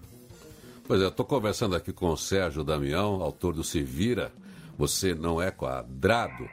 Pois 0.90 1.04
é, 1.04 1.08
estou 1.08 1.24
conversando 1.24 1.76
aqui 1.76 1.94
com 1.94 2.10
o 2.10 2.18
Sérgio 2.18 2.64
Damião, 2.64 3.22
autor 3.22 3.54
do 3.54 3.64
Se 3.64 3.80
Vira, 3.80 4.34
Você 4.76 5.14
Não 5.14 5.40
É 5.40 5.52
Quadrado. 5.52 6.50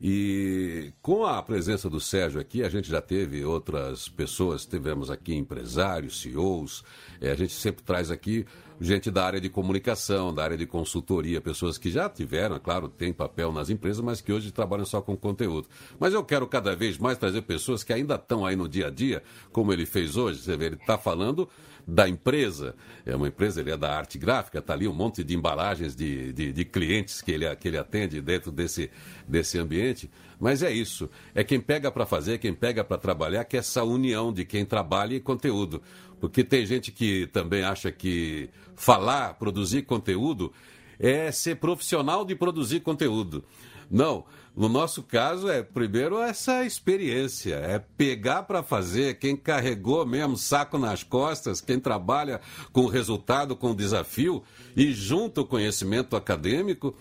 E 0.00 0.92
com 1.02 1.26
a 1.26 1.42
presença 1.42 1.90
do 1.90 1.98
Sérgio 1.98 2.40
aqui, 2.40 2.62
a 2.62 2.68
gente 2.68 2.88
já 2.88 3.00
teve 3.00 3.44
outras 3.44 4.08
pessoas, 4.08 4.64
tivemos 4.64 5.10
aqui 5.10 5.34
empresários, 5.34 6.20
CEOs, 6.20 6.84
é, 7.20 7.32
a 7.32 7.34
gente 7.34 7.54
sempre 7.54 7.82
traz 7.82 8.08
aqui 8.08 8.46
gente 8.80 9.10
da 9.10 9.24
área 9.24 9.40
de 9.40 9.48
comunicação, 9.48 10.34
da 10.34 10.42
área 10.42 10.56
de 10.56 10.66
consultoria, 10.66 11.40
pessoas 11.40 11.78
que 11.78 11.90
já 11.90 12.08
tiveram, 12.08 12.56
é 12.56 12.58
claro, 12.58 12.88
tem 12.88 13.12
papel 13.12 13.52
nas 13.52 13.70
empresas, 13.70 14.00
mas 14.00 14.20
que 14.20 14.32
hoje 14.32 14.50
trabalham 14.50 14.84
só 14.84 15.00
com 15.00 15.16
conteúdo. 15.16 15.68
Mas 15.98 16.14
eu 16.14 16.24
quero 16.24 16.46
cada 16.46 16.74
vez 16.74 16.98
mais 16.98 17.18
trazer 17.18 17.42
pessoas 17.42 17.84
que 17.84 17.92
ainda 17.92 18.16
estão 18.16 18.44
aí 18.44 18.56
no 18.56 18.68
dia 18.68 18.88
a 18.88 18.90
dia, 18.90 19.22
como 19.52 19.72
ele 19.72 19.86
fez 19.86 20.16
hoje. 20.16 20.40
Você 20.40 20.56
vê, 20.56 20.66
ele 20.66 20.76
está 20.76 20.98
falando 20.98 21.48
da 21.86 22.08
empresa. 22.08 22.74
É 23.04 23.14
uma 23.14 23.28
empresa, 23.28 23.60
ele 23.60 23.70
é 23.70 23.76
da 23.76 23.96
arte 23.96 24.18
gráfica, 24.18 24.58
está 24.58 24.72
ali 24.72 24.86
um 24.86 24.92
monte 24.92 25.24
de 25.24 25.34
embalagens 25.34 25.94
de, 25.94 26.32
de, 26.32 26.52
de, 26.52 26.64
clientes 26.64 27.20
que 27.20 27.30
ele, 27.30 27.56
que 27.56 27.68
ele 27.68 27.78
atende 27.78 28.20
dentro 28.20 28.50
desse, 28.50 28.90
desse 29.26 29.58
ambiente. 29.58 30.10
Mas 30.38 30.62
é 30.62 30.70
isso. 30.70 31.08
É 31.34 31.44
quem 31.44 31.60
pega 31.60 31.90
para 31.90 32.06
fazer, 32.06 32.38
quem 32.38 32.54
pega 32.54 32.82
para 32.82 32.98
trabalhar, 32.98 33.44
que 33.44 33.56
é 33.56 33.60
essa 33.60 33.84
união 33.84 34.32
de 34.32 34.44
quem 34.44 34.64
trabalha 34.64 35.14
e 35.14 35.20
conteúdo. 35.20 35.82
Porque 36.20 36.44
tem 36.44 36.64
gente 36.64 36.92
que 36.92 37.26
também 37.28 37.62
acha 37.62 37.90
que 37.90 38.48
falar, 38.76 39.34
produzir 39.34 39.82
conteúdo 39.82 40.52
é 40.98 41.32
ser 41.32 41.56
profissional 41.56 42.24
de 42.24 42.34
produzir 42.34 42.80
conteúdo. 42.80 43.44
Não, 43.90 44.24
no 44.54 44.68
nosso 44.68 45.02
caso 45.02 45.48
é 45.48 45.62
primeiro 45.62 46.20
essa 46.20 46.64
experiência, 46.64 47.54
é 47.54 47.78
pegar 47.78 48.42
para 48.42 48.62
fazer 48.62 49.18
quem 49.18 49.34
carregou 49.34 50.04
mesmo 50.04 50.36
saco 50.36 50.76
nas 50.76 51.02
costas, 51.02 51.60
quem 51.60 51.80
trabalha 51.80 52.40
com 52.70 52.86
resultado, 52.86 53.56
com 53.56 53.74
desafio 53.74 54.42
e 54.76 54.92
junto 54.92 55.40
o 55.40 55.46
conhecimento 55.46 56.16
acadêmico, 56.16 56.94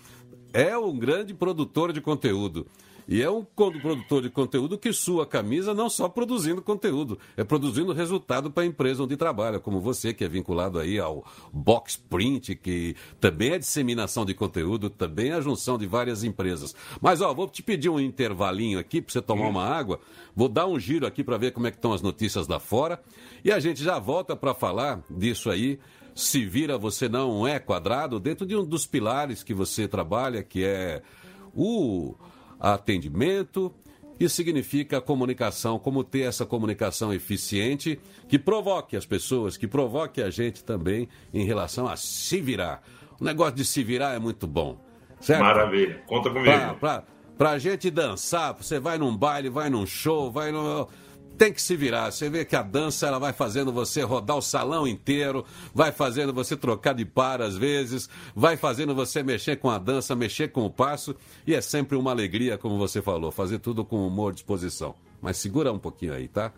é 0.53 0.77
um 0.77 0.97
grande 0.97 1.33
produtor 1.33 1.91
de 1.91 1.99
conteúdo. 1.99 2.67
E 3.11 3.21
é 3.21 3.29
um 3.29 3.43
produtor 3.43 4.21
de 4.21 4.29
conteúdo 4.29 4.77
que 4.77 4.93
sua 4.93 5.25
camisa 5.25 5.73
não 5.73 5.89
só 5.89 6.07
produzindo 6.07 6.61
conteúdo, 6.61 7.19
é 7.35 7.43
produzindo 7.43 7.91
resultado 7.91 8.49
para 8.49 8.63
a 8.63 8.65
empresa 8.65 9.03
onde 9.03 9.17
trabalha, 9.17 9.59
como 9.59 9.81
você 9.81 10.13
que 10.13 10.23
é 10.23 10.29
vinculado 10.29 10.79
aí 10.79 10.97
ao 10.97 11.25
Box 11.51 11.97
Print, 11.97 12.55
que 12.55 12.95
também 13.19 13.51
é 13.51 13.59
disseminação 13.59 14.23
de 14.23 14.33
conteúdo, 14.33 14.89
também 14.89 15.31
é 15.31 15.33
a 15.33 15.41
junção 15.41 15.77
de 15.77 15.85
várias 15.85 16.23
empresas. 16.23 16.73
Mas 17.01 17.19
ó, 17.19 17.33
vou 17.33 17.49
te 17.49 17.61
pedir 17.61 17.89
um 17.89 17.99
intervalinho 17.99 18.79
aqui 18.79 19.01
para 19.01 19.11
você 19.11 19.21
tomar 19.21 19.49
uma 19.49 19.65
água, 19.65 19.99
vou 20.33 20.47
dar 20.47 20.65
um 20.65 20.79
giro 20.79 21.05
aqui 21.05 21.21
para 21.21 21.37
ver 21.37 21.51
como 21.51 21.67
é 21.67 21.71
que 21.71 21.77
estão 21.77 21.91
as 21.91 22.01
notícias 22.01 22.47
lá 22.47 22.61
fora. 22.61 22.97
E 23.43 23.51
a 23.51 23.59
gente 23.59 23.83
já 23.83 23.99
volta 23.99 24.37
para 24.37 24.53
falar 24.53 25.03
disso 25.09 25.49
aí. 25.49 25.81
Se 26.15 26.45
vira 26.45 26.77
você 26.77 27.09
não 27.09 27.45
é 27.45 27.59
quadrado 27.59 28.21
dentro 28.21 28.45
de 28.45 28.55
um 28.55 28.63
dos 28.63 28.85
pilares 28.85 29.43
que 29.43 29.53
você 29.53 29.85
trabalha, 29.85 30.41
que 30.41 30.63
é 30.63 31.01
o 31.53 32.15
atendimento, 32.61 33.73
que 34.17 34.29
significa 34.29 35.01
comunicação, 35.01 35.79
como 35.79 36.03
ter 36.03 36.21
essa 36.21 36.45
comunicação 36.45 37.11
eficiente 37.11 37.99
que 38.27 38.37
provoque 38.37 38.95
as 38.95 39.05
pessoas, 39.05 39.57
que 39.57 39.67
provoque 39.67 40.21
a 40.21 40.29
gente 40.29 40.63
também 40.63 41.09
em 41.33 41.43
relação 41.43 41.87
a 41.87 41.95
se 41.95 42.39
virar. 42.39 42.83
O 43.19 43.23
negócio 43.23 43.55
de 43.55 43.65
se 43.65 43.83
virar 43.83 44.13
é 44.13 44.19
muito 44.19 44.45
bom. 44.45 44.77
Certo? 45.19 45.41
Maravilha, 45.41 46.03
conta 46.07 46.29
comigo. 46.29 46.45
Pra, 46.45 46.73
pra, 46.75 47.03
pra 47.37 47.57
gente 47.57 47.89
dançar, 47.89 48.53
você 48.53 48.79
vai 48.79 48.97
num 48.97 49.15
baile, 49.15 49.49
vai 49.49 49.69
num 49.69 49.85
show, 49.85 50.31
vai 50.31 50.51
no 50.51 50.87
tem 51.41 51.51
que 51.51 51.59
se 51.59 51.75
virar. 51.75 52.11
Você 52.11 52.29
vê 52.29 52.45
que 52.45 52.55
a 52.55 52.61
dança 52.61 53.07
ela 53.07 53.17
vai 53.17 53.33
fazendo 53.33 53.73
você 53.73 54.03
rodar 54.03 54.37
o 54.37 54.43
salão 54.43 54.87
inteiro, 54.87 55.43
vai 55.73 55.91
fazendo 55.91 56.31
você 56.31 56.55
trocar 56.55 56.93
de 56.93 57.03
par 57.03 57.41
às 57.41 57.57
vezes, 57.57 58.07
vai 58.35 58.55
fazendo 58.55 58.93
você 58.93 59.23
mexer 59.23 59.55
com 59.55 59.67
a 59.67 59.79
dança, 59.79 60.15
mexer 60.15 60.49
com 60.49 60.63
o 60.63 60.69
passo, 60.69 61.15
e 61.47 61.55
é 61.55 61.59
sempre 61.59 61.97
uma 61.97 62.11
alegria, 62.11 62.59
como 62.59 62.77
você 62.77 63.01
falou, 63.01 63.31
fazer 63.31 63.57
tudo 63.57 63.83
com 63.83 64.05
humor 64.05 64.33
disposição. 64.33 64.93
Mas 65.19 65.37
segura 65.37 65.73
um 65.73 65.79
pouquinho 65.79 66.13
aí, 66.13 66.27
tá? 66.27 66.51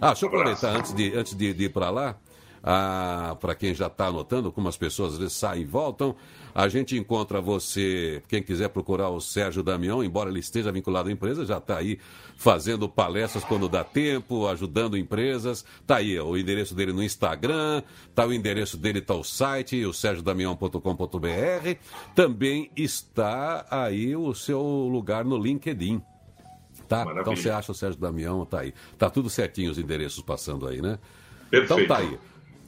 Ah, 0.00 0.12
deixa 0.12 0.26
eu 0.26 0.28
aproveitar 0.28 0.76
antes 0.76 0.94
de, 0.94 1.12
antes 1.12 1.34
de, 1.34 1.52
de 1.52 1.64
ir 1.64 1.70
para 1.70 1.90
lá. 1.90 2.16
Ah, 2.62 3.36
para 3.40 3.56
quem 3.56 3.74
já 3.74 3.88
está 3.88 4.06
anotando, 4.06 4.52
como 4.52 4.68
as 4.68 4.76
pessoas 4.76 5.14
às 5.14 5.18
vezes 5.18 5.34
saem 5.34 5.62
e 5.62 5.64
voltam, 5.64 6.14
a 6.56 6.68
gente 6.68 6.96
encontra 6.96 7.38
você, 7.38 8.22
quem 8.28 8.42
quiser 8.42 8.70
procurar 8.70 9.10
o 9.10 9.20
Sérgio 9.20 9.62
Damião, 9.62 10.02
embora 10.02 10.30
ele 10.30 10.40
esteja 10.40 10.72
vinculado 10.72 11.10
à 11.10 11.12
empresa, 11.12 11.44
já 11.44 11.58
está 11.58 11.76
aí 11.76 11.98
fazendo 12.38 12.88
palestras 12.88 13.44
quando 13.44 13.68
dá 13.68 13.84
tempo, 13.84 14.48
ajudando 14.48 14.96
empresas. 14.96 15.66
Está 15.82 15.96
aí 15.96 16.18
o 16.18 16.34
endereço 16.34 16.74
dele 16.74 16.94
no 16.94 17.02
Instagram, 17.02 17.82
está 18.08 18.24
o 18.24 18.32
endereço 18.32 18.78
dele, 18.78 19.00
está 19.00 19.14
o 19.14 19.22
site, 19.22 19.84
o 19.84 19.92
sergiodamião.com.br. 19.92 20.78
Também 22.14 22.70
está 22.74 23.66
aí 23.70 24.16
o 24.16 24.32
seu 24.32 24.62
lugar 24.62 25.26
no 25.26 25.36
LinkedIn. 25.36 26.00
Tá? 26.88 27.04
Então 27.20 27.36
você 27.36 27.50
acha 27.50 27.70
o 27.70 27.74
Sérgio 27.74 28.00
Damião, 28.00 28.46
tá 28.46 28.60
aí. 28.60 28.72
Tá 28.96 29.10
tudo 29.10 29.28
certinho 29.28 29.70
os 29.70 29.76
endereços 29.76 30.22
passando 30.22 30.66
aí, 30.66 30.80
né? 30.80 30.98
Perfeito. 31.50 31.82
Então 31.82 31.86
tá 31.86 31.98
aí. 31.98 32.18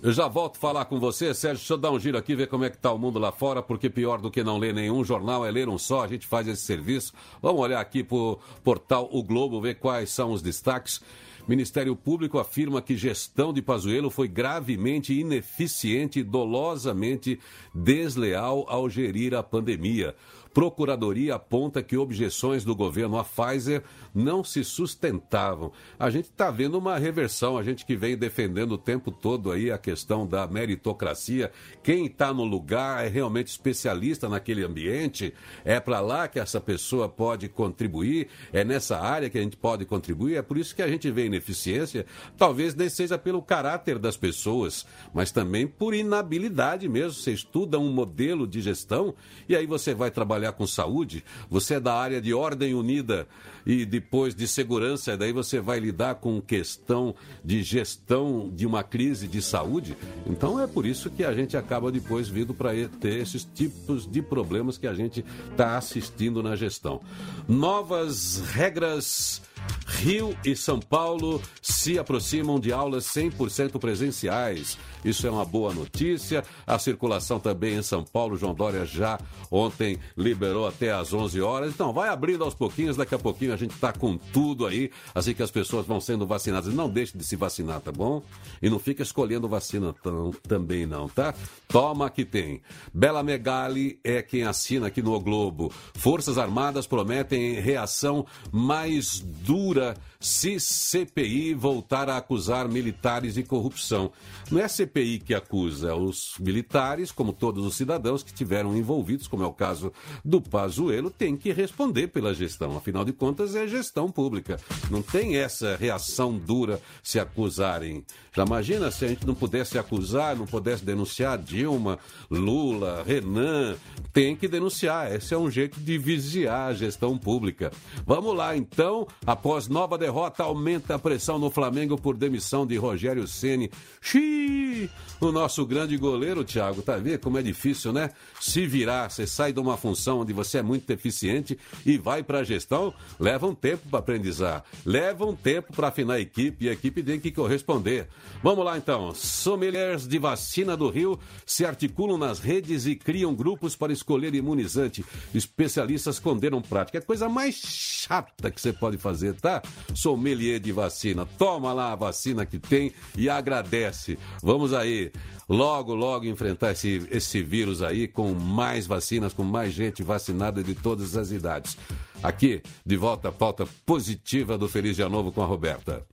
Eu 0.01 0.13
já 0.13 0.29
volto 0.29 0.55
a 0.57 0.61
falar 0.61 0.85
com 0.85 1.01
você, 1.01 1.35
Sérgio. 1.35 1.59
Deixa 1.59 1.73
eu 1.73 1.79
dar 1.79 1.91
um 1.91 1.99
giro 1.99 2.17
aqui, 2.17 2.37
ver 2.37 2.47
como 2.47 2.65
é 2.65 2.71
que 2.71 2.77
está 2.77 2.93
o 2.93 2.99
mundo 2.99 3.19
lá 3.19 3.33
fora, 3.33 3.61
porque 3.61 3.91
pior 3.91 4.21
do 4.21 4.31
que 4.31 4.45
não 4.45 4.57
ler 4.57 4.73
nenhum 4.73 5.03
jornal 5.03 5.45
é 5.45 5.51
ler 5.51 5.69
um 5.69 5.77
só. 5.77 6.05
A 6.05 6.07
gente 6.07 6.25
faz 6.25 6.47
esse 6.47 6.63
serviço. 6.63 7.13
Vamos 7.43 7.61
olhar 7.61 7.81
aqui 7.81 8.05
para 8.05 8.17
o 8.17 8.39
portal 8.63 9.09
O 9.11 9.25
Globo, 9.25 9.61
ver 9.61 9.75
quais 9.75 10.11
são 10.11 10.31
os 10.31 10.41
destaques. 10.41 11.01
Ministério 11.49 11.97
Público 11.97 12.39
afirma 12.39 12.81
que 12.81 12.97
gestão 12.97 13.53
de 13.53 13.61
Pazuello 13.61 14.09
foi 14.09 14.29
gravemente 14.29 15.19
ineficiente 15.19 16.21
e 16.21 16.23
dolosamente 16.23 17.41
desleal 17.75 18.67
ao 18.69 18.89
gerir 18.89 19.35
a 19.35 19.43
pandemia. 19.43 20.15
Procuradoria 20.59 21.37
aponta 21.37 21.85
que 21.85 21.97
objeções 21.97 22.65
do 22.65 22.75
governo 22.75 23.17
à 23.17 23.23
Pfizer 23.23 23.85
não 24.13 24.43
se 24.43 24.65
sustentavam. 24.65 25.71
A 25.97 26.11
gente 26.11 26.25
está 26.25 26.51
vendo 26.51 26.77
uma 26.77 26.99
reversão, 26.99 27.57
a 27.57 27.63
gente 27.63 27.87
que 27.87 27.95
vem 27.95 28.17
defendendo 28.17 28.73
o 28.73 28.79
tempo 28.79 29.13
todo 29.13 29.53
aí 29.53 29.71
a 29.71 29.79
questão 29.79 30.27
da 30.27 30.49
meritocracia. 30.49 31.53
Quem 31.81 32.07
está 32.07 32.35
no 32.35 32.43
lugar 32.43 33.07
é 33.07 33.09
realmente 33.09 33.47
especialista 33.47 34.29
naquele 34.29 34.65
ambiente, 34.65 35.33
é 35.65 35.79
para 35.79 36.01
lá 36.01 36.27
que 36.27 36.41
essa 36.41 36.61
pessoa 36.61 37.09
pode 37.09 37.49
contribuir, 37.49 38.27
é 38.53 38.65
nessa 38.65 38.99
área 38.99 39.31
que 39.31 39.39
a 39.39 39.43
gente 39.43 39.57
pode 39.57 39.85
contribuir. 39.85 40.39
É 40.39 40.43
por 40.43 40.59
isso 40.59 40.75
que 40.75 40.83
a 40.83 40.89
gente 40.89 41.09
vê 41.09 41.27
ineficiência, 41.27 42.05
talvez 42.37 42.75
nem 42.75 42.89
seja 42.89 43.17
pelo 43.17 43.41
caráter 43.41 43.97
das 43.97 44.17
pessoas, 44.17 44.85
mas 45.15 45.31
também 45.31 45.69
por 45.69 45.95
inabilidade 45.95 46.89
mesmo. 46.89 47.13
Você 47.13 47.31
estuda 47.31 47.79
um 47.79 47.93
modelo 47.93 48.45
de 48.45 48.61
gestão 48.61 49.15
e 49.49 49.55
aí 49.55 49.65
você 49.65 49.95
vai 49.95 50.11
trabalhar 50.11 50.48
com 50.53 50.67
saúde, 50.67 51.25
você 51.49 51.75
é 51.75 51.81
da 51.81 51.95
área 51.95 52.21
de 52.21 52.35
ordem 52.35 52.75
unida 52.75 53.27
e 53.67 53.85
depois 53.85 54.35
de 54.35 54.49
segurança, 54.49 55.17
daí 55.17 55.33
você 55.33 55.61
vai 55.61 55.79
lidar 55.79 56.17
com 56.17 56.41
questão 56.41 57.15
de 57.45 57.63
gestão 57.63 58.51
de 58.55 58.67
uma 58.67 58.83
crise 58.83 59.29
de 59.29 59.43
saúde. 59.43 59.97
Então 60.27 60.59
é 60.59 60.67
por 60.67 60.87
isso 60.87 61.11
que 61.11 61.23
a 61.23 61.35
gente 61.35 61.57
acaba 61.57 61.93
depois 61.93 62.29
vindo 62.29 62.55
para 62.55 62.71
ter 63.01 63.21
esses 63.21 63.45
tipos 63.45 64.11
de 64.11 64.23
problemas 64.23 64.79
que 64.79 64.87
a 64.87 64.95
gente 64.95 65.25
está 65.51 65.77
assistindo 65.77 66.43
na 66.43 66.57
gestão. 66.57 67.01
Novas 67.47 68.43
regras 68.53 69.43
Rio 69.87 70.37
e 70.45 70.55
São 70.55 70.79
Paulo 70.79 71.43
se 71.61 71.99
aproximam 71.99 72.61
de 72.61 72.73
aulas 72.73 73.05
100% 73.07 73.79
presenciais. 73.79 74.79
Isso 75.05 75.27
é 75.27 75.31
uma 75.31 75.45
boa 75.45 75.73
notícia. 75.73 76.45
A 76.67 76.79
circulação 76.79 77.41
também 77.41 77.77
em 77.77 77.83
São 77.83 78.05
Paulo, 78.05 78.37
João 78.37 78.55
Dória 78.55 78.85
já 78.85 79.19
ontem 79.51 79.99
liberou 80.17 80.67
até 80.67 80.93
às 80.93 81.13
11 81.13 81.41
horas. 81.41 81.73
Então, 81.73 81.93
vai 81.93 82.09
abrindo 82.09 82.45
aos 82.45 82.55
pouquinhos. 82.55 82.97
Daqui 82.97 83.15
a 83.15 83.19
pouquinho 83.19 83.53
a 83.53 83.57
gente 83.57 83.75
está 83.75 83.93
com 83.93 84.17
tudo 84.17 84.67
aí, 84.67 84.91
assim 85.15 85.35
que 85.35 85.43
as 85.43 85.51
pessoas 85.51 85.87
vão 85.87 86.01
sendo 86.01 86.27
vacinadas. 86.27 86.73
Não 86.73 86.89
deixe 86.89 87.17
de 87.17 87.25
se 87.25 87.37
vacinar, 87.37 87.81
tá 87.81 87.93
bom? 87.93 88.23
E 88.61 88.69
não 88.69 88.79
fica 88.79 89.03
escolhendo 89.03 89.49
vacina 89.49 89.95
tão, 90.03 90.33
também 90.47 90.87
não, 90.87 91.09
tá? 91.09 91.35
Toma 91.67 92.11
que 92.11 92.25
tem. 92.25 92.61
Bela 92.93 93.23
Megali 93.23 93.99
é 94.05 94.23
quem 94.23 94.45
assina 94.45 94.89
aqui 94.89 95.03
no 95.03 95.15
o 95.15 95.21
Globo. 95.21 95.73
Forças 95.95 96.39
Armadas 96.39 96.87
prometem 96.87 97.55
reação 97.55 98.27
mais 98.53 99.21
dura 99.49 99.95
se 100.21 100.59
CPI 100.59 101.55
voltar 101.55 102.11
a 102.11 102.17
acusar 102.17 102.69
militares 102.69 103.35
de 103.35 103.45
corrupção. 103.45 104.11
Não 104.51 104.59
é 104.59 104.67
CPI 104.67 105.21
que 105.21 105.33
acusa, 105.33 105.95
os 105.95 106.35
militares, 106.41 107.13
como 107.13 107.33
todos 107.33 107.65
os 107.65 107.77
cidadãos 107.77 108.25
que 108.25 108.35
tiveram 108.35 108.77
envolvidos, 108.77 109.29
como 109.29 109.45
é 109.45 109.47
o 109.47 109.53
caso 109.53 109.93
do 110.25 110.41
Pazuello, 110.41 111.09
têm 111.09 111.37
que 111.37 111.53
responder 111.53 112.09
pela 112.09 112.35
gestão. 112.35 112.77
Afinal 112.77 113.05
de 113.05 113.13
contas, 113.13 113.55
é 113.55 113.69
gestão 113.69 114.11
pública. 114.11 114.59
Não 114.91 115.03
tem 115.03 115.37
essa 115.37 115.77
reação 115.77 116.37
dura 116.37 116.81
se 117.01 117.21
acusarem. 117.21 118.05
Já 118.35 118.45
imagina 118.45 118.91
se 118.91 119.05
a 119.05 119.09
gente 119.09 119.27
não 119.27 119.37
pudesse 119.37 119.79
acusar, 119.79 120.35
não 120.35 120.47
pudesse 120.47 120.85
denunciar 120.85 121.39
Dilma, 121.39 121.97
Lula, 122.29 123.05
Renan. 123.07 123.77
Tem 124.13 124.35
que 124.35 124.49
denunciar. 124.49 125.15
Esse 125.15 125.33
é 125.33 125.39
um 125.39 125.51
jeito 125.51 125.79
de 125.79 125.97
vigiar 125.97 126.71
a 126.71 126.75
gestão 126.75 127.17
pública. 127.17 127.71
Vamos 128.05 128.37
lá, 128.37 128.57
então. 128.57 129.07
Após 129.25 129.69
nova 129.69 129.97
derrota, 130.09 130.43
aumenta 130.43 130.95
a 130.95 130.99
pressão 130.99 131.39
no 131.39 131.51
Flamengo 131.51 131.99
por 131.99 132.17
demissão 132.17 132.67
de 132.67 132.77
Rogério 132.79 133.29
Ceni. 133.29 133.71
Xiii! 134.01 134.91
O 135.21 135.33
nosso 135.33 135.67
grande 135.67 135.97
goleiro, 135.97 136.45
Thiago, 136.45 136.81
tá 136.81 136.97
vendo 136.97 137.19
como 137.19 137.37
é 137.37 137.43
difícil, 137.43 137.93
né? 137.93 138.11
Se 138.41 138.67
virar, 138.67 139.11
você 139.11 139.27
sai 139.27 139.53
de 139.53 139.59
uma 139.61 139.77
função 139.77 140.21
onde 140.21 140.33
você 140.33 140.59
é 140.59 140.63
muito 140.63 140.89
eficiente 140.91 141.59
e 141.85 141.99
vai 141.99 142.23
para 142.23 142.39
a 142.39 142.45
gestão, 142.45 142.95
leva 143.19 143.47
um 143.47 143.55
tempo 143.55 143.89
para 143.91 143.99
aprendizar, 143.99 144.65
leva 144.87 145.27
um 145.27 145.35
tempo 145.35 145.73
para 145.75 145.89
afinar 145.89 146.15
a 146.15 146.21
equipe 146.21 146.65
e 146.65 146.69
a 146.69 146.73
equipe 146.73 147.03
tem 147.03 147.19
que 147.19 147.33
corresponder. 147.33 148.07
Vamos 148.43 148.65
lá 148.65 148.79
então. 148.79 149.13
Sommeliers 149.15 150.07
de 150.07 150.19
vacina 150.19 150.77
do 150.77 150.89
Rio 150.89 151.19
se 151.45 151.65
articulam 151.65 152.17
nas 152.17 152.39
redes 152.39 152.87
e 152.87 152.95
criam 152.95 153.35
grupos 153.35 153.75
para 153.75 153.93
escolher 153.93 154.35
imunizante. 154.35 155.05
Especialistas 155.35 156.21
condenam 156.21 156.63
prática. 156.63 156.99
É 156.99 157.01
a 157.01 157.05
coisa 157.05 157.29
mais 157.29 157.57
chata 157.57 158.51
que 158.51 158.61
você 158.61 158.73
pode 158.73 158.97
fazer, 158.97 159.35
tá? 159.35 159.61
Sommelier 159.99 160.61
de 160.61 160.71
vacina. 160.71 161.27
Toma 161.39 161.73
lá 161.73 161.93
a 161.93 161.97
vacina 161.97 162.47
que 162.47 162.59
tem 162.59 162.93
e 163.17 163.29
agradece. 163.29 164.19
Vamos 164.43 164.73
aí 164.73 165.11
logo, 165.49 165.95
logo 165.95 166.27
enfrentar 166.27 166.73
esse, 166.73 167.07
esse 167.11 167.43
vírus 167.43 167.83
aí 167.83 168.07
com 168.07 168.33
mais 168.33 168.87
vacinas, 168.87 169.33
com 169.33 169.43
mais 169.43 169.73
gente 169.73 170.03
vacinada 170.03 170.63
de 170.63 170.75
todas 170.75 171.17
as 171.17 171.31
idades. 171.31 171.77
Aqui, 172.23 172.63
de 172.85 172.97
volta 172.97 173.29
à 173.29 173.33
pauta 173.33 173.67
positiva 173.85 174.57
do 174.57 174.69
Feliz 174.69 174.97
Dia 174.97 175.09
Novo 175.09 175.33
com 175.33 175.43
a 175.43 175.47
Roberta. 175.47 176.05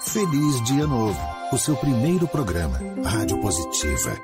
Feliz 0.00 0.64
Dia 0.64 0.86
Novo, 0.86 1.20
o 1.52 1.58
seu 1.58 1.76
primeiro 1.76 2.26
programa, 2.26 2.78
Rádio 3.04 3.38
Positiva. 3.40 4.16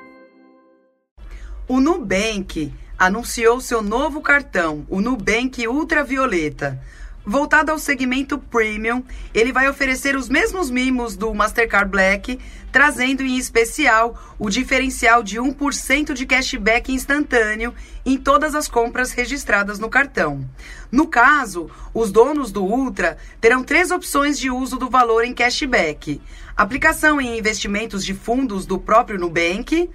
O 1.67 1.79
Nubank 1.79 2.73
anunciou 2.97 3.61
seu 3.61 3.83
novo 3.83 4.21
cartão, 4.21 4.85
o 4.89 5.01
Nubank 5.01 5.67
Ultravioleta. 5.67 6.81
Voltado 7.29 7.73
ao 7.73 7.77
segmento 7.77 8.37
premium, 8.37 9.03
ele 9.33 9.51
vai 9.51 9.67
oferecer 9.67 10.15
os 10.15 10.29
mesmos 10.29 10.69
mimos 10.69 11.17
do 11.17 11.33
Mastercard 11.33 11.91
Black, 11.91 12.39
trazendo 12.71 13.21
em 13.21 13.35
especial 13.37 14.17
o 14.39 14.49
diferencial 14.49 15.21
de 15.21 15.37
1% 15.37 16.13
de 16.13 16.25
cashback 16.25 16.89
instantâneo 16.89 17.75
em 18.05 18.17
todas 18.17 18.55
as 18.55 18.69
compras 18.69 19.11
registradas 19.11 19.77
no 19.77 19.89
cartão. 19.89 20.49
No 20.89 21.05
caso, 21.05 21.69
os 21.93 22.13
donos 22.13 22.49
do 22.49 22.63
Ultra 22.63 23.17
terão 23.41 23.61
três 23.61 23.91
opções 23.91 24.39
de 24.39 24.49
uso 24.49 24.77
do 24.77 24.89
valor 24.89 25.25
em 25.25 25.33
cashback: 25.33 26.21
aplicação 26.55 27.19
em 27.19 27.37
investimentos 27.37 28.05
de 28.05 28.13
fundos 28.13 28.65
do 28.65 28.79
próprio 28.79 29.19
Nubank, 29.19 29.89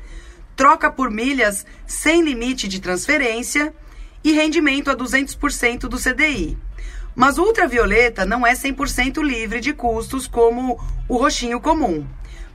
troca 0.54 0.90
por 0.90 1.10
milhas 1.10 1.64
sem 1.86 2.20
limite 2.20 2.68
de 2.68 2.78
transferência 2.78 3.72
e 4.22 4.32
rendimento 4.32 4.90
a 4.90 4.94
200% 4.94 5.88
do 5.88 5.96
CDI. 5.96 6.58
Mas 7.14 7.38
o 7.38 7.44
ultravioleta 7.44 8.24
não 8.24 8.46
é 8.46 8.54
100% 8.54 9.22
livre 9.22 9.60
de 9.60 9.72
custos 9.72 10.26
como 10.26 10.80
o 11.08 11.16
roxinho 11.16 11.60
comum. 11.60 12.06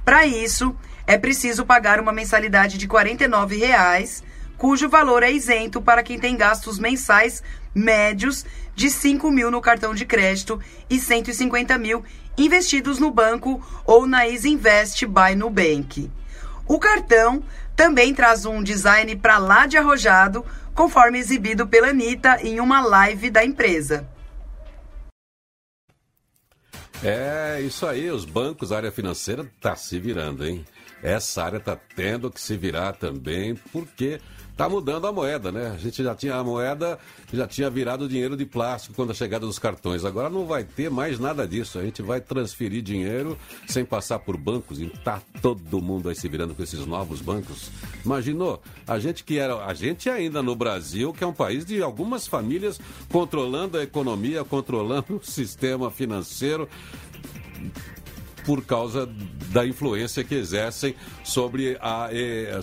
Para 0.04 0.26
isso, 0.26 0.76
é 1.06 1.18
preciso 1.18 1.66
pagar 1.66 2.00
uma 2.00 2.12
mensalidade 2.12 2.78
de 2.78 2.88
49 2.88 3.58
reais, 3.58 4.24
cujo 4.58 4.90
valor 4.90 5.22
é 5.24 5.32
isento 5.32 5.82
para 5.82 6.02
quem 6.02 6.20
tem 6.20 6.36
gastos 6.36 6.80
mensais 6.80 7.44
médios 7.74 8.46
de 8.76 8.90
5 8.90 9.30
mil 9.30 9.52
no 9.52 9.62
cartão 9.62 9.94
de 9.94 10.06
crédito 10.06 10.60
e 10.90 11.00
150 11.00 11.78
mil 11.78 12.04
investidos 12.38 13.00
no 13.00 13.12
banco 13.12 13.64
ou 13.86 14.06
na 14.06 14.28
Isinvest 14.28 15.06
by 15.06 15.36
Nubank. 15.36 16.12
O 16.68 16.80
cartão 16.80 17.44
também 17.76 18.14
traz 18.14 18.46
um 18.46 18.62
design 18.62 19.16
para 19.16 19.38
lá 19.38 19.66
de 19.66 19.78
arrojado, 19.78 20.44
conforme 20.74 21.20
exibido 21.20 21.68
pela 21.68 21.90
Anitta 21.90 22.40
em 22.42 22.60
uma 22.60 22.82
live 22.82 23.30
da 23.30 23.46
empresa. 23.46 24.08
É 27.04 27.62
isso 27.62 27.86
aí, 27.86 28.10
os 28.10 28.26
bancos, 28.26 28.72
a 28.72 28.78
área 28.78 28.92
financeira 28.92 29.50
tá 29.62 29.76
se 29.76 30.00
virando, 30.00 30.46
hein? 30.46 30.66
Essa 31.04 31.44
área 31.44 31.60
tá 31.60 31.76
tendo 31.96 32.32
que 32.32 32.42
se 32.42 32.58
virar 32.58 32.94
também, 32.94 33.56
porque 33.72 34.20
tá 34.58 34.68
mudando 34.68 35.06
a 35.06 35.12
moeda, 35.12 35.52
né? 35.52 35.72
A 35.74 35.78
gente 35.78 36.04
já 36.04 36.16
tinha 36.16 36.36
a 36.36 36.44
moeda, 36.44 36.98
já 37.32 37.48
tinha 37.48 37.70
virado 37.70 38.10
dinheiro 38.10 38.36
de 38.36 38.44
plástico 38.44 38.96
quando 38.96 39.12
a 39.12 39.14
chegada 39.14 39.46
dos 39.46 39.60
cartões. 39.60 40.04
Agora 40.04 40.32
não 40.32 40.48
vai 40.48 40.64
ter 40.64 40.90
mais 40.90 41.20
nada 41.20 41.48
disso. 41.48 41.78
A 41.78 41.84
gente 41.84 42.02
vai 42.02 42.20
transferir 42.20 42.82
dinheiro 42.82 43.38
sem 43.68 43.86
passar 43.86 44.18
por 44.18 44.36
bancos 44.36 44.82
e 44.82 44.88
tá 44.88 45.22
todo 45.44 45.80
mundo 45.80 46.10
aí 46.10 46.16
se 46.16 46.28
virando 46.28 46.56
com 46.56 46.64
esses 46.64 46.84
novos 46.88 47.22
bancos. 47.22 47.70
Imaginou? 48.04 48.60
A 48.88 48.98
gente 48.98 49.24
que 49.24 49.38
era, 49.38 49.64
a 49.64 49.74
gente 49.76 50.10
ainda 50.10 50.42
no 50.42 50.56
Brasil, 50.56 51.14
que 51.14 51.24
é 51.24 51.28
um 51.28 51.34
país 51.34 51.64
de 51.64 51.84
algumas 51.84 52.26
famílias 52.26 52.80
controlando 53.10 53.78
a 53.78 53.84
economia, 53.84 54.44
controlando 54.44 55.18
o 55.22 55.24
sistema 55.24 55.92
financeiro 55.92 56.68
por 58.48 58.64
causa 58.64 59.06
da 59.52 59.68
influência 59.68 60.24
que 60.24 60.34
exercem 60.34 60.96
sobre, 61.22 61.78
a, 61.82 62.10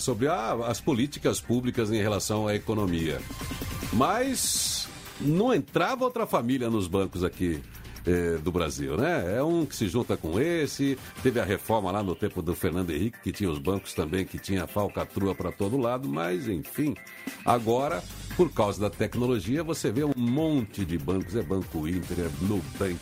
sobre 0.00 0.28
a, 0.28 0.54
as 0.66 0.80
políticas 0.80 1.42
públicas 1.42 1.92
em 1.92 2.00
relação 2.00 2.48
à 2.48 2.54
economia. 2.54 3.20
Mas 3.92 4.88
não 5.20 5.52
entrava 5.52 6.06
outra 6.06 6.26
família 6.26 6.70
nos 6.70 6.88
bancos 6.88 7.22
aqui. 7.22 7.60
Eh, 8.06 8.36
do 8.44 8.52
Brasil, 8.52 8.98
né? 8.98 9.38
É 9.38 9.42
um 9.42 9.64
que 9.64 9.74
se 9.74 9.88
junta 9.88 10.14
com 10.14 10.38
esse. 10.38 10.98
Teve 11.22 11.40
a 11.40 11.44
reforma 11.44 11.90
lá 11.90 12.02
no 12.02 12.14
tempo 12.14 12.42
do 12.42 12.54
Fernando 12.54 12.90
Henrique, 12.90 13.18
que 13.22 13.32
tinha 13.32 13.50
os 13.50 13.58
bancos 13.58 13.94
também, 13.94 14.26
que 14.26 14.38
tinha 14.38 14.66
falcatrua 14.66 15.34
para 15.34 15.50
todo 15.50 15.78
lado, 15.78 16.06
mas 16.06 16.46
enfim. 16.46 16.94
Agora, 17.46 18.04
por 18.36 18.52
causa 18.52 18.78
da 18.78 18.90
tecnologia, 18.90 19.64
você 19.64 19.90
vê 19.90 20.04
um 20.04 20.12
monte 20.14 20.84
de 20.84 20.98
bancos. 20.98 21.34
É 21.34 21.42
Banco 21.42 21.88
Inter, 21.88 22.26
é 22.26 22.28
Blue 22.44 22.62
Bank, 22.78 23.00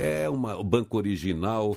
é 0.00 0.28
uma, 0.28 0.56
o 0.56 0.64
banco 0.64 0.96
original. 0.96 1.76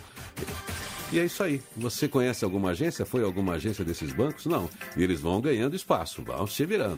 E 1.13 1.19
é 1.19 1.25
isso 1.25 1.43
aí. 1.43 1.61
Você 1.77 2.07
conhece 2.07 2.43
alguma 2.43 2.71
agência? 2.71 3.05
Foi 3.05 3.23
alguma 3.23 3.53
agência 3.53 3.85
desses 3.85 4.11
bancos? 4.11 4.47
Não. 4.47 4.67
E 4.97 5.03
eles 5.03 5.21
vão 5.21 5.39
ganhando 5.39 5.75
espaço, 5.75 6.23
vão 6.23 6.47
se 6.47 6.65
virando. 6.65 6.97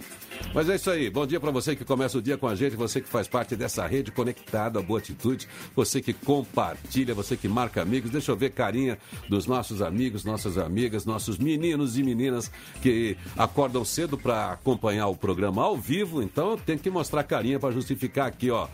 Mas 0.53 0.69
é 0.69 0.75
isso 0.75 0.89
aí. 0.89 1.09
Bom 1.09 1.27
dia 1.27 1.37
para 1.37 1.51
você 1.51 1.75
que 1.75 1.83
começa 1.83 2.17
o 2.17 2.21
dia 2.21 2.37
com 2.37 2.47
a 2.47 2.55
gente, 2.55 2.77
você 2.77 3.01
que 3.01 3.09
faz 3.09 3.27
parte 3.27 3.57
dessa 3.57 3.85
rede 3.85 4.13
conectada, 4.13 4.81
Boa 4.81 4.99
Atitude, 4.99 5.49
você 5.75 6.01
que 6.01 6.13
compartilha, 6.13 7.13
você 7.13 7.35
que 7.35 7.49
marca 7.49 7.81
amigos. 7.81 8.09
Deixa 8.09 8.31
eu 8.31 8.37
ver 8.37 8.51
carinha 8.51 8.97
dos 9.27 9.47
nossos 9.47 9.81
amigos, 9.81 10.23
nossas 10.23 10.57
amigas, 10.57 11.05
nossos 11.05 11.37
meninos 11.37 11.97
e 11.97 12.03
meninas 12.03 12.49
que 12.81 13.17
acordam 13.35 13.83
cedo 13.83 14.17
para 14.17 14.53
acompanhar 14.53 15.07
o 15.07 15.17
programa 15.17 15.61
ao 15.61 15.75
vivo. 15.75 16.23
Então 16.23 16.57
tem 16.57 16.77
que 16.77 16.89
mostrar 16.89 17.21
carinha 17.23 17.59
para 17.59 17.73
justificar 17.73 18.29
aqui, 18.29 18.49
ó. 18.49 18.69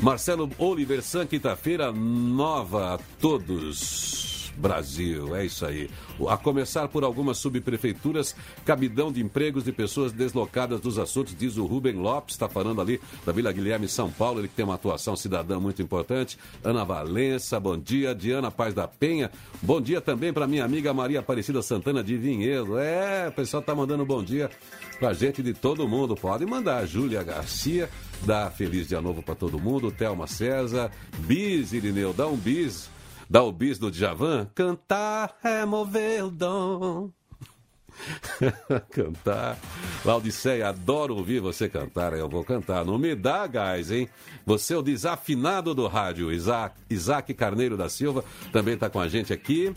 Marcelo 0.00 0.48
Oliver 0.56 1.02
San, 1.02 1.26
quinta-feira 1.26 1.90
nova 1.90 2.94
a 2.94 2.98
todos. 3.20 4.37
Brasil. 4.58 5.34
É 5.36 5.46
isso 5.46 5.64
aí. 5.64 5.88
A 6.28 6.36
começar 6.36 6.88
por 6.88 7.04
algumas 7.04 7.38
subprefeituras, 7.38 8.34
cabidão 8.64 9.12
de 9.12 9.22
empregos 9.22 9.64
de 9.64 9.72
pessoas 9.72 10.12
deslocadas 10.12 10.80
dos 10.80 10.98
assuntos, 10.98 11.34
diz 11.36 11.56
o 11.56 11.64
Rubem 11.64 11.94
Lopes, 11.94 12.34
está 12.34 12.48
falando 12.48 12.80
ali 12.80 13.00
da 13.24 13.32
Vila 13.32 13.52
Guilherme, 13.52 13.88
São 13.88 14.10
Paulo, 14.10 14.40
ele 14.40 14.48
tem 14.48 14.64
uma 14.64 14.74
atuação 14.74 15.14
cidadã 15.16 15.60
muito 15.60 15.80
importante. 15.80 16.36
Ana 16.62 16.84
Valença, 16.84 17.58
bom 17.60 17.78
dia. 17.78 18.14
Diana 18.14 18.50
Paz 18.50 18.74
da 18.74 18.88
Penha, 18.88 19.30
bom 19.62 19.80
dia 19.80 20.00
também 20.00 20.32
para 20.32 20.46
minha 20.46 20.64
amiga 20.64 20.92
Maria 20.92 21.20
Aparecida 21.20 21.62
Santana 21.62 22.02
de 22.02 22.16
Vinhedo. 22.16 22.78
É, 22.78 23.28
o 23.28 23.32
pessoal 23.32 23.62
tá 23.62 23.74
mandando 23.74 24.04
bom 24.04 24.22
dia 24.22 24.50
pra 24.98 25.12
gente 25.12 25.42
de 25.42 25.54
todo 25.54 25.86
mundo. 25.86 26.16
Pode 26.16 26.44
mandar. 26.44 26.86
Júlia 26.86 27.22
Garcia, 27.22 27.88
dá 28.22 28.50
feliz 28.50 28.88
dia 28.88 29.00
novo 29.00 29.22
para 29.22 29.34
todo 29.34 29.60
mundo. 29.60 29.92
Thelma 29.92 30.26
César, 30.26 30.90
bis, 31.18 31.72
Irineu, 31.72 32.12
dá 32.12 32.26
um 32.26 32.36
bis. 32.36 32.90
Dá 33.28 33.42
o 33.42 33.52
bis 33.52 33.78
do 33.78 33.90
Djavan. 33.90 34.48
Cantar 34.54 35.36
é 35.44 35.64
mover 35.66 36.24
o 36.24 36.30
dom. 36.30 37.10
cantar. 38.90 39.58
Laudiceia, 40.04 40.68
adoro 40.68 41.16
ouvir 41.16 41.40
você 41.40 41.68
cantar. 41.68 42.14
Eu 42.14 42.28
vou 42.28 42.42
cantar. 42.42 42.84
Não 42.84 42.96
me 42.96 43.14
dá 43.14 43.46
gás, 43.46 43.90
hein? 43.90 44.08
Você 44.46 44.72
é 44.72 44.76
o 44.78 44.82
desafinado 44.82 45.74
do 45.74 45.86
rádio. 45.86 46.32
Isaac, 46.32 46.76
Isaac 46.88 47.34
Carneiro 47.34 47.76
da 47.76 47.88
Silva 47.88 48.24
também 48.50 48.74
está 48.74 48.88
com 48.88 49.00
a 49.00 49.08
gente 49.08 49.32
aqui. 49.32 49.74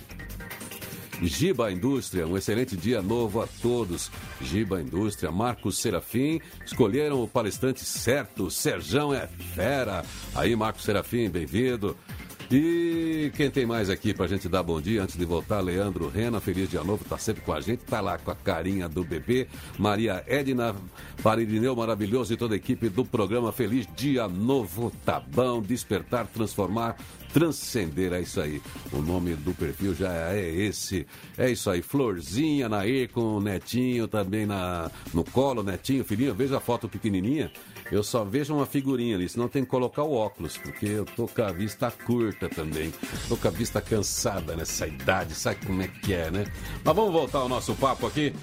Giba 1.22 1.72
Indústria, 1.72 2.26
um 2.26 2.36
excelente 2.36 2.76
dia 2.76 3.02
novo 3.02 3.42
a 3.42 3.48
todos. 3.62 4.10
Giba 4.42 4.82
Indústria, 4.82 5.32
Marcos 5.32 5.78
Serafim, 5.78 6.42
escolheram 6.66 7.22
o 7.22 7.28
palestrante 7.28 7.82
certo. 7.82 8.50
Serjão 8.50 9.14
é 9.14 9.28
fera. 9.28 10.04
Aí, 10.34 10.56
Marcos 10.56 10.84
Serafim, 10.84 11.30
bem-vindo. 11.30 11.96
E 12.54 13.32
quem 13.38 13.50
tem 13.50 13.66
mais 13.66 13.90
aqui 13.90 14.14
pra 14.14 14.28
gente 14.28 14.50
dar 14.50 14.62
bom 14.62 14.82
dia 14.82 15.02
antes 15.02 15.16
de 15.16 15.24
voltar? 15.24 15.62
Leandro 15.62 16.10
Rena, 16.10 16.42
feliz 16.42 16.70
dia 16.70 16.84
novo, 16.84 17.06
tá 17.06 17.18
sempre 17.18 17.42
com 17.44 17.54
a 17.54 17.62
gente, 17.62 17.86
tá 17.86 18.02
lá 18.02 18.18
com 18.18 18.30
a 18.30 18.36
carinha 18.36 18.90
do 18.90 19.06
bebê. 19.06 19.48
Maria 19.80 20.22
Edna, 20.28 20.76
Paririneu 21.24 21.74
maravilhoso 21.78 22.34
e 22.34 22.38
toda 22.38 22.54
a 22.54 22.58
equipe 22.58 22.90
do 22.90 23.06
programa 23.06 23.54
Feliz 23.54 23.88
Dia 23.96 24.28
Novo, 24.28 24.92
tá 25.06 25.18
bom? 25.18 25.62
Despertar, 25.62 26.28
transformar, 26.28 26.98
transcender, 27.32 28.12
é 28.12 28.20
isso 28.20 28.42
aí. 28.42 28.62
O 28.92 28.98
nome 28.98 29.34
do 29.36 29.54
perfil 29.54 29.96
já 29.96 30.12
é 30.34 30.50
esse. 30.50 31.08
É 31.38 31.50
isso 31.50 31.70
aí, 31.70 31.82
Florzinha, 31.82 32.68
Nair 32.68 33.10
com 33.12 33.38
o 33.38 33.40
Netinho 33.40 34.10
também 34.10 34.46
na, 34.46 34.92
no 35.14 35.24
colo, 35.24 35.64
Netinho, 35.64 36.04
filhinho, 36.04 36.36
veja 36.36 36.58
a 36.58 36.60
foto 36.60 36.90
pequenininha. 36.90 37.50
Eu 37.92 38.04
só 38.04 38.24
vejo 38.24 38.56
uma 38.56 38.66
figurinha 38.66 39.16
ali, 39.16 39.28
senão 39.28 39.50
tem 39.50 39.64
que 39.64 39.70
colocar 39.70 40.04
o 40.04 40.14
óculos, 40.14 40.58
porque 40.58 40.86
eu 40.86 41.06
tô 41.06 41.28
com 41.28 41.42
a 41.42 41.52
vista 41.52 41.92
curta 41.92 42.48
também. 42.48 42.94
Tô 43.28 43.36
com 43.36 43.48
a 43.48 43.52
vista 43.52 43.82
cansada 43.82 44.56
nessa 44.56 44.88
idade, 44.88 45.36
sabe 45.36 45.66
como 45.66 45.82
é 45.82 45.88
que 45.88 46.14
é, 46.14 46.32
né? 46.32 46.46
Mas 46.84 46.96
vamos 46.96 47.12
voltar 47.12 47.40
ao 47.40 47.50
nosso 47.50 47.76
papo 47.76 48.08
aqui. 48.08 48.34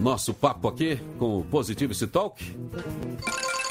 Nosso 0.00 0.34
papo 0.34 0.66
aqui 0.66 0.98
com 1.18 1.38
o 1.38 1.44
Positivity 1.44 2.06
Talk. 2.08 2.56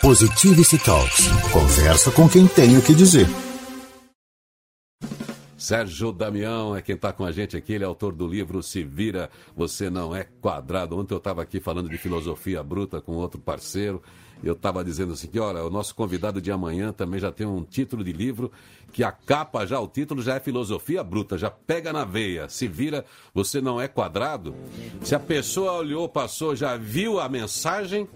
Positivity 0.02 0.78
Talks. 0.78 1.28
Conversa 1.52 2.12
com 2.12 2.30
quem 2.30 2.48
tem 2.48 2.78
o 2.78 2.82
que 2.82 2.94
dizer. 2.94 3.28
Sérgio 5.72 6.12
Damião 6.12 6.76
é 6.76 6.82
quem 6.82 6.96
está 6.96 7.14
com 7.14 7.24
a 7.24 7.32
gente 7.32 7.56
aqui, 7.56 7.72
ele 7.72 7.86
é 7.86 7.88
autor 7.88 8.12
do 8.12 8.28
livro 8.28 8.62
Se 8.62 8.84
Vira, 8.84 9.30
Você 9.56 9.90
Não 9.90 10.14
É 10.14 10.26
Quadrado. 10.42 11.00
Ontem 11.00 11.14
eu 11.14 11.18
estava 11.18 11.42
aqui 11.42 11.62
falando 11.62 11.88
de 11.88 11.98
filosofia 11.98 12.62
bruta 12.62 13.00
com 13.00 13.14
outro 13.14 13.40
parceiro, 13.40 14.04
eu 14.44 14.52
estava 14.52 14.84
dizendo 14.84 15.14
assim 15.14 15.30
que, 15.30 15.40
olha, 15.40 15.64
o 15.64 15.70
nosso 15.70 15.96
convidado 15.96 16.42
de 16.42 16.52
amanhã 16.52 16.92
também 16.92 17.22
já 17.22 17.32
tem 17.32 17.48
um 17.48 17.64
título 17.64 18.04
de 18.04 18.12
livro, 18.12 18.52
que 18.92 19.02
a 19.02 19.14
capa 19.14 19.66
já, 19.66 19.80
o 19.80 19.88
título 19.88 20.22
já 20.22 20.36
é 20.36 20.40
filosofia 20.42 21.02
bruta, 21.06 21.38
já 21.38 21.50
pega 21.50 21.94
na 21.94 22.04
veia. 22.04 22.50
Se 22.50 22.68
vira, 22.68 23.06
você 23.34 23.62
não 23.62 23.80
é 23.80 23.88
quadrado. 23.88 24.54
Se 25.02 25.16
a 25.16 25.20
pessoa 25.22 25.72
olhou, 25.72 26.10
passou, 26.10 26.54
já 26.54 26.76
viu 26.76 27.18
a 27.18 27.30
mensagem, 27.30 28.10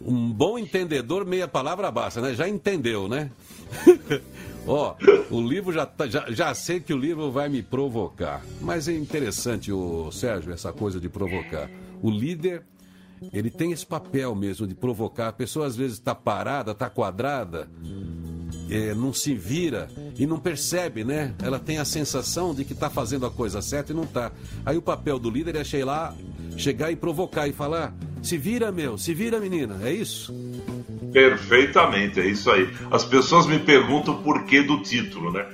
um 0.00 0.32
bom 0.32 0.58
entendedor, 0.58 1.26
meia 1.26 1.46
palavra 1.46 1.90
basta, 1.90 2.22
né? 2.22 2.32
Já 2.32 2.48
entendeu, 2.48 3.06
né? 3.06 3.30
Ó, 4.66 4.94
oh, 5.30 5.34
o 5.34 5.40
livro 5.40 5.72
já, 5.72 5.86
tá, 5.86 6.06
já, 6.06 6.30
já 6.30 6.54
sei 6.54 6.80
que 6.80 6.92
o 6.92 6.98
livro 6.98 7.30
vai 7.30 7.48
me 7.48 7.62
provocar. 7.62 8.42
Mas 8.60 8.88
é 8.88 8.92
interessante, 8.92 9.72
o 9.72 10.10
Sérgio, 10.12 10.52
essa 10.52 10.72
coisa 10.72 11.00
de 11.00 11.08
provocar. 11.08 11.70
O 12.02 12.10
líder, 12.10 12.62
ele 13.32 13.50
tem 13.50 13.72
esse 13.72 13.86
papel 13.86 14.34
mesmo 14.34 14.66
de 14.66 14.74
provocar. 14.74 15.28
A 15.28 15.32
pessoa 15.32 15.66
às 15.66 15.76
vezes 15.76 15.94
está 15.94 16.14
parada, 16.14 16.72
está 16.72 16.90
quadrada, 16.90 17.68
é, 18.70 18.94
não 18.94 19.12
se 19.12 19.34
vira 19.34 19.88
e 20.18 20.26
não 20.26 20.38
percebe, 20.38 21.04
né? 21.04 21.34
Ela 21.42 21.58
tem 21.58 21.78
a 21.78 21.84
sensação 21.84 22.54
de 22.54 22.64
que 22.64 22.72
está 22.72 22.90
fazendo 22.90 23.26
a 23.26 23.30
coisa 23.30 23.62
certa 23.62 23.92
e 23.92 23.94
não 23.94 24.04
está. 24.04 24.32
Aí 24.64 24.76
o 24.76 24.82
papel 24.82 25.18
do 25.18 25.30
líder 25.30 25.56
é 25.56 25.64
chegar, 25.64 26.14
chegar 26.56 26.90
e 26.90 26.96
provocar 26.96 27.48
e 27.48 27.52
falar: 27.52 27.94
se 28.22 28.36
vira, 28.36 28.70
meu, 28.70 28.98
se 28.98 29.14
vira, 29.14 29.40
menina. 29.40 29.78
É 29.82 29.92
isso? 29.92 30.34
Perfeitamente, 31.12 32.20
é 32.20 32.26
isso 32.26 32.50
aí. 32.50 32.68
As 32.90 33.04
pessoas 33.04 33.46
me 33.46 33.58
perguntam 33.58 34.14
o 34.14 34.22
porquê 34.22 34.62
do 34.62 34.78
título, 34.82 35.32
né? 35.32 35.46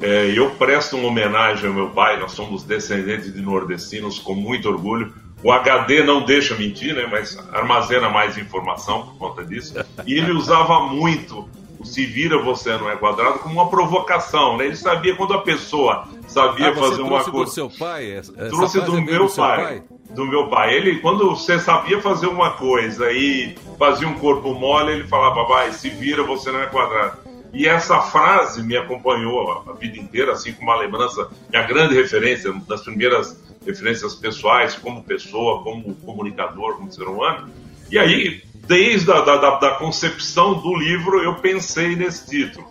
É, 0.00 0.32
eu 0.36 0.50
presto 0.50 0.96
uma 0.96 1.08
homenagem 1.08 1.68
ao 1.68 1.74
meu 1.74 1.90
pai, 1.90 2.18
nós 2.18 2.32
somos 2.32 2.62
descendentes 2.62 3.32
de 3.32 3.40
nordestinos 3.40 4.18
com 4.18 4.34
muito 4.34 4.68
orgulho. 4.68 5.12
O 5.42 5.52
HD 5.52 6.02
não 6.02 6.24
deixa 6.24 6.54
mentir, 6.54 6.94
né? 6.94 7.06
Mas 7.10 7.38
armazena 7.52 8.08
mais 8.08 8.36
informação 8.36 9.06
por 9.06 9.18
conta 9.18 9.44
disso. 9.44 9.74
E 10.06 10.14
ele 10.14 10.32
usava 10.32 10.80
muito 10.80 11.48
se 11.86 12.04
vira 12.04 12.42
você 12.42 12.76
não 12.76 12.90
é 12.90 12.96
quadrado 12.96 13.38
como 13.38 13.54
uma 13.54 13.70
provocação, 13.70 14.56
né? 14.56 14.66
Ele 14.66 14.76
sabia 14.76 15.14
quando 15.14 15.34
a 15.34 15.42
pessoa 15.42 16.08
sabia 16.26 16.70
ah, 16.70 16.74
fazer 16.74 17.02
uma 17.02 17.24
coisa. 17.24 17.44
Do 17.44 17.50
seu 17.50 17.70
pai? 17.70 18.10
Essa 18.12 18.32
trouxe 18.32 18.80
do 18.80 19.00
meu 19.00 19.26
do 19.26 19.34
pai. 19.34 19.56
pai 19.56 19.82
do 20.10 20.24
meu 20.26 20.48
pai. 20.48 20.74
Ele, 20.74 20.98
quando 21.00 21.30
você 21.30 21.58
sabia 21.58 22.00
fazer 22.00 22.26
uma 22.26 22.52
coisa 22.52 23.10
e 23.12 23.54
fazia 23.78 24.08
um 24.08 24.14
corpo 24.14 24.54
mole, 24.54 24.92
ele 24.92 25.04
falava, 25.04 25.44
vai, 25.44 25.72
se 25.72 25.90
vira, 25.90 26.22
você 26.22 26.50
não 26.50 26.60
é 26.60 26.66
quadrado. 26.66 27.18
E 27.52 27.66
essa 27.66 28.00
frase 28.02 28.62
me 28.62 28.76
acompanhou 28.76 29.64
a 29.66 29.72
vida 29.72 29.98
inteira, 29.98 30.32
assim 30.32 30.52
como 30.52 30.70
uma 30.70 30.80
lembrança, 30.80 31.28
minha 31.48 31.62
grande 31.62 31.94
referência, 31.94 32.52
das 32.68 32.82
primeiras 32.82 33.40
referências 33.64 34.14
pessoais, 34.14 34.74
como 34.74 35.02
pessoa, 35.02 35.62
como 35.62 35.94
comunicador, 35.96 36.76
como 36.76 36.92
ser 36.92 37.04
humano. 37.04 37.48
E 37.90 37.98
aí, 37.98 38.42
desde 38.66 39.10
a 39.10 39.20
da, 39.20 39.36
da, 39.36 39.50
da 39.58 39.70
concepção 39.72 40.54
do 40.54 40.74
livro, 40.74 41.22
eu 41.22 41.36
pensei 41.36 41.96
nesse 41.96 42.28
título. 42.28 42.66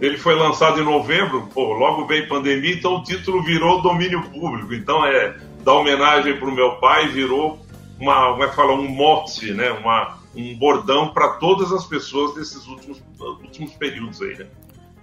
Ele 0.00 0.16
foi 0.16 0.34
lançado 0.34 0.80
em 0.80 0.84
novembro, 0.84 1.48
pô, 1.52 1.72
logo 1.72 2.06
veio 2.06 2.28
pandemia, 2.28 2.74
então 2.74 2.96
o 2.96 3.02
título 3.02 3.42
virou 3.42 3.82
domínio 3.82 4.22
público. 4.30 4.72
Então 4.72 5.04
é 5.04 5.36
da 5.64 5.72
homenagem 5.72 6.36
para 6.38 6.48
o 6.48 6.54
meu 6.54 6.76
pai 6.76 7.08
virou 7.08 7.58
uma, 7.98 8.30
como 8.30 8.44
é 8.44 8.48
que 8.48 8.54
fala, 8.54 8.72
um 8.74 8.88
mote, 8.88 9.52
né? 9.52 9.70
Uma, 9.72 10.18
um 10.36 10.56
bordão 10.56 11.12
para 11.12 11.30
todas 11.34 11.72
as 11.72 11.84
pessoas 11.84 12.34
desses 12.34 12.66
últimos, 12.66 13.02
últimos 13.18 13.72
períodos 13.72 14.22
aí, 14.22 14.38
né? 14.38 14.46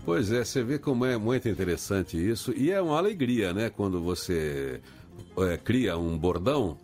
Pois 0.05 0.31
é, 0.31 0.45
você 0.45 0.63
vê 0.63 0.77
como 0.77 1.03
é 1.03 1.17
muito 1.17 1.49
interessante 1.49 2.15
isso 2.15 2.53
e 2.55 2.71
é 2.71 2.79
uma 2.81 2.97
alegria, 2.97 3.51
né? 3.53 3.69
Quando 3.69 4.01
você 4.01 4.79
é, 5.39 5.57
cria 5.57 5.97
um 5.97 6.17
bordão 6.17 6.77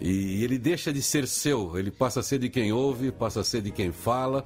e 0.00 0.44
ele 0.44 0.58
deixa 0.58 0.92
de 0.92 1.00
ser 1.00 1.26
seu, 1.26 1.78
ele 1.78 1.90
passa 1.90 2.20
a 2.20 2.22
ser 2.22 2.38
de 2.38 2.48
quem 2.48 2.72
ouve, 2.72 3.10
passa 3.10 3.40
a 3.40 3.44
ser 3.44 3.62
de 3.62 3.70
quem 3.70 3.92
fala 3.92 4.44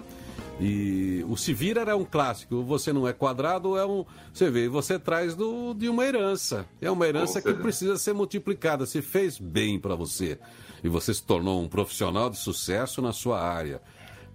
e 0.60 1.24
o 1.26 1.36
se 1.38 1.54
vira 1.54 1.80
era 1.80 1.96
um 1.96 2.04
clássico. 2.04 2.62
Você 2.64 2.92
não 2.92 3.08
é 3.08 3.14
quadrado, 3.14 3.78
é 3.78 3.86
um. 3.86 4.04
Você 4.32 4.50
vê, 4.50 4.68
você 4.68 4.98
traz 4.98 5.34
do, 5.34 5.72
de 5.72 5.88
uma 5.88 6.04
herança. 6.04 6.66
É 6.80 6.90
uma 6.90 7.06
herança 7.06 7.40
que 7.40 7.54
precisa 7.54 7.96
ser 7.96 8.12
multiplicada. 8.12 8.84
Se 8.84 9.00
fez 9.00 9.38
bem 9.38 9.80
para 9.80 9.94
você 9.94 10.38
e 10.84 10.88
você 10.88 11.14
se 11.14 11.22
tornou 11.22 11.62
um 11.62 11.68
profissional 11.68 12.28
de 12.28 12.36
sucesso 12.36 13.00
na 13.00 13.12
sua 13.12 13.40
área. 13.40 13.80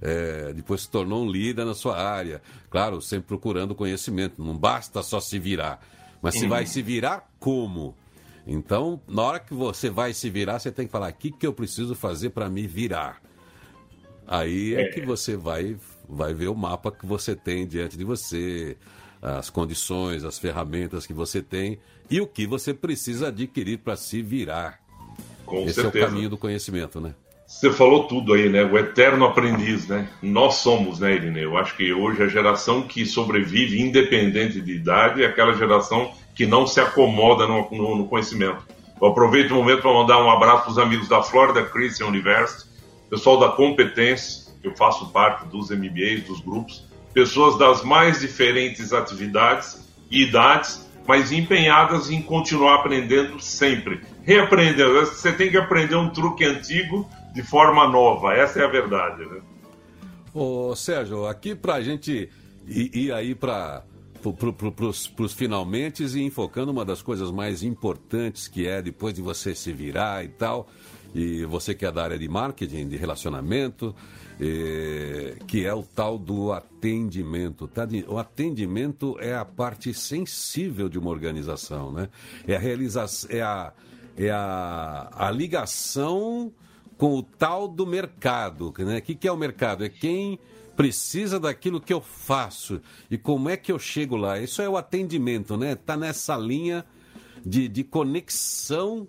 É, 0.02 0.52
depois 0.54 0.82
se 0.82 0.90
tornou 0.90 1.24
um 1.24 1.30
líder 1.30 1.64
na 1.64 1.76
sua 1.76 1.96
área. 1.96 2.42
Claro, 2.72 3.02
sempre 3.04 3.28
procurando 3.28 3.76
conhecimento. 3.76 4.44
Não 4.44 4.58
basta 4.58 5.04
só 5.04 5.20
se 5.20 5.38
virar. 5.38 5.80
Mas 6.24 6.40
se 6.40 6.48
vai 6.48 6.66
se 6.66 6.82
virar, 6.82 7.30
como? 7.40 7.96
Então, 8.48 9.02
na 9.08 9.24
hora 9.24 9.40
que 9.40 9.54
você 9.54 9.90
vai 9.90 10.14
se 10.14 10.30
virar, 10.30 10.60
você 10.60 10.72
tem 10.72 10.86
que 10.86 10.92
falar: 10.92 11.10
o 11.10 11.14
que, 11.14 11.32
que 11.32 11.48
eu 11.48 11.54
preciso 11.54 11.96
fazer 11.96 12.30
para 12.30 12.50
me 12.50 12.68
virar? 12.68 13.22
Aí 14.28 14.76
é, 14.76 14.82
é 14.82 14.86
que 14.90 15.02
você 15.02 15.36
vai 15.36 15.78
vai 16.08 16.34
ver 16.34 16.48
o 16.48 16.56
mapa 16.56 16.92
que 16.92 17.06
você 17.06 17.36
tem 17.36 17.66
diante 17.66 17.98
de 17.98 18.04
você, 18.04 18.78
as 19.22 19.50
condições, 19.50 20.24
as 20.24 20.38
ferramentas 20.38 21.08
que 21.08 21.14
você 21.14 21.42
tem 21.42 21.80
e 22.10 22.22
o 22.22 22.28
que 22.28 22.46
você 22.46 22.74
precisa 22.74 23.30
adquirir 23.30 23.80
para 23.80 23.96
se 23.96 24.22
virar. 24.22 24.80
Com 25.46 25.64
Esse 25.66 25.82
certeza. 25.82 26.06
é 26.06 26.08
o 26.08 26.10
caminho 26.10 26.30
do 26.30 26.38
conhecimento, 26.38 27.00
né? 27.02 27.14
Você 27.48 27.72
falou 27.72 28.08
tudo 28.08 28.34
aí, 28.34 28.50
né? 28.50 28.64
O 28.64 28.78
eterno 28.78 29.26
aprendiz, 29.26 29.88
né? 29.88 30.10
Nós 30.22 30.56
somos, 30.56 31.00
né, 31.00 31.14
Irine? 31.14 31.44
Eu 31.44 31.58
acho 31.58 31.78
que 31.78 31.94
hoje 31.94 32.24
a 32.24 32.28
geração 32.28 32.88
que 32.88 33.06
sobrevive, 33.06 33.80
independente 33.80 34.60
de 34.60 34.74
idade, 34.74 35.24
é 35.24 35.28
aquela 35.28 35.54
geração 35.54 36.12
que 36.36 36.46
não 36.46 36.68
se 36.68 36.80
acomoda 36.82 37.48
no, 37.48 37.70
no, 37.72 37.96
no 37.96 38.08
conhecimento. 38.08 38.68
Eu 39.02 39.08
aproveito 39.08 39.52
o 39.52 39.56
momento 39.56 39.82
para 39.82 39.94
mandar 39.94 40.24
um 40.24 40.30
abraço 40.30 40.64
para 40.64 40.72
os 40.72 40.78
amigos 40.78 41.08
da 41.08 41.24
Florida 41.24 41.64
Christian 41.64 42.08
University, 42.08 42.70
pessoal 43.10 43.40
da 43.40 43.50
Competência, 43.50 44.54
eu 44.64 44.76
faço 44.76 45.10
parte 45.12 45.46
dos 45.48 45.70
MBAs, 45.70 46.24
dos 46.24 46.42
grupos, 46.42 46.88
pessoas 47.14 47.58
das 47.58 47.84
mais 47.84 48.20
diferentes 48.20 48.92
atividades 48.94 49.88
e 50.10 50.24
idades, 50.24 50.90
mas 51.08 51.32
empenhadas 51.32 52.10
em 52.10 52.22
continuar 52.22 52.76
aprendendo 52.76 53.40
sempre. 53.40 54.02
Reaprendendo. 54.24 55.00
Você 55.02 55.32
tem 55.32 55.52
que 55.52 55.58
aprender 55.58 55.96
um 55.96 56.10
truque 56.10 56.44
antigo 56.44 57.08
de 57.34 57.44
forma 57.44 57.88
nova. 57.88 58.34
Essa 58.34 58.60
é 58.60 58.66
a 58.66 58.68
verdade. 58.68 59.24
Né? 59.24 59.40
Ô, 60.34 60.76
Sérgio, 60.76 61.28
aqui 61.28 61.54
para 61.56 61.76
a 61.76 61.82
gente 61.82 62.30
ir, 62.68 62.92
ir 62.94 63.12
aí 63.14 63.36
para 63.36 63.84
pros, 64.34 65.08
pros 65.08 65.34
finalmente 65.34 66.04
e 66.04 66.22
enfocando 66.24 66.72
uma 66.72 66.86
das 66.86 67.02
coisas 67.02 67.32
mais 67.32 67.64
importantes 67.64 68.48
que 68.48 68.68
é 68.68 68.82
depois 68.82 69.14
de 69.14 69.22
você 69.22 69.54
se 69.56 69.72
virar 69.72 70.24
e 70.24 70.30
tal, 70.30 70.68
e 71.14 71.46
você 71.46 71.74
que 71.74 71.86
é 71.86 71.92
da 71.92 72.04
área 72.04 72.20
de 72.20 72.28
marketing, 72.28 72.88
de 72.88 72.98
relacionamento, 72.98 73.96
que 75.48 75.66
é 75.66 75.74
o 75.74 75.82
tal 75.82 76.18
do 76.18 76.52
atendimento. 76.52 77.68
Tá? 77.68 77.88
O 78.08 78.18
atendimento 78.18 79.18
é 79.20 79.34
a 79.34 79.46
parte 79.46 79.94
sensível 79.94 80.90
de 80.90 81.00
uma 81.00 81.10
organização, 81.10 81.92
né? 81.92 82.10
É 82.46 82.56
a 82.56 82.60
realização, 82.60 83.30
é 83.32 83.42
a, 83.42 83.74
é 84.18 84.30
a, 84.30 85.10
a 85.12 85.32
ligação 85.32 86.52
com 86.98 87.16
o 87.16 87.24
tal 87.24 87.68
do 87.68 87.86
mercado. 87.86 88.74
Né? 88.78 88.98
O 88.98 89.02
que, 89.02 89.16
que 89.16 89.28
é 89.28 89.32
o 89.32 89.38
mercado? 89.38 89.84
É 89.84 89.90
quem 89.90 90.40
precisa 90.76 91.40
daquilo 91.40 91.80
que 91.80 91.94
eu 91.94 92.02
faço 92.02 92.82
e 93.10 93.18
como 93.18 93.50
é 93.50 93.58
que 93.58 93.72
eu 93.72 93.80
chego 93.80 94.16
lá. 94.16 94.40
Isso 94.40 94.62
é 94.62 94.70
o 94.70 94.78
atendimento, 94.78 95.56
né? 95.58 95.76
Tá 95.76 95.96
nessa 95.96 96.36
linha 96.38 96.86
de, 97.46 97.68
de 97.68 97.84
conexão 97.84 99.08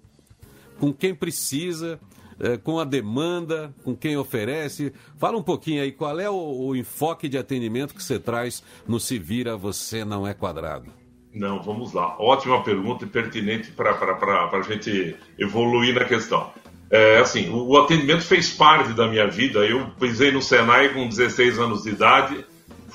com 0.79 0.93
quem 0.93 1.15
precisa, 1.15 1.99
é, 2.39 2.57
com 2.57 2.79
a 2.79 2.85
demanda, 2.85 3.75
com 3.83 3.97
quem 3.97 4.17
oferece. 4.17 4.93
Fala 5.17 5.39
um 5.39 5.43
pouquinho 5.43 5.83
aí, 5.83 5.91
qual 5.91 6.19
é 6.21 6.29
o, 6.29 6.35
o 6.35 6.77
enfoque 6.77 7.29
de 7.29 7.39
atendimento 7.39 7.95
que 7.95 8.03
você 8.03 8.19
traz 8.19 8.63
no 8.87 9.01
Se 9.01 9.19
Vira, 9.19 9.57
Você 9.57 10.05
Não 10.05 10.27
É 10.27 10.35
Quadrado? 10.35 10.93
Não, 11.33 11.63
vamos 11.63 11.93
lá. 11.93 12.17
Ótima 12.19 12.63
pergunta 12.63 13.05
e 13.05 13.09
pertinente 13.09 13.71
para 13.71 13.91
a 13.91 14.63
gente 14.63 15.17
evoluir 15.39 15.95
na 15.95 16.05
questão. 16.05 16.51
É, 16.91 17.19
assim, 17.19 17.51
o 17.51 17.77
atendimento 17.79 18.23
fez 18.23 18.51
parte 18.51 18.93
da 18.93 19.09
minha 19.09 19.27
vida. 19.27 19.61
Eu 19.61 19.91
pisei 19.99 20.31
no 20.31 20.41
Senai 20.41 20.91
com 20.91 21.09
16 21.09 21.59
anos 21.59 21.83
de 21.83 21.91
idade, 21.91 22.45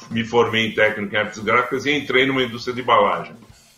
me 0.10 0.24
formei 0.24 0.68
em 0.68 0.72
técnico 0.72 1.14
em 1.14 1.18
artes 1.18 1.40
gráficas 1.40 1.86
e 1.86 1.92
entrei 1.92 2.26
numa 2.26 2.44
indústria 2.44 2.74
de 2.74 2.82
embalagem. 2.82 3.34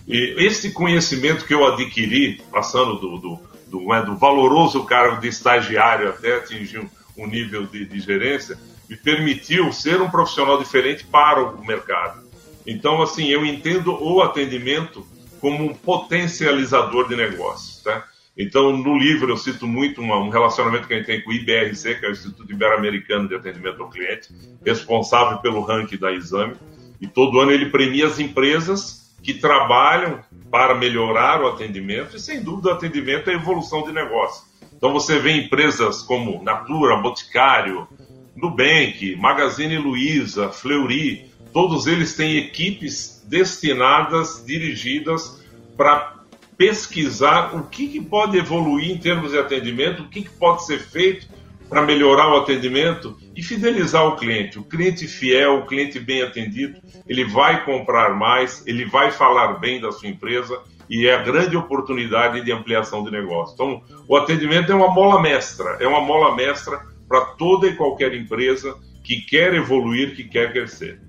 E 0.08 0.36
esse 0.38 0.72
conhecimento 0.72 1.46
que 1.46 1.54
eu 1.54 1.66
adquiri, 1.66 2.42
passando 2.52 2.96
do, 2.96 3.18
do, 3.18 3.40
do, 3.68 3.88
né, 3.88 4.02
do 4.04 4.16
valoroso 4.16 4.84
cargo 4.84 5.20
de 5.20 5.28
estagiário 5.30 6.10
até 6.10 6.38
atingir 6.38 6.80
um, 6.80 6.90
um 7.18 7.28
nível 7.28 7.66
de, 7.66 7.86
de 7.86 8.00
gerência, 8.00 8.58
me 8.90 8.98
permitiu 8.98 9.72
ser 9.72 10.02
um 10.02 10.10
profissional 10.10 10.58
diferente 10.58 11.06
para 11.06 11.42
o 11.42 11.66
mercado. 11.66 12.22
Então, 12.68 13.02
assim, 13.02 13.28
eu 13.28 13.46
entendo 13.46 13.98
o 14.02 14.22
atendimento 14.22 15.06
como 15.40 15.64
um 15.66 15.74
potencializador 15.74 17.08
de 17.08 17.16
negócios. 17.16 17.82
Tá? 17.82 18.06
Então, 18.38 18.76
no 18.76 18.98
livro, 18.98 19.32
eu 19.32 19.38
cito 19.38 19.68
muito 19.68 20.02
uma, 20.02 20.18
um 20.18 20.30
relacionamento 20.30 20.88
que 20.88 20.94
a 20.94 20.98
gente 20.98 21.06
tem 21.06 21.22
com 21.22 21.30
o 21.30 21.34
IBRC, 21.34 22.00
que 22.00 22.06
é 22.06 22.10
o 22.10 22.14
Instituto 22.14 22.52
Ibero-Americano 22.52 23.28
de 23.28 23.36
Atendimento 23.36 23.84
ao 23.84 23.90
Cliente, 23.90 24.30
responsável 24.66 25.38
pelo 25.38 25.62
ranking 25.62 25.98
da 25.98 26.12
Exame. 26.12 26.56
E 27.00 27.08
todo 27.08 27.40
ano 27.40 27.52
ele 27.52 27.70
premia 27.70 28.08
as 28.08 28.20
empresas 28.20 29.14
que 29.22 29.36
trabalham 29.36 30.20
para 30.50 30.76
melhorar 30.76 31.42
o 31.42 31.48
atendimento, 31.48 32.16
e 32.16 32.20
sem 32.20 32.42
dúvida 32.44 32.70
o 32.70 32.74
atendimento 32.74 33.30
é 33.30 33.34
evolução 33.34 33.84
de 33.84 33.92
negócio. 33.92 34.46
Então, 34.76 34.92
você 34.92 35.20
vê 35.20 35.32
empresas 35.32 36.02
como 36.02 36.44
Natura, 36.44 36.98
Boticário, 36.98 37.88
Nubank, 38.36 39.16
Magazine 39.16 39.78
Luiza, 39.78 40.50
Fleury, 40.50 41.32
todos 41.54 41.86
eles 41.86 42.16
têm 42.16 42.38
equipes 42.38 43.24
destinadas, 43.30 44.44
dirigidas 44.46 45.42
para 45.78 46.13
pesquisar 46.58 47.56
o 47.56 47.68
que, 47.68 47.88
que 47.88 48.02
pode 48.02 48.38
evoluir 48.38 48.92
em 48.92 48.98
termos 48.98 49.32
de 49.32 49.38
atendimento, 49.38 50.04
o 50.04 50.10
que, 50.10 50.24
que 50.24 50.30
pode 50.30 50.66
ser 50.66 50.80
feito 50.80 51.28
para 51.70 51.82
melhorar 51.82 52.30
o 52.30 52.38
atendimento 52.38 53.18
e 53.36 53.42
fidelizar 53.42 54.06
o 54.06 54.16
cliente. 54.16 54.60
O 54.60 54.64
cliente 54.64 55.08
fiel, 55.08 55.60
o 55.60 55.66
cliente 55.66 56.00
bem 56.00 56.22
atendido, 56.22 56.80
ele 57.08 57.26
vai 57.26 57.66
comprar 57.66 58.16
mais, 58.16 58.66
ele 58.68 58.86
vai 58.86 59.12
falar 59.12 59.54
bem 59.60 59.82
da 59.82 59.92
sua 59.92 60.08
empresa 60.08 60.62
e 60.90 61.08
é 61.08 61.16
a 61.16 61.24
grande 61.24 61.58
oportunidade 61.58 62.44
de 62.44 62.52
ampliação 62.52 63.04
de 63.04 63.10
negócio. 63.10 63.54
Então, 63.56 63.82
o 64.08 64.16
atendimento 64.16 64.72
é 64.72 64.76
uma 64.76 64.94
mola 64.94 65.22
mestra, 65.22 65.78
é 65.80 65.88
uma 65.88 66.02
mola 66.02 66.36
mestra 66.36 66.80
para 67.08 67.22
toda 67.22 67.68
e 67.68 67.76
qualquer 67.76 68.14
empresa 68.14 68.78
que 69.04 69.22
quer 69.22 69.54
evoluir, 69.54 70.16
que 70.16 70.24
quer 70.24 70.52
crescer. 70.52 71.02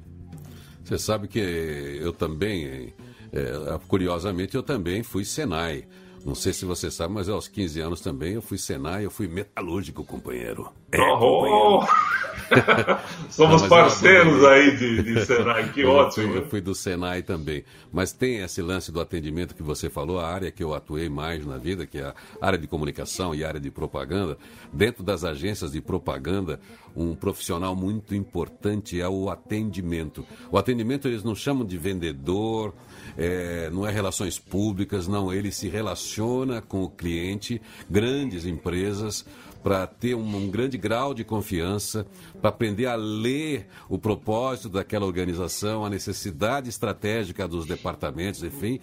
Você 0.82 0.98
sabe 0.98 1.28
que 1.28 1.38
eu 1.38 2.12
também 2.12 2.92
é, 3.34 3.78
curiosamente, 3.88 4.54
eu 4.54 4.62
também 4.62 5.02
fui 5.02 5.24
Senai. 5.24 5.84
Não 6.24 6.34
sei 6.34 6.54
se 6.54 6.64
você 6.64 6.90
sabe, 6.90 7.12
mas 7.12 7.28
aos 7.28 7.48
15 7.48 7.80
anos 7.80 8.00
também 8.00 8.32
eu 8.32 8.40
fui 8.40 8.56
Senai, 8.56 9.04
eu 9.04 9.10
fui 9.10 9.28
metalúrgico, 9.28 10.02
companheiro. 10.04 10.70
É, 10.90 10.98
oh, 10.98 11.18
companheiro. 11.18 12.04
Somos 13.28 13.62
Não, 13.62 13.68
parceiros 13.68 14.42
aí 14.44 14.74
de, 14.74 15.02
de, 15.02 15.26
Senai, 15.26 15.70
que 15.70 15.82
eu 15.82 15.90
ótimo. 15.90 16.28
Fui, 16.28 16.38
eu 16.38 16.46
fui 16.46 16.60
do 16.62 16.74
Senai 16.74 17.22
também. 17.22 17.62
Mas 17.92 18.12
tem 18.12 18.38
esse 18.38 18.62
lance 18.62 18.90
do 18.90 19.02
atendimento 19.02 19.54
que 19.54 19.62
você 19.62 19.90
falou, 19.90 20.18
a 20.18 20.26
área 20.26 20.50
que 20.50 20.64
eu 20.64 20.72
atuei 20.72 21.10
mais 21.10 21.44
na 21.44 21.58
vida, 21.58 21.86
que 21.86 21.98
é 21.98 22.04
a 22.04 22.14
área 22.40 22.58
de 22.58 22.66
comunicação 22.66 23.34
e 23.34 23.44
área 23.44 23.60
de 23.60 23.70
propaganda. 23.70 24.38
Dentro 24.72 25.02
das 25.02 25.24
agências 25.24 25.72
de 25.72 25.82
propaganda, 25.82 26.58
um 26.96 27.14
profissional 27.14 27.76
muito 27.76 28.14
importante 28.14 28.98
é 28.98 29.08
o 29.08 29.28
atendimento. 29.28 30.24
O 30.50 30.56
atendimento 30.56 31.06
eles 31.06 31.22
não 31.22 31.34
chamam 31.34 31.66
de 31.66 31.76
vendedor, 31.76 32.72
é, 33.16 33.70
não 33.70 33.86
é 33.86 33.90
relações 33.90 34.38
públicas, 34.38 35.06
não. 35.06 35.32
Ele 35.32 35.50
se 35.50 35.68
relaciona 35.68 36.60
com 36.60 36.82
o 36.82 36.90
cliente, 36.90 37.60
grandes 37.88 38.46
empresas, 38.46 39.24
para 39.62 39.86
ter 39.86 40.14
um, 40.14 40.36
um, 40.36 40.50
grande 40.50 40.76
grau 40.76 41.14
de 41.14 41.24
confiança, 41.24 42.06
para 42.38 42.50
aprender 42.50 42.86
a 42.86 42.94
ler 42.94 43.66
o 43.88 43.98
propósito 43.98 44.68
daquela 44.68 45.06
organização, 45.06 45.86
a 45.86 45.90
necessidade 45.90 46.68
estratégica 46.68 47.48
dos 47.48 47.64
departamentos, 47.64 48.42
enfim, 48.42 48.78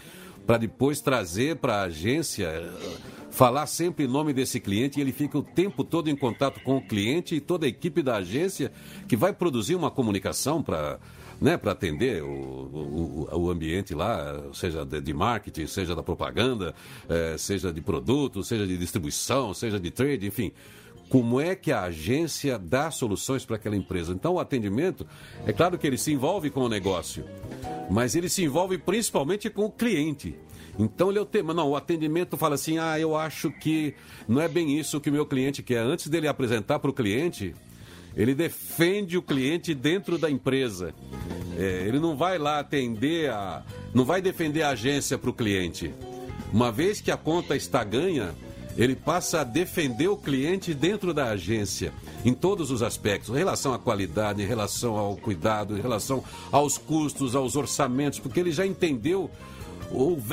para 0.46 0.58
depois 0.58 1.00
trazer 1.00 1.58
para 1.58 1.76
a 1.76 1.84
agência, 1.84 2.50
falar 3.30 3.68
sempre 3.68 4.06
em 4.06 4.08
nome 4.08 4.34
desse 4.34 4.60
cliente 4.60 4.98
e 4.98 5.02
ele 5.02 5.12
fica 5.12 5.38
o 5.38 5.44
tempo 5.44 5.84
todo 5.84 6.10
em 6.10 6.16
contato 6.16 6.60
com 6.62 6.78
o 6.78 6.82
cliente 6.82 7.36
e 7.36 7.40
toda 7.40 7.68
a 7.68 7.70
equipe 7.70 8.02
da 8.02 8.16
agência 8.16 8.72
que 9.08 9.16
vai 9.16 9.32
produzir 9.32 9.76
uma 9.76 9.92
comunicação 9.92 10.64
para 10.64 11.00
né, 11.42 11.58
para 11.58 11.72
atender 11.72 12.22
o, 12.22 12.28
o, 12.28 13.28
o, 13.32 13.50
ambiente 13.50 13.96
lá, 13.96 14.40
seja 14.54 14.86
de, 14.86 15.14
marketing, 15.14 15.66
seja 15.66 15.96
da 15.96 16.04
propaganda, 16.04 16.76
é, 17.10 17.36
seja 17.36 17.74
de 17.74 17.82
produto, 17.82 18.44
seja 18.44 18.68
de 18.68 18.78
distribuição, 18.78 19.52
seja 19.52 19.80
de 19.80 19.90
trade, 19.90 20.28
enfim. 20.28 20.52
Como 21.10 21.42
é 21.42 21.56
que 21.56 21.72
a 21.72 21.82
agência 21.82 22.60
dá 22.60 22.92
soluções 22.92 23.44
para 23.44 23.56
aquela 23.56 23.76
empresa? 23.76 24.14
Então, 24.14 24.36
o 24.36 24.40
atendimento, 24.40 25.06
é 25.46 25.52
claro 25.52 25.78
que 25.78 25.86
ele 25.86 25.98
se 25.98 26.14
envolve 26.14 26.52
com 26.52 26.62
o 26.62 26.70
negócio, 26.70 27.26
mas 27.90 28.16
ele 28.16 28.30
se 28.30 28.44
envolve 28.44 28.78
principalmente 28.78 29.50
com 29.50 29.66
o 29.66 29.72
cliente. 29.72 30.38
Então 30.80 31.10
ele 31.10 31.20
é 31.20 31.22
o 31.22 31.26
tema. 31.26 31.54
Não, 31.54 31.70
o 31.70 31.76
atendimento 31.76 32.38
fala 32.38 32.56
assim: 32.56 32.78
ah, 32.78 32.98
eu 32.98 33.14
acho 33.16 33.52
que 33.52 33.94
não 34.26 34.40
é 34.40 34.48
bem 34.48 34.80
isso 34.80 35.02
que 35.02 35.10
o 35.10 35.14
meu 35.14 35.26
cliente 35.26 35.62
quer. 35.62 35.80
Antes 35.80 36.08
dele 36.08 36.30
apresentar 36.30 36.80
para 36.80 36.90
o 36.90 36.94
cliente, 36.94 37.54
ele 38.16 38.36
defende 38.36 39.18
o 39.18 39.22
cliente 39.22 39.74
dentro 39.74 40.18
da 40.18 40.30
empresa. 40.30 40.94
É, 41.58 41.86
ele 41.88 42.00
não 42.00 42.16
vai 42.16 42.38
lá 42.38 42.60
atender 42.60 43.30
a. 43.30 43.64
não 43.94 44.06
vai 44.06 44.22
defender 44.22 44.64
a 44.64 44.70
agência 44.70 45.18
para 45.18 45.30
o 45.30 45.34
cliente. 45.34 45.94
Uma 46.52 46.72
vez 46.72 47.00
que 47.00 47.12
a 47.12 47.18
conta 47.18 47.56
está 47.56 47.84
ganha, 47.84 48.34
ele 48.78 48.96
passa 48.96 49.42
a 49.42 49.44
defender 49.44 50.08
o 50.08 50.18
cliente 50.18 50.74
dentro 50.74 51.14
da 51.14 51.30
agência, 51.30 51.94
em 52.26 52.34
todos 52.34 52.72
os 52.72 52.82
aspectos, 52.82 53.30
em 53.30 53.38
relação 53.38 53.74
à 53.74 53.80
qualidade, 53.80 54.42
em 54.42 54.46
relação 54.46 54.98
ao 54.98 55.16
cuidado, 55.16 55.78
em 55.78 55.82
relação 55.82 56.24
aos 56.52 56.78
custos, 56.78 57.36
aos 57.36 57.56
orçamentos, 57.56 58.20
porque 58.20 58.40
ele 58.40 58.52
já 58.52 58.66
entendeu 58.66 59.30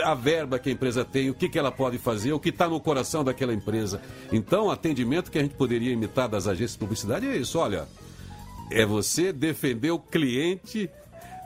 a 0.02 0.14
verba 0.14 0.58
que 0.58 0.68
a 0.68 0.72
empresa 0.72 1.04
tem, 1.04 1.30
o 1.30 1.34
que, 1.34 1.48
que 1.48 1.58
ela 1.58 1.70
pode 1.70 1.98
fazer, 1.98 2.32
o 2.32 2.40
que 2.40 2.50
está 2.50 2.68
no 2.68 2.80
coração 2.80 3.24
daquela 3.24 3.52
empresa. 3.52 4.00
Então, 4.32 4.66
o 4.66 4.70
atendimento 4.70 5.30
que 5.30 5.38
a 5.38 5.42
gente 5.42 5.54
poderia 5.54 5.92
imitar 5.92 6.28
das 6.28 6.46
agências 6.46 6.72
de 6.72 6.78
publicidade 6.78 7.26
é 7.26 7.36
isso: 7.36 7.58
olha, 7.58 7.88
é 8.70 8.84
você 8.84 9.32
defender 9.32 9.90
o 9.90 9.98
cliente 9.98 10.90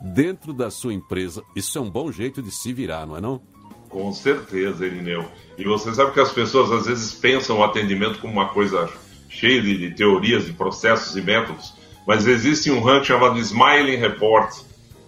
dentro 0.03 0.53
da 0.53 0.71
sua 0.71 0.93
empresa. 0.93 1.43
Isso 1.55 1.79
é 1.79 1.81
um 1.81 1.91
bom 1.91 2.11
jeito 2.11 2.43
de 2.43 2.51
se 2.51 2.73
virar, 2.73 3.07
não 3.07 3.17
é 3.17 3.21
não? 3.21 3.41
Com 3.89 4.13
certeza, 4.13 4.87
Irineu. 4.87 5.25
E 5.57 5.65
você 5.65 5.95
sabe 5.95 6.13
que 6.13 6.21
as 6.21 6.33
pessoas 6.33 6.73
às 6.73 6.87
vezes 6.87 7.13
pensam 7.13 7.59
o 7.59 7.65
atendimento 7.65 8.19
como 8.21 8.33
uma 8.33 8.49
coisa 8.49 8.89
cheia 9.29 9.61
de, 9.61 9.77
de 9.77 9.95
teorias, 9.95 10.47
de 10.47 10.53
processos 10.53 11.17
e 11.17 11.23
métodos, 11.23 11.75
mas 12.07 12.27
existe 12.27 12.71
um 12.71 12.83
ranking 12.83 13.07
chamado 13.07 13.39
Smiling 13.39 13.97
Report 13.97 14.51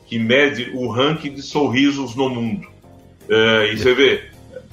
que 0.07 0.19
mede 0.19 0.71
o 0.75 0.89
ranking 0.89 1.33
de 1.33 1.43
sorrisos 1.43 2.15
no 2.15 2.29
mundo. 2.29 2.69
É, 3.29 3.73
e 3.73 3.79
você 3.79 3.95
vê, 3.95 4.31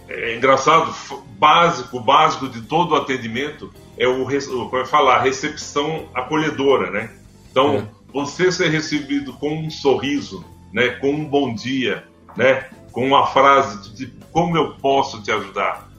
é 0.07 0.35
engraçado, 0.35 0.93
básico, 1.37 1.99
básico 1.99 2.49
de 2.49 2.61
todo 2.61 2.91
o 2.91 2.95
atendimento 2.95 3.73
é 3.97 4.07
o, 4.07 4.25
como 4.69 4.77
é 4.77 4.85
falar, 4.85 5.17
a 5.17 5.21
recepção 5.21 6.09
acolhedora, 6.13 6.89
né? 6.89 7.11
Então, 7.51 7.75
é. 7.75 7.87
você 8.13 8.51
ser 8.51 8.69
recebido 8.69 9.33
com 9.33 9.57
um 9.57 9.69
sorriso, 9.69 10.45
né, 10.73 10.89
com 10.89 11.11
um 11.11 11.25
bom 11.25 11.53
dia, 11.53 12.03
né, 12.35 12.69
com 12.91 13.05
uma 13.05 13.27
frase 13.27 13.93
de 13.93 14.07
como 14.31 14.57
eu 14.57 14.75
posso 14.75 15.21
te 15.21 15.31
ajudar. 15.31 15.89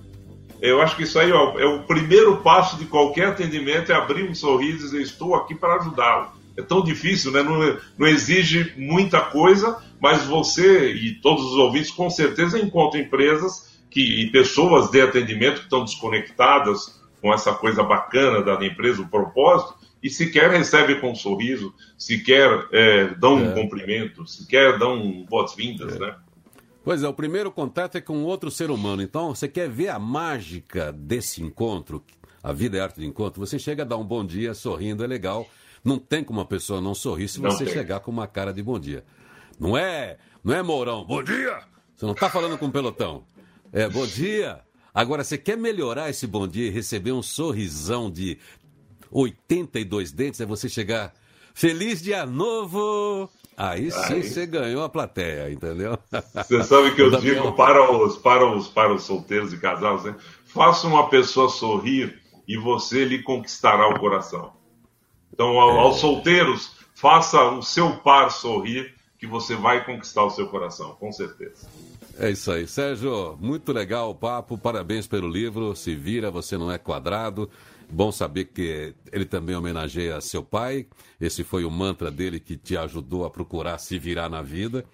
Eu 0.61 0.81
acho 0.81 0.97
que 0.97 1.03
isso 1.03 1.19
aí 1.19 1.33
ó, 1.33 1.59
é 1.59 1.67
o 1.67 1.83
primeiro 1.83 2.37
passo 2.39 2.77
de 2.77 2.87
qualquer 2.87 3.29
atendimento, 3.29 3.91
é 3.91 3.95
abrir 3.95 4.29
um 4.29 4.35
sorriso 4.35 4.79
e 4.79 4.91
dizer, 4.91 5.03
estou 5.03 5.35
aqui 5.35 5.55
para 5.55 5.75
ajudá-lo. 5.75 6.29
É 6.57 6.63
tão 6.63 6.83
difícil, 6.83 7.33
né? 7.33 7.43
Não, 7.43 7.59
não, 7.99 8.07
exige 8.07 8.73
muita 8.77 9.21
coisa, 9.21 9.83
mas 10.03 10.25
você 10.25 10.93
e 10.93 11.15
todos 11.15 11.45
os 11.45 11.59
ouvintes 11.59 11.93
com 11.93 12.11
certeza 12.11 12.59
encontram 12.59 13.01
empresas 13.01 13.81
que, 13.89 14.01
e 14.01 14.33
pessoas 14.33 14.91
de 14.91 15.01
atendimento 15.01 15.59
que 15.59 15.65
estão 15.65 15.85
desconectadas 15.85 17.01
com 17.21 17.33
essa 17.33 17.55
coisa 17.55 17.85
bacana 17.85 18.43
da 18.43 18.55
empresa, 18.67 19.01
o 19.01 19.09
propósito, 19.09 19.77
e 20.03 20.11
sequer 20.11 20.51
recebe 20.51 20.97
com 21.01 21.13
um 21.13 21.15
sorriso, 21.15 21.73
sequer 21.97 22.67
é, 22.73 23.15
dão 23.15 23.37
um 23.37 23.53
é. 23.53 23.55
cumprimento, 23.55 24.27
sequer 24.27 24.77
dão 24.77 25.25
boas-vindas, 25.31 25.95
é. 25.95 25.99
né? 26.01 26.17
Pois 26.83 27.05
é, 27.05 27.09
o 27.09 27.15
primeiro 27.15 27.53
contato 27.53 27.95
é 27.95 28.01
com 28.01 28.25
outro 28.25 28.51
ser 28.51 28.73
humano. 28.73 29.03
Então, 29.03 29.33
você 29.33 29.47
quer 29.47 29.69
ver 29.69 29.91
a 29.91 30.01
mágica 30.01 30.91
desse 30.91 31.41
encontro? 31.41 32.03
A 32.43 32.53
vida 32.53 32.77
é 32.77 32.81
arte 32.81 32.99
de 32.99 33.07
encontro. 33.07 33.39
Você 33.39 33.57
chega 33.57 33.85
a 33.85 33.87
dar 33.87 33.99
um 33.99 34.05
bom 34.05 34.27
dia 34.27 34.53
sorrindo, 34.53 35.05
é 35.05 35.07
legal. 35.07 35.47
Não 35.85 35.97
tem 35.97 36.25
como 36.25 36.41
uma 36.41 36.45
pessoa 36.45 36.81
não 36.81 36.93
sorrir 36.93 37.29
se 37.29 37.39
você 37.39 37.67
chegar 37.67 38.01
com 38.01 38.11
uma 38.11 38.27
cara 38.27 38.53
de 38.53 38.61
bom 38.65 38.81
dia. 38.81 39.05
Não 39.59 39.77
é, 39.77 40.19
não 40.43 40.55
é 40.55 40.63
Mourão, 40.63 41.05
bom 41.05 41.23
dia! 41.23 41.61
Você 41.97 42.07
não 42.07 42.13
está 42.13 42.29
falando 42.29 42.59
com 42.59 42.67
um 42.67 42.71
pelotão. 42.71 43.25
É, 43.73 43.89
bom 43.89 44.07
dia! 44.07 44.61
Agora, 44.95 45.25
você 45.25 45.39
quer 45.39 45.57
melhorar 45.57 46.11
esse 46.11 46.27
bom 46.27 46.47
dia 46.47 46.67
e 46.67 46.71
receber 46.71 47.13
um 47.13 47.23
sorrisão 47.23 48.11
de 48.11 48.39
82 49.11 50.13
dentes? 50.13 50.41
É 50.41 50.47
você 50.47 50.69
chegar, 50.69 51.13
feliz 51.55 52.03
dia 52.03 52.27
novo! 52.27 53.31
Aí 53.57 53.91
sim 53.91 54.23
você 54.23 54.47
ganhou 54.47 54.83
a 54.83 54.89
plateia, 54.89 55.51
entendeu? 55.51 55.99
Você 56.35 56.65
sabe 56.65 56.95
que 56.95 57.03
eu 57.03 57.11
digo 57.21 57.53
para 57.53 57.91
os, 57.93 58.17
para, 58.17 58.47
os, 58.47 58.69
para 58.69 58.93
os 58.93 59.05
solteiros 59.05 59.53
e 59.53 59.59
casados, 59.59 60.05
né? 60.05 60.17
Faça 60.47 60.87
uma 60.87 61.09
pessoa 61.09 61.49
sorrir 61.49 62.21
e 62.49 62.57
você 62.57 63.05
lhe 63.05 63.23
conquistará 63.23 63.89
o 63.89 64.01
coração. 64.01 64.53
Então, 65.33 65.59
ao, 65.61 65.77
é. 65.77 65.79
aos 65.81 65.97
solteiros, 65.99 66.73
faça 66.95 67.43
o 67.51 67.63
seu 67.63 67.97
par 67.99 68.31
sorrir 68.31 68.95
que 69.23 69.27
você 69.29 69.55
vai 69.55 69.85
conquistar 69.85 70.25
o 70.25 70.31
seu 70.31 70.49
coração, 70.49 70.97
com 70.99 71.13
certeza. 71.13 71.69
É 72.19 72.29
isso 72.29 72.51
aí. 72.51 72.67
Sérgio, 72.67 73.39
muito 73.41 73.73
legal 73.73 74.11
o 74.11 74.15
papo, 74.17 74.59
parabéns 74.59 75.07
pelo 75.07 75.29
livro. 75.29 75.77
Se 75.77 75.95
vira, 75.95 76.29
você 76.29 76.59
não 76.59 76.73
é 76.73 76.77
quadrado. 76.77 77.49
Bom 77.89 78.11
saber 78.11 78.47
que 78.47 78.93
ele 79.13 79.25
também 79.25 79.55
homenageia 79.55 80.21
seu 80.21 80.43
pai. 80.43 80.89
Esse 81.21 81.45
foi 81.45 81.65
o 81.65 81.71
mantra 81.71 82.11
dele 82.11 82.41
que 82.41 82.57
te 82.57 82.77
ajudou 82.77 83.25
a 83.25 83.31
procurar 83.31 83.79
se 83.79 83.97
virar 83.97 84.29
na 84.29 84.43
vida. 84.43 84.85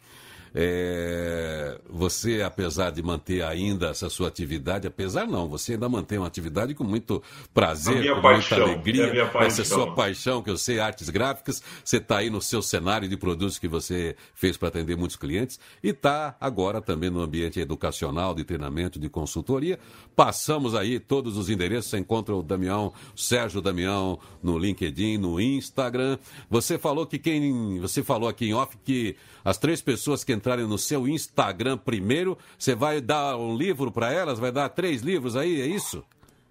É, 0.55 1.79
você, 1.89 2.43
apesar 2.43 2.91
de 2.91 3.03
manter 3.03 3.43
ainda 3.43 3.89
essa 3.89 4.09
sua 4.09 4.29
atividade, 4.29 4.87
apesar 4.87 5.27
não, 5.27 5.49
você 5.49 5.73
ainda 5.73 5.89
mantém 5.89 6.19
uma 6.19 6.27
atividade 6.27 6.75
com 6.75 6.85
muito 6.85 7.23
prazer, 7.53 8.15
com 8.15 8.23
paixão, 8.23 8.59
muita 8.59 8.73
alegria, 8.73 9.31
essa 9.41 9.65
sua 9.65 9.95
paixão, 9.95 10.43
que 10.43 10.51
eu 10.51 10.57
sei, 10.57 10.81
artes 10.81 11.09
gráficas, 11.09 11.63
você 11.85 11.99
está 11.99 12.19
aí 12.19 12.31
no 12.31 12.41
seu 12.41 12.63
cenário 12.63 13.09
de 13.09 13.17
produtos 13.17 13.59
que 13.59 13.69
você 13.69 14.17
fez 14.35 14.57
para 14.57 14.69
atender 14.69 14.97
muitos 14.97 15.17
clientes 15.17 15.59
e 15.83 15.89
está 15.89 16.37
agora 16.41 16.81
também 16.81 17.11
no 17.11 17.21
ambiente 17.21 17.61
educacional, 17.61 18.35
de 18.35 18.45
treinamento, 18.45 18.99
de 18.99 19.09
consultoria. 19.09 19.79
Passamos 20.15 20.75
aí 20.75 20.99
todos 20.99 21.37
os 21.37 21.49
endereços, 21.49 21.91
você 21.91 21.99
encontra 21.99 22.35
o 22.35 22.43
Damião, 22.43 22.93
o 23.15 23.19
Sérgio 23.19 23.61
Damião, 23.61 24.19
no 24.43 24.59
LinkedIn, 24.59 25.19
no 25.19 25.41
Instagram. 25.41 26.19
Você 26.51 26.79
falou 26.79 27.07
que 27.07 27.19
quem. 27.19 27.79
Você 27.81 28.03
falou 28.03 28.29
aqui 28.29 28.47
em 28.47 28.55
off 28.55 28.77
que 28.85 29.17
as 29.45 29.59
três 29.59 29.81
pessoas 29.81 30.25
que 30.25 30.33
entrarem 30.39 30.67
no 30.67 30.79
seu 30.79 31.07
Instagram 31.07 31.77
primeiro, 31.77 32.39
você 32.59 32.75
vai 32.75 33.01
dar 33.01 33.37
um 33.37 33.57
livro 33.57 33.93
para 33.93 34.13
elas? 34.13 34.39
Vai 34.39 34.51
dar 34.51 34.69
três 34.71 35.03
livros 35.03 35.37
aí, 35.37 35.61
é 35.61 35.67
isso? 35.67 36.03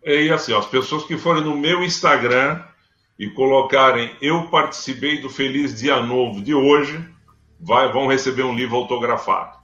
É 0.03 0.29
assim, 0.29 0.53
ó, 0.53 0.59
as 0.59 0.67
pessoas 0.67 1.03
que 1.05 1.17
forem 1.17 1.43
no 1.43 1.57
meu 1.57 1.83
Instagram 1.83 2.61
e 3.17 3.29
colocarem 3.31 4.11
eu 4.21 4.43
participei 4.43 5.19
do 5.19 5.29
Feliz 5.29 5.79
Dia 5.79 5.99
Novo 6.01 6.41
de 6.41 6.53
hoje, 6.53 7.03
vai, 7.59 7.91
vão 7.91 8.07
receber 8.07 8.43
um 8.43 8.55
livro 8.55 8.75
autografado. 8.75 9.57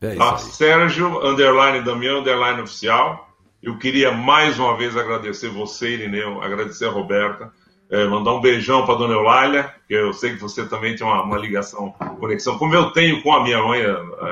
É 0.00 0.16
tá? 0.16 0.38
Sérgio, 0.38 1.24
underline 1.24 1.84
Damião, 1.84 2.20
underline 2.20 2.62
oficial. 2.62 3.28
Eu 3.62 3.78
queria 3.78 4.10
mais 4.10 4.58
uma 4.58 4.76
vez 4.76 4.96
agradecer 4.96 5.48
você, 5.48 5.90
Irineu, 5.90 6.42
agradecer 6.42 6.86
a 6.86 6.90
Roberta 6.90 7.52
é, 7.92 8.06
mandar 8.06 8.32
um 8.32 8.40
beijão 8.40 8.86
para 8.86 8.94
dona 8.94 9.12
Eulália, 9.12 9.74
que 9.86 9.92
eu 9.92 10.14
sei 10.14 10.32
que 10.32 10.40
você 10.40 10.66
também 10.66 10.96
tem 10.96 11.06
uma, 11.06 11.22
uma, 11.22 11.36
ligação, 11.36 11.92
conexão, 12.18 12.56
como 12.56 12.74
eu 12.74 12.90
tenho 12.90 13.22
com 13.22 13.30
a 13.34 13.44
minha 13.44 13.62
mãe, 13.62 13.82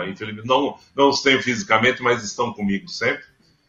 infelizmente, 0.09 0.49
não, 0.49 0.79
não 0.97 1.11
os 1.11 1.21
tenho 1.21 1.43
fisicamente, 1.43 2.03
mas 2.03 2.25
estão 2.25 2.55
comigo 2.55 2.89
sempre. 2.89 3.23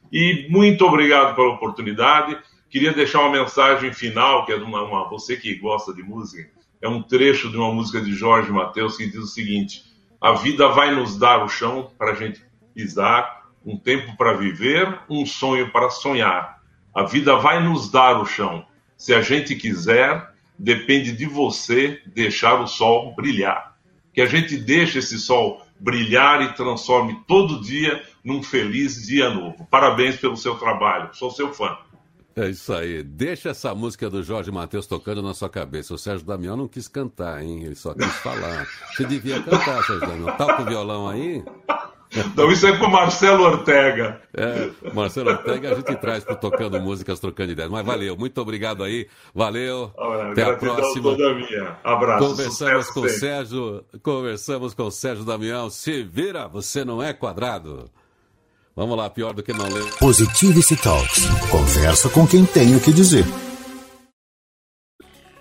E 0.10 0.48
muito 0.50 0.86
obrigado 0.86 1.36
pela 1.36 1.50
oportunidade. 1.50 2.38
Queria 2.70 2.94
deixar 2.94 3.20
uma 3.20 3.32
mensagem 3.32 3.92
final, 3.92 4.46
que 4.46 4.54
é 4.54 4.58
de 4.58 4.64
uma, 4.64 4.82
uma 4.82 5.10
você 5.10 5.36
que 5.36 5.56
gosta 5.56 5.94
de 5.94 6.02
música, 6.02 6.50
é 6.82 6.88
um 6.88 7.04
trecho 7.04 7.50
de 7.50 7.58
uma 7.58 7.74
música 7.74 8.00
de 8.00 8.14
Jorge 8.14 8.50
Mateus 8.50 8.96
que 8.96 9.06
diz 9.06 9.20
o 9.20 9.28
seguinte: 9.28 9.84
A 10.22 10.32
vida 10.32 10.70
vai 10.70 10.96
nos 10.96 11.18
dar 11.18 11.44
o 11.44 11.50
chão 11.50 11.92
para 11.98 12.12
a 12.12 12.16
gente 12.16 12.42
pisar, 12.74 13.50
um 13.66 13.78
tempo 13.78 14.16
para 14.16 14.34
viver, 14.34 15.00
um 15.10 15.26
sonho 15.26 15.70
para 15.70 15.90
sonhar. 15.90 16.62
A 16.96 17.04
vida 17.04 17.36
vai 17.36 17.62
nos 17.62 17.92
dar 17.92 18.22
o 18.22 18.26
chão 18.26 18.66
se 19.02 19.16
a 19.16 19.22
gente 19.24 19.56
quiser, 19.56 20.32
depende 20.60 21.12
de 21.12 21.26
você 21.26 22.00
deixar 22.06 22.62
o 22.62 22.68
sol 22.68 23.16
brilhar. 23.16 23.76
Que 24.14 24.22
a 24.22 24.28
gente 24.28 24.56
deixe 24.56 25.00
esse 25.00 25.18
sol 25.18 25.66
brilhar 25.80 26.44
e 26.44 26.54
transforme 26.54 27.20
todo 27.28 27.62
dia 27.62 28.00
num 28.24 28.44
feliz 28.44 29.08
dia 29.08 29.32
novo. 29.32 29.68
Parabéns 29.72 30.18
pelo 30.18 30.38
seu 30.38 30.54
trabalho, 30.54 31.10
sou 31.16 31.32
seu 31.32 31.52
fã. 31.52 31.76
É 32.36 32.48
isso 32.48 32.72
aí. 32.72 33.02
Deixa 33.02 33.50
essa 33.50 33.74
música 33.74 34.08
do 34.08 34.22
Jorge 34.22 34.52
Matheus 34.52 34.86
tocando 34.86 35.24
na 35.24 35.34
sua 35.34 35.50
cabeça. 35.50 35.96
O 35.96 35.98
Sérgio 35.98 36.28
Damião 36.28 36.56
não 36.56 36.68
quis 36.68 36.88
cantar, 36.88 37.44
hein? 37.44 37.64
Ele 37.64 37.74
só 37.74 37.96
quis 37.96 38.14
falar. 38.18 38.68
Você 38.94 39.04
devia 39.04 39.42
cantar, 39.42 39.84
Sérgio 39.84 40.08
Damião. 40.08 40.38
Tá 40.38 40.58
com 40.58 40.62
o 40.62 40.66
violão 40.68 41.10
aí? 41.10 41.44
Então 42.14 42.52
isso 42.52 42.68
é 42.68 42.78
com 42.78 42.86
o 42.86 42.92
Marcelo 42.92 43.44
Ortega. 43.44 44.22
É, 44.34 44.70
Marcelo 44.94 45.30
Ortega 45.30 45.72
a 45.72 45.76
gente 45.76 45.96
traz 45.96 46.24
para 46.24 46.36
Tocando 46.36 46.80
Músicas, 46.80 47.20
Trocando 47.20 47.54
Ideias. 47.54 47.72
Mas 47.72 47.86
valeu, 47.86 48.18
muito 48.18 48.40
obrigado 48.42 48.84
aí. 48.84 49.08
Valeu. 49.34 49.94
Até 50.32 50.44
a 50.44 50.56
próxima. 50.56 51.04
Toda 51.04 51.34
minha. 51.36 51.78
Abraço. 51.84 52.28
Conversamos 52.28 52.90
com 52.90 53.00
o 53.02 53.10
Sérgio, 53.10 53.86
conversamos 54.04 54.74
com 54.74 54.84
o 54.84 54.92
Sérgio 54.92 55.24
Damião. 55.24 55.70
Se 55.70 56.04
vira, 56.04 56.48
você 56.48 56.84
não 56.84 57.02
é 57.02 57.14
quadrado. 57.14 57.90
Vamos 58.76 58.98
lá, 58.98 59.10
pior 59.10 59.34
do 59.34 59.44
que 59.44 59.54
não 59.54 59.68
ler. 59.68 59.86
Positivity 60.00 60.76
Talks. 60.78 61.26
Conversa 61.50 62.10
com 62.10 62.26
quem 62.26 62.46
tem 62.46 62.76
o 62.76 62.80
que 62.80 62.92
dizer. 62.92 63.26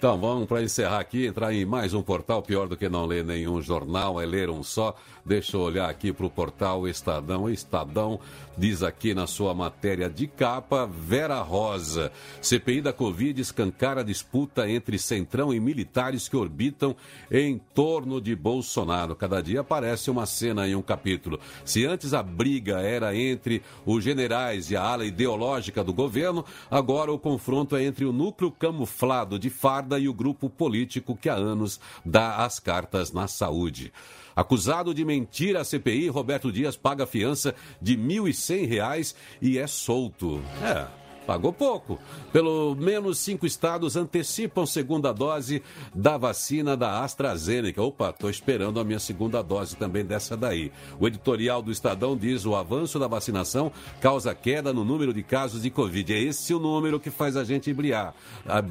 Então, 0.01 0.19
vamos 0.19 0.47
para 0.47 0.63
encerrar 0.63 0.99
aqui, 0.99 1.27
entrar 1.27 1.53
em 1.53 1.67
mais 1.67 1.93
um 1.93 2.01
portal, 2.01 2.41
pior 2.41 2.67
do 2.67 2.75
que 2.75 2.89
não 2.89 3.05
ler 3.05 3.23
nenhum 3.23 3.61
jornal, 3.61 4.19
é 4.19 4.25
ler 4.25 4.49
um 4.49 4.63
só. 4.63 4.97
Deixa 5.27 5.59
eu 5.59 5.61
olhar 5.61 5.91
aqui 5.91 6.11
para 6.11 6.25
o 6.25 6.31
portal 6.31 6.89
Estadão. 6.89 7.51
Estadão 7.51 8.19
diz 8.57 8.83
aqui 8.83 9.15
na 9.15 9.27
sua 9.27 9.55
matéria 9.55 10.09
de 10.09 10.27
capa, 10.27 10.87
Vera 10.87 11.41
Rosa. 11.41 12.13
CPI 12.43 12.83
da 12.83 12.93
Covid 12.93 13.41
escancara 13.41 14.01
a 14.01 14.05
disputa 14.05 14.69
entre 14.69 14.99
Centrão 14.99 15.53
e 15.53 15.59
militares 15.59 16.29
que 16.29 16.37
orbitam 16.37 16.95
em 17.31 17.59
torno 17.75 18.21
de 18.21 18.37
Bolsonaro. 18.37 19.17
Cada 19.17 19.43
dia 19.43 19.61
aparece 19.61 20.11
uma 20.11 20.27
cena 20.27 20.69
em 20.69 20.75
um 20.75 20.83
capítulo. 20.83 21.41
Se 21.65 21.87
antes 21.87 22.13
a 22.13 22.23
briga 22.23 22.81
era 22.81 23.15
entre 23.17 23.63
os 23.87 24.05
generais 24.05 24.71
e 24.71 24.77
a 24.77 24.83
ala 24.83 25.07
ideológica 25.07 25.83
do 25.83 25.93
governo, 25.93 26.45
agora 26.71 27.13
o 27.13 27.19
confronto 27.19 27.77
é 27.77 27.85
entre 27.85 28.05
o 28.05 28.13
núcleo 28.13 28.51
camuflado 28.51 29.39
de 29.39 29.49
farda 29.49 29.90
e 29.99 30.09
o 30.09 30.15
grupo 30.15 30.49
político 30.49 31.17
que 31.17 31.29
há 31.29 31.35
anos 31.35 31.81
dá 32.05 32.45
as 32.45 32.61
cartas 32.61 33.13
na 33.13 33.27
saúde. 33.27 33.93
Acusado 34.35 34.95
de 34.95 35.05
mentir 35.05 35.57
à 35.57 35.65
CPI, 35.65 36.09
Roberto 36.09 36.53
Dias 36.53 36.77
paga 36.77 37.07
fiança 37.07 37.55
de 37.81 37.95
R$ 37.95 38.03
1.100 38.03 39.15
e 39.43 39.59
é 39.59 39.67
solto. 39.67 40.41
É, 40.63 40.87
pagou 41.27 41.53
pouco. 41.53 41.99
Pelo 42.33 42.75
menos 42.75 43.19
cinco 43.19 43.47
estados 43.47 43.97
antecipam 43.97 44.67
segunda 44.67 45.13
dose 45.13 45.63
da 45.95 46.17
vacina 46.17 46.77
da 46.77 47.03
AstraZeneca. 47.03 47.83
Opa, 47.83 48.11
estou 48.11 48.31
esperando 48.31 48.81
a 48.81 48.85
minha 48.85 48.99
segunda 48.99 49.43
dose 49.43 49.77
também 49.77 50.05
dessa 50.05 50.37
daí. 50.37 50.73
O 50.99 51.07
editorial 51.07 51.63
do 51.63 51.71
Estadão 51.71 52.17
diz 52.17 52.45
o 52.45 52.55
avanço 52.55 52.99
da 52.99 53.07
vacinação 53.07 53.73
causa 54.01 54.35
queda 54.35 54.73
no 54.73 54.85
número 54.85 55.13
de 55.13 55.23
casos 55.23 55.63
de 55.63 55.71
Covid. 55.71 56.15
É 56.15 56.19
esse 56.19 56.55
o 56.55 56.59
número 56.59 56.99
que 56.99 57.11
faz 57.11 57.37
a 57.37 57.45
gente 57.45 57.73
brilhar, 57.73 58.15
a, 58.47 58.63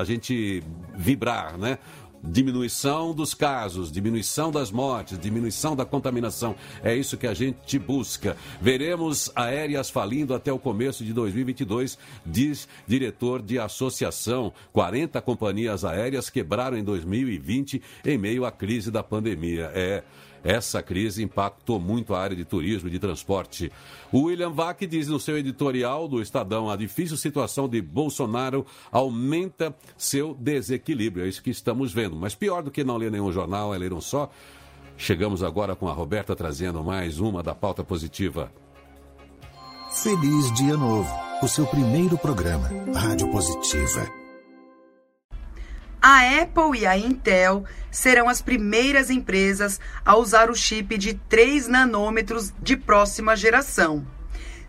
a 0.00 0.04
gente 0.04 0.62
vibrar, 0.94 1.56
né? 1.58 1.78
Diminuição 2.26 3.14
dos 3.14 3.34
casos, 3.34 3.90
diminuição 3.90 4.50
das 4.50 4.70
mortes, 4.70 5.18
diminuição 5.18 5.76
da 5.76 5.84
contaminação. 5.84 6.54
É 6.82 6.94
isso 6.94 7.16
que 7.16 7.26
a 7.26 7.34
gente 7.34 7.78
busca. 7.78 8.36
Veremos 8.60 9.30
aéreas 9.34 9.90
falindo 9.90 10.34
até 10.34 10.52
o 10.52 10.58
começo 10.58 11.04
de 11.04 11.12
2022, 11.12 11.98
diz 12.24 12.68
diretor 12.86 13.42
de 13.42 13.58
associação. 13.58 14.52
40 14.72 15.20
companhias 15.20 15.84
aéreas 15.84 16.30
quebraram 16.30 16.76
em 16.76 16.84
2020 16.84 17.82
em 18.04 18.18
meio 18.18 18.44
à 18.44 18.50
crise 18.50 18.90
da 18.90 19.02
pandemia. 19.02 19.70
É. 19.74 20.02
Essa 20.44 20.82
crise 20.82 21.24
impactou 21.24 21.80
muito 21.80 22.14
a 22.14 22.20
área 22.20 22.36
de 22.36 22.44
turismo 22.44 22.88
e 22.88 22.92
de 22.92 22.98
transporte. 22.98 23.72
O 24.12 24.24
William 24.24 24.50
Vac 24.50 24.86
diz 24.86 25.08
no 25.08 25.18
seu 25.18 25.38
editorial 25.38 26.06
do 26.06 26.20
Estadão: 26.20 26.68
a 26.70 26.76
difícil 26.76 27.16
situação 27.16 27.66
de 27.66 27.80
Bolsonaro 27.80 28.66
aumenta 28.92 29.74
seu 29.96 30.34
desequilíbrio. 30.34 31.24
É 31.24 31.28
isso 31.28 31.42
que 31.42 31.50
estamos 31.50 31.94
vendo. 31.94 32.14
Mas 32.14 32.34
pior 32.34 32.62
do 32.62 32.70
que 32.70 32.84
não 32.84 32.98
ler 32.98 33.10
nenhum 33.10 33.32
jornal 33.32 33.74
é 33.74 33.78
ler 33.78 33.94
um 33.94 34.02
só. 34.02 34.30
Chegamos 34.98 35.42
agora 35.42 35.74
com 35.74 35.88
a 35.88 35.92
Roberta 35.92 36.36
trazendo 36.36 36.84
mais 36.84 37.18
uma 37.18 37.42
da 37.42 37.54
pauta 37.54 37.82
positiva. 37.82 38.52
Feliz 39.90 40.52
Dia 40.54 40.76
Novo, 40.76 41.10
o 41.42 41.48
seu 41.48 41.66
primeiro 41.66 42.18
programa, 42.18 42.68
Rádio 42.94 43.30
Positiva 43.30 44.23
a 46.06 46.42
Apple 46.42 46.80
e 46.80 46.86
a 46.86 46.98
Intel 46.98 47.64
serão 47.90 48.28
as 48.28 48.42
primeiras 48.42 49.08
empresas 49.08 49.80
a 50.04 50.14
usar 50.14 50.50
o 50.50 50.54
chip 50.54 50.98
de 50.98 51.14
3 51.14 51.66
nanômetros 51.66 52.52
de 52.60 52.76
próxima 52.76 53.34
geração. 53.34 54.06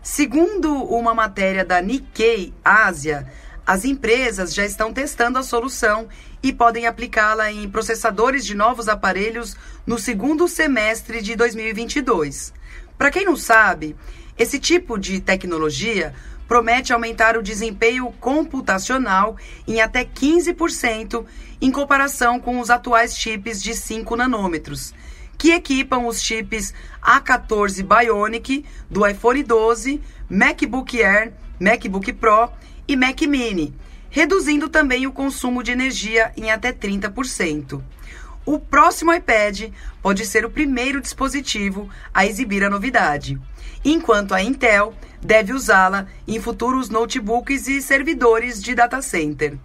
Segundo 0.02 0.72
uma 0.72 1.12
matéria 1.12 1.62
da 1.62 1.82
Nikkei 1.82 2.54
Ásia, 2.64 3.30
as 3.66 3.84
empresas 3.84 4.54
já 4.54 4.64
estão 4.64 4.94
testando 4.94 5.38
a 5.38 5.42
solução 5.42 6.08
e 6.42 6.54
podem 6.54 6.86
aplicá-la 6.86 7.52
em 7.52 7.68
processadores 7.68 8.42
de 8.46 8.54
novos 8.54 8.88
aparelhos 8.88 9.54
no 9.86 9.98
segundo 9.98 10.48
semestre 10.48 11.20
de 11.20 11.36
2022. 11.36 12.54
Para 12.96 13.10
quem 13.10 13.26
não 13.26 13.36
sabe, 13.36 13.94
esse 14.38 14.58
tipo 14.58 14.98
de 14.98 15.20
tecnologia 15.20 16.14
promete 16.46 16.92
aumentar 16.92 17.36
o 17.36 17.42
desempenho 17.42 18.12
computacional 18.20 19.36
em 19.66 19.80
até 19.80 20.04
15% 20.04 21.24
em 21.60 21.70
comparação 21.70 22.38
com 22.38 22.60
os 22.60 22.70
atuais 22.70 23.18
chips 23.18 23.62
de 23.62 23.74
5 23.74 24.16
nanômetros, 24.16 24.94
que 25.38 25.52
equipam 25.52 26.06
os 26.06 26.22
chips 26.22 26.72
A14 27.02 27.82
Bionic 27.82 28.64
do 28.90 29.06
iPhone 29.06 29.42
12, 29.42 30.00
MacBook 30.28 31.02
Air, 31.02 31.32
MacBook 31.58 32.12
Pro 32.12 32.50
e 32.86 32.96
Mac 32.96 33.20
Mini, 33.22 33.74
reduzindo 34.10 34.68
também 34.68 35.06
o 35.06 35.12
consumo 35.12 35.62
de 35.62 35.72
energia 35.72 36.32
em 36.36 36.50
até 36.50 36.72
30%. 36.72 37.82
O 38.44 38.60
próximo 38.60 39.12
iPad 39.12 39.70
pode 40.00 40.24
ser 40.24 40.44
o 40.44 40.50
primeiro 40.50 41.00
dispositivo 41.00 41.88
a 42.14 42.24
exibir 42.24 42.62
a 42.62 42.70
novidade, 42.70 43.40
enquanto 43.84 44.34
a 44.34 44.42
Intel 44.42 44.94
deve 45.26 45.52
usá-la 45.52 46.06
em 46.26 46.40
futuros 46.40 46.88
notebooks 46.88 47.66
e 47.66 47.82
servidores 47.82 48.62
de 48.62 48.74
data 48.74 49.02
center. 49.02 49.58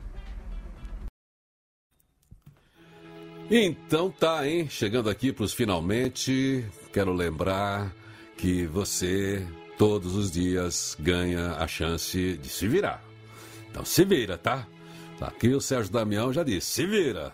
Então 3.49 4.09
tá, 4.09 4.47
hein? 4.47 4.67
Chegando 4.69 5.09
aqui 5.09 5.31
para 5.31 5.43
os 5.43 5.53
finalmente, 5.53 6.65
quero 6.91 7.13
lembrar 7.13 7.93
que 8.37 8.65
você 8.65 9.45
todos 9.77 10.15
os 10.15 10.31
dias 10.31 10.97
ganha 10.99 11.51
a 11.53 11.67
chance 11.67 12.37
de 12.37 12.49
se 12.49 12.67
virar. 12.67 13.03
Então 13.69 13.85
se 13.85 14.03
vira, 14.03 14.37
tá? 14.37 14.65
Aqui 15.19 15.49
o 15.49 15.61
Sérgio 15.61 15.91
Damião 15.91 16.33
já 16.33 16.43
disse: 16.43 16.67
se 16.67 16.85
vira. 16.87 17.31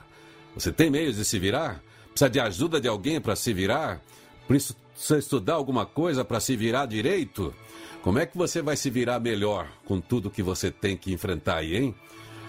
Você 0.54 0.72
tem 0.72 0.90
meios 0.90 1.16
de 1.16 1.24
se 1.24 1.40
virar? 1.40 1.82
Precisa 2.10 2.30
de 2.30 2.40
ajuda 2.40 2.82
de 2.82 2.88
alguém 2.88 3.22
para 3.22 3.36
se 3.36 3.54
virar? 3.54 4.02
Precisa 4.48 5.18
estudar 5.18 5.54
alguma 5.54 5.86
coisa 5.86 6.26
para 6.26 6.40
se 6.40 6.58
virar 6.58 6.88
direito? 6.88 7.54
Como 8.08 8.20
é 8.20 8.26
que 8.26 8.38
você 8.38 8.62
vai 8.62 8.78
se 8.78 8.89
virar 8.89 9.20
melhor 9.20 9.68
com 9.84 9.99
tudo 9.99 10.32
que 10.32 10.41
você 10.41 10.72
tem 10.72 10.95
que 10.95 11.12
enfrentar 11.12 11.58
aí, 11.58 11.76
hein? 11.76 11.95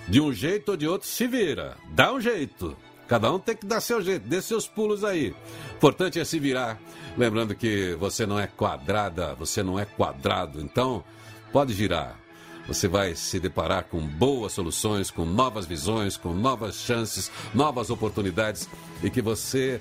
De 0.06 0.20
um 0.20 0.32
jeito 0.32 0.68
ou 0.68 0.76
de 0.76 0.86
outro, 0.86 1.08
se 1.08 1.26
vira. 1.26 1.76
Dá 1.90 2.12
um 2.12 2.20
jeito. 2.20 2.76
Cada 3.08 3.32
um 3.32 3.40
tem 3.40 3.56
que 3.56 3.66
dar 3.66 3.80
seu 3.80 4.00
jeito, 4.00 4.28
dê 4.28 4.40
seus 4.40 4.68
pulos 4.68 5.02
aí. 5.02 5.34
Importante 5.74 6.20
é 6.20 6.24
se 6.24 6.38
virar. 6.38 6.80
Lembrando 7.16 7.56
que 7.56 7.96
você 7.98 8.24
não 8.24 8.38
é 8.38 8.46
quadrada, 8.46 9.34
você 9.34 9.60
não 9.60 9.76
é 9.76 9.84
quadrado. 9.84 10.60
Então, 10.60 11.02
pode 11.52 11.74
girar. 11.74 12.16
Você 12.68 12.86
vai 12.86 13.16
se 13.16 13.40
deparar 13.40 13.82
com 13.82 13.98
boas 13.98 14.52
soluções, 14.52 15.10
com 15.10 15.24
novas 15.24 15.66
visões, 15.66 16.16
com 16.16 16.32
novas 16.32 16.76
chances, 16.76 17.32
novas 17.52 17.90
oportunidades 17.90 18.68
e 19.02 19.10
que 19.10 19.20
você 19.20 19.80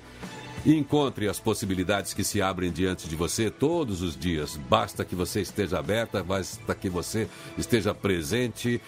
encontre 0.66 1.28
as 1.28 1.38
possibilidades 1.38 2.12
que 2.12 2.24
se 2.24 2.42
abrem 2.42 2.70
diante 2.70 3.08
de 3.08 3.16
você 3.16 3.50
todos 3.50 4.02
os 4.02 4.16
dias. 4.16 4.56
Basta 4.68 5.04
que 5.04 5.14
você 5.14 5.40
esteja 5.40 5.78
aberta, 5.78 6.22
basta 6.22 6.74
que 6.74 6.88
você 6.88 7.28
esteja 7.56 7.94
presente 7.94 8.80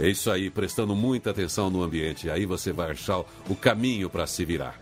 é 0.00 0.08
isso 0.08 0.30
aí, 0.30 0.48
prestando 0.48 0.94
muita 0.94 1.30
atenção 1.30 1.68
no 1.70 1.82
ambiente. 1.82 2.30
Aí 2.30 2.46
você 2.46 2.72
vai 2.72 2.92
achar 2.92 3.18
o 3.48 3.56
caminho 3.56 4.08
para 4.08 4.26
se 4.28 4.44
virar. 4.44 4.80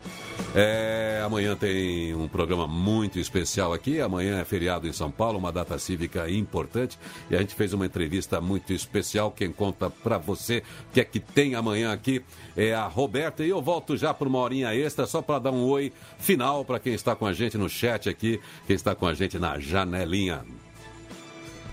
É, 0.55 1.23
amanhã 1.25 1.57
tem 1.57 2.15
um 2.15 2.29
programa 2.29 2.67
muito 2.67 3.19
especial 3.19 3.73
aqui. 3.73 3.99
Amanhã 3.99 4.39
é 4.39 4.45
feriado 4.45 4.87
em 4.87 4.93
São 4.93 5.11
Paulo, 5.11 5.39
uma 5.39 5.51
data 5.51 5.79
cívica 5.79 6.29
importante. 6.29 6.99
E 7.31 7.37
a 7.37 7.39
gente 7.39 7.55
fez 7.55 7.73
uma 7.73 7.87
entrevista 7.87 8.43
muito 8.43 8.75
especial. 8.75 9.31
Quem 9.31 9.51
conta 9.51 9.89
para 9.89 10.19
você 10.19 10.63
o 10.91 10.93
que 10.93 11.01
é 11.01 11.05
que 11.05 11.19
tem 11.19 11.55
amanhã 11.55 11.93
aqui 11.93 12.23
é 12.55 12.75
a 12.75 12.87
Roberta. 12.87 13.43
E 13.43 13.49
eu 13.49 13.63
volto 13.63 13.97
já 13.97 14.13
por 14.13 14.27
uma 14.29 14.39
horinha 14.39 14.75
extra, 14.75 15.07
só 15.07 15.23
para 15.23 15.39
dar 15.39 15.51
um 15.51 15.65
oi 15.65 15.93
final 16.19 16.63
para 16.63 16.79
quem 16.79 16.93
está 16.93 17.17
com 17.17 17.25
a 17.25 17.33
gente 17.33 17.57
no 17.57 17.71
chat 17.71 18.09
aqui, 18.09 18.39
quem 18.67 18.77
está 18.77 18.95
com 18.95 19.07
a 19.07 19.15
gente 19.15 19.39
na 19.39 19.59
janelinha. 19.59 20.45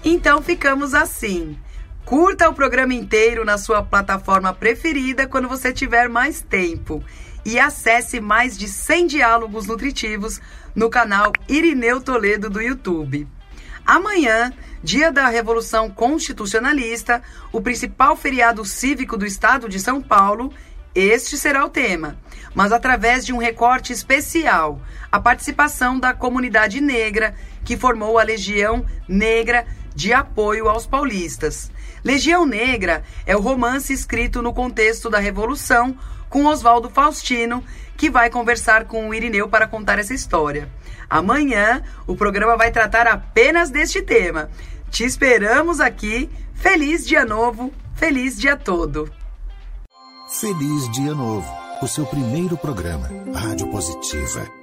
Então 0.03 0.41
ficamos 0.41 0.93
assim. 0.93 1.57
Curta 2.05 2.49
o 2.49 2.53
programa 2.53 2.93
inteiro 2.93 3.45
na 3.45 3.57
sua 3.57 3.81
plataforma 3.81 4.53
preferida 4.53 5.25
quando 5.25 5.47
você 5.47 5.71
tiver 5.71 6.09
mais 6.09 6.41
tempo. 6.41 7.01
E 7.45 7.57
acesse 7.57 8.19
mais 8.19 8.57
de 8.57 8.67
100 8.67 9.07
diálogos 9.07 9.67
nutritivos 9.67 10.41
no 10.75 10.89
canal 10.89 11.31
Irineu 11.47 12.01
Toledo 12.01 12.49
do 12.49 12.61
YouTube. 12.61 13.25
Amanhã, 13.85 14.51
dia 14.83 15.11
da 15.11 15.27
Revolução 15.27 15.89
Constitucionalista, 15.89 17.21
o 17.53 17.61
principal 17.61 18.17
feriado 18.17 18.65
cívico 18.65 19.17
do 19.17 19.25
estado 19.25 19.69
de 19.69 19.79
São 19.79 20.01
Paulo, 20.01 20.53
este 20.95 21.37
será 21.37 21.65
o 21.65 21.69
tema, 21.69 22.17
mas 22.53 22.71
através 22.71 23.25
de 23.25 23.33
um 23.33 23.37
recorte 23.37 23.91
especial, 23.91 24.79
a 25.11 25.19
participação 25.19 25.99
da 25.99 26.13
comunidade 26.13 26.79
negra 26.79 27.33
que 27.65 27.75
formou 27.75 28.19
a 28.19 28.23
Legião 28.23 28.85
Negra 29.07 29.65
de 29.95 30.13
Apoio 30.13 30.67
aos 30.67 30.85
Paulistas. 30.85 31.71
Legião 32.03 32.45
Negra 32.45 33.03
é 33.25 33.35
o 33.35 33.41
romance 33.41 33.93
escrito 33.93 34.41
no 34.41 34.53
contexto 34.53 35.09
da 35.09 35.19
Revolução 35.19 35.97
com 36.29 36.45
Oswaldo 36.45 36.89
Faustino, 36.89 37.63
que 37.95 38.09
vai 38.09 38.29
conversar 38.29 38.85
com 38.85 39.07
o 39.07 39.13
Irineu 39.13 39.47
para 39.47 39.67
contar 39.67 39.99
essa 39.99 40.13
história. 40.13 40.67
Amanhã 41.09 41.83
o 42.07 42.15
programa 42.15 42.57
vai 42.57 42.71
tratar 42.71 43.07
apenas 43.07 43.69
deste 43.69 44.01
tema. 44.01 44.49
Te 44.89 45.03
esperamos 45.03 45.79
aqui. 45.79 46.29
Feliz 46.55 47.05
dia 47.05 47.25
novo, 47.25 47.71
feliz 47.95 48.39
dia 48.39 48.55
todo. 48.57 49.11
Feliz 50.27 50.89
dia 50.91 51.13
novo, 51.13 51.47
o 51.81 51.87
seu 51.87 52.05
primeiro 52.05 52.57
programa, 52.57 53.09
Rádio 53.35 53.67
Positiva. 53.69 54.62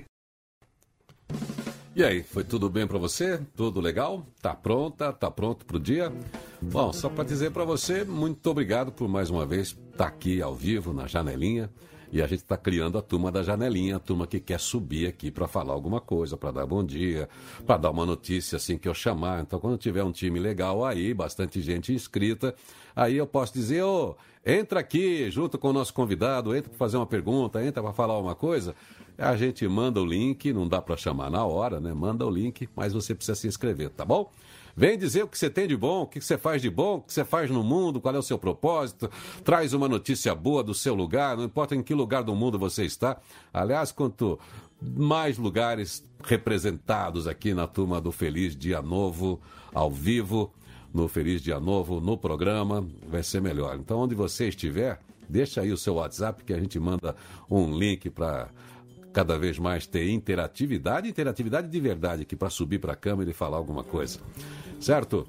e 1.93 2.03
aí, 2.03 2.23
foi 2.23 2.43
tudo 2.43 2.69
bem 2.69 2.87
para 2.87 2.97
você? 2.97 3.39
Tudo 3.55 3.81
legal? 3.81 4.25
Tá 4.41 4.55
pronta? 4.55 5.11
Tá 5.11 5.29
pronto 5.29 5.65
pro 5.65 5.79
dia? 5.79 6.11
Bom, 6.61 6.93
só 6.93 7.09
para 7.09 7.23
dizer 7.25 7.51
para 7.51 7.65
você, 7.65 8.05
muito 8.05 8.49
obrigado 8.49 8.91
por 8.91 9.09
mais 9.09 9.29
uma 9.29 9.45
vez 9.45 9.69
estar 9.69 9.97
tá 9.97 10.05
aqui 10.05 10.41
ao 10.41 10.55
vivo 10.55 10.93
na 10.93 11.05
janelinha. 11.07 11.69
E 12.11 12.21
a 12.21 12.27
gente 12.27 12.39
está 12.39 12.57
criando 12.57 12.97
a 12.97 13.01
turma 13.01 13.31
da 13.31 13.41
janelinha, 13.41 13.95
a 13.95 13.99
turma 13.99 14.27
que 14.27 14.39
quer 14.39 14.59
subir 14.59 15.07
aqui 15.07 15.31
para 15.31 15.47
falar 15.47 15.73
alguma 15.73 16.01
coisa, 16.01 16.35
para 16.35 16.51
dar 16.51 16.65
bom 16.65 16.83
dia, 16.83 17.29
para 17.65 17.77
dar 17.77 17.91
uma 17.91 18.05
notícia 18.05 18.57
assim 18.57 18.77
que 18.77 18.87
eu 18.87 18.93
chamar. 18.93 19.41
Então, 19.41 19.59
quando 19.59 19.77
tiver 19.77 20.03
um 20.03 20.11
time 20.11 20.37
legal 20.37 20.83
aí, 20.85 21.13
bastante 21.13 21.61
gente 21.61 21.93
inscrita, 21.93 22.53
aí 22.93 23.15
eu 23.15 23.25
posso 23.25 23.53
dizer, 23.53 23.83
ô, 23.83 24.09
oh, 24.09 24.30
entra 24.45 24.79
aqui 24.79 25.29
junto 25.29 25.57
com 25.57 25.69
o 25.69 25.73
nosso 25.73 25.93
convidado, 25.93 26.55
entra 26.55 26.69
para 26.69 26.77
fazer 26.77 26.97
uma 26.97 27.05
pergunta, 27.05 27.63
entra 27.63 27.81
para 27.81 27.93
falar 27.93 28.17
uma 28.19 28.35
coisa. 28.35 28.75
A 29.17 29.35
gente 29.35 29.67
manda 29.67 30.01
o 30.01 30.05
link, 30.05 30.51
não 30.51 30.67
dá 30.67 30.81
para 30.81 30.97
chamar 30.97 31.29
na 31.29 31.45
hora, 31.45 31.79
né? 31.79 31.93
Manda 31.93 32.25
o 32.25 32.29
link, 32.29 32.67
mas 32.75 32.93
você 32.93 33.13
precisa 33.13 33.35
se 33.35 33.47
inscrever, 33.47 33.89
tá 33.89 34.03
bom? 34.03 34.31
Vem 34.75 34.97
dizer 34.97 35.23
o 35.23 35.27
que 35.27 35.37
você 35.37 35.49
tem 35.49 35.67
de 35.67 35.75
bom, 35.75 36.03
o 36.03 36.07
que 36.07 36.21
você 36.21 36.37
faz 36.37 36.61
de 36.61 36.69
bom, 36.69 36.97
o 36.97 37.01
que 37.01 37.13
você 37.13 37.25
faz 37.25 37.49
no 37.49 37.61
mundo, 37.61 37.99
qual 37.99 38.15
é 38.15 38.17
o 38.17 38.23
seu 38.23 38.39
propósito. 38.39 39.11
Traz 39.43 39.73
uma 39.73 39.87
notícia 39.87 40.33
boa 40.33 40.63
do 40.63 40.73
seu 40.73 40.95
lugar, 40.95 41.35
não 41.35 41.43
importa 41.43 41.75
em 41.75 41.83
que 41.83 41.93
lugar 41.93 42.23
do 42.23 42.33
mundo 42.33 42.57
você 42.57 42.85
está. 42.85 43.17
Aliás, 43.53 43.91
quanto 43.91 44.39
mais 44.81 45.37
lugares 45.37 46.03
representados 46.23 47.27
aqui 47.27 47.53
na 47.53 47.67
turma 47.67 47.99
do 47.99 48.11
Feliz 48.11 48.55
Dia 48.55 48.81
Novo, 48.81 49.39
ao 49.73 49.91
vivo, 49.91 50.51
no 50.93 51.07
Feliz 51.07 51.41
Dia 51.41 51.59
Novo, 51.59 51.99
no 51.99 52.17
programa, 52.17 52.85
vai 53.07 53.23
ser 53.23 53.41
melhor. 53.41 53.77
Então, 53.77 53.99
onde 53.99 54.15
você 54.15 54.49
estiver, 54.49 54.99
deixa 55.29 55.61
aí 55.61 55.71
o 55.71 55.77
seu 55.77 55.95
WhatsApp 55.95 56.43
que 56.43 56.53
a 56.53 56.59
gente 56.59 56.79
manda 56.79 57.15
um 57.49 57.77
link 57.77 58.09
para 58.09 58.49
cada 59.13 59.37
vez 59.37 59.59
mais 59.59 59.85
ter 59.85 60.09
interatividade, 60.09 61.07
interatividade 61.07 61.67
de 61.67 61.79
verdade 61.79 62.21
aqui 62.23 62.35
para 62.35 62.49
subir 62.49 62.79
para 62.79 62.93
a 62.93 62.95
câmera 62.95 63.29
e 63.29 63.33
falar 63.33 63.57
alguma 63.57 63.83
coisa. 63.83 64.19
Certo? 64.79 65.27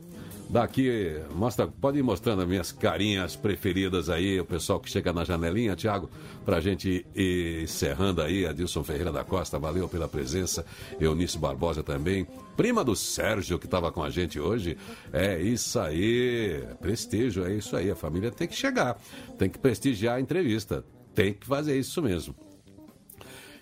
Daqui, 0.49 1.19
mostra, 1.35 1.67
pode 1.67 1.99
ir 1.99 2.03
mostrando 2.03 2.43
as 2.43 2.49
minhas 2.49 2.73
carinhas 2.73 3.35
preferidas 3.35 4.11
aí, 4.11 4.39
o 4.39 4.45
pessoal 4.45 4.79
que 4.79 4.91
chega 4.91 5.13
na 5.13 5.25
janelinha, 5.25 5.75
Tiago, 5.75 6.11
para 6.45 6.59
a 6.59 6.61
gente 6.61 7.07
ir 7.15 7.63
encerrando 7.63 8.21
aí, 8.21 8.45
Adilson 8.45 8.85
Ferreira 8.85 9.11
da 9.11 9.25
Costa, 9.25 9.59
valeu 9.59 9.89
pela 9.89 10.07
presença, 10.07 10.65
Eunice 11.01 11.39
Barbosa 11.39 11.83
também, 11.83 12.27
prima 12.55 12.85
do 12.85 12.95
Sérgio 12.95 13.59
que 13.59 13.65
estava 13.67 13.91
com 13.91 14.03
a 14.03 14.11
gente 14.11 14.39
hoje, 14.39 14.77
é 15.11 15.41
isso 15.41 15.81
aí, 15.81 16.63
prestígio, 16.81 17.47
é 17.47 17.55
isso 17.55 17.75
aí, 17.75 17.91
a 17.91 17.97
família 17.97 18.31
tem 18.31 18.47
que 18.47 18.55
chegar, 18.55 19.01
tem 19.39 19.49
que 19.49 19.59
prestigiar 19.59 20.17
a 20.17 20.21
entrevista, 20.21 20.85
tem 21.15 21.33
que 21.33 21.47
fazer 21.47 21.79
isso 21.79 22.03
mesmo. 22.03 22.35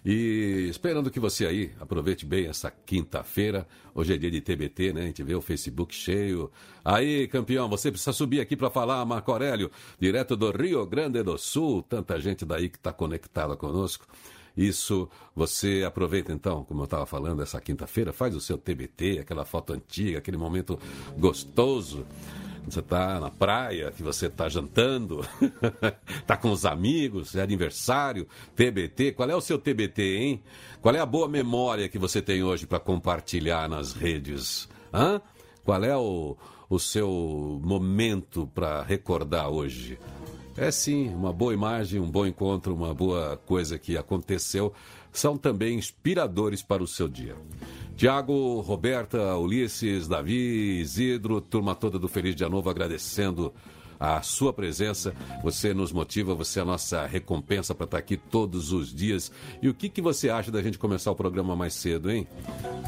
E 0.05 0.67
esperando 0.71 1.11
que 1.11 1.21
você 1.21 1.47
aí 1.47 1.73
aproveite 1.79 2.25
bem 2.25 2.47
essa 2.47 2.71
quinta-feira. 2.71 3.67
Hoje 3.95 4.15
é 4.15 4.17
dia 4.17 4.31
de 4.31 4.41
TBT, 4.41 4.95
né? 4.95 5.03
A 5.03 5.07
gente 5.07 5.23
vê 5.23 5.35
o 5.35 5.43
Facebook 5.43 5.95
cheio. 5.95 6.51
Aí, 6.83 7.29
campeão, 7.29 7.69
você 7.69 7.91
precisa 7.91 8.13
subir 8.13 8.41
aqui 8.41 8.57
para 8.57 8.71
falar, 8.71 9.05
Marco 9.05 9.31
Aurélio, 9.31 9.71
direto 9.99 10.37
do 10.37 10.51
Rio 10.51 10.87
Grande 10.87 11.23
do 11.23 11.37
Sul. 11.37 11.83
Tanta 11.83 12.19
gente 12.19 12.47
daí 12.47 12.71
que 12.71 12.79
está 12.79 12.93
conectada 12.93 13.55
conosco. 13.57 14.07
Isso, 14.57 15.09
você 15.35 15.85
aproveita 15.87 16.33
então, 16.33 16.65
como 16.65 16.81
eu 16.81 16.85
estava 16.85 17.07
falando, 17.07 17.43
essa 17.43 17.61
quinta-feira, 17.61 18.13
faz 18.13 18.35
o 18.35 18.41
seu 18.41 18.59
TBT, 18.59 19.21
aquela 19.21 19.45
foto 19.45 19.73
antiga, 19.73 20.19
aquele 20.19 20.37
momento 20.37 20.79
gostoso 21.19 22.05
você 22.65 22.81
está 22.81 23.19
na 23.19 23.31
praia, 23.31 23.91
que 23.91 24.03
você 24.03 24.27
está 24.27 24.49
jantando, 24.49 25.25
está 26.09 26.37
com 26.39 26.51
os 26.51 26.65
amigos, 26.65 27.35
é 27.35 27.43
aniversário, 27.43 28.27
TBT. 28.55 29.13
Qual 29.13 29.29
é 29.29 29.35
o 29.35 29.41
seu 29.41 29.59
TBT, 29.59 30.17
hein? 30.17 30.43
Qual 30.81 30.95
é 30.95 31.01
a 31.01 31.07
boa 31.07 31.29
memória 31.29 31.89
que 31.89 31.99
você 31.99 32.23
tem 32.23 32.43
hoje 32.43 32.67
para 32.67 32.79
compartilhar 32.79 33.69
nas 33.69 33.93
redes? 33.93 34.69
Hã? 34.93 35.21
Qual 35.65 35.83
é 35.85 35.97
o, 35.97 36.37
o 36.69 36.79
seu 36.79 37.61
momento 37.63 38.51
para 38.55 38.83
recordar 38.83 39.49
hoje? 39.49 39.99
É 40.57 40.71
sim, 40.71 41.09
uma 41.09 41.33
boa 41.33 41.55
imagem, 41.55 42.01
um 42.01 42.11
bom 42.11 42.27
encontro, 42.27 42.75
uma 42.75 42.93
boa 42.93 43.37
coisa 43.47 43.79
que 43.79 43.97
aconteceu, 43.97 44.73
são 45.13 45.37
também 45.37 45.79
inspiradores 45.79 46.63
para 46.63 46.83
o 46.83 46.87
seu 46.87 47.09
dia. 47.09 47.37
Tiago, 47.97 48.61
Roberta, 48.61 49.37
Ulisses, 49.37 50.09
Davi, 50.09 50.81
Isidro, 50.81 51.41
turma 51.41 51.75
toda 51.75 51.99
do 51.99 52.09
Feliz 52.09 52.35
Dia 52.35 52.49
Novo 52.49 52.71
agradecendo 52.71 53.53
a 54.01 54.23
sua 54.23 54.51
presença. 54.51 55.15
Você 55.43 55.75
nos 55.75 55.93
motiva, 55.93 56.35
você 56.35 56.59
é 56.59 56.63
a 56.63 56.65
nossa 56.65 57.07
recompensa 57.07 57.75
para 57.75 57.85
estar 57.85 57.99
aqui 57.99 58.17
todos 58.17 58.73
os 58.73 58.95
dias. 58.95 59.31
E 59.61 59.69
o 59.69 59.75
que, 59.75 59.91
que 59.91 60.01
você 60.01 60.31
acha 60.31 60.51
da 60.51 60.63
gente 60.63 60.79
começar 60.79 61.11
o 61.11 61.15
programa 61.15 61.55
mais 61.55 61.75
cedo, 61.75 62.11
hein? 62.11 62.27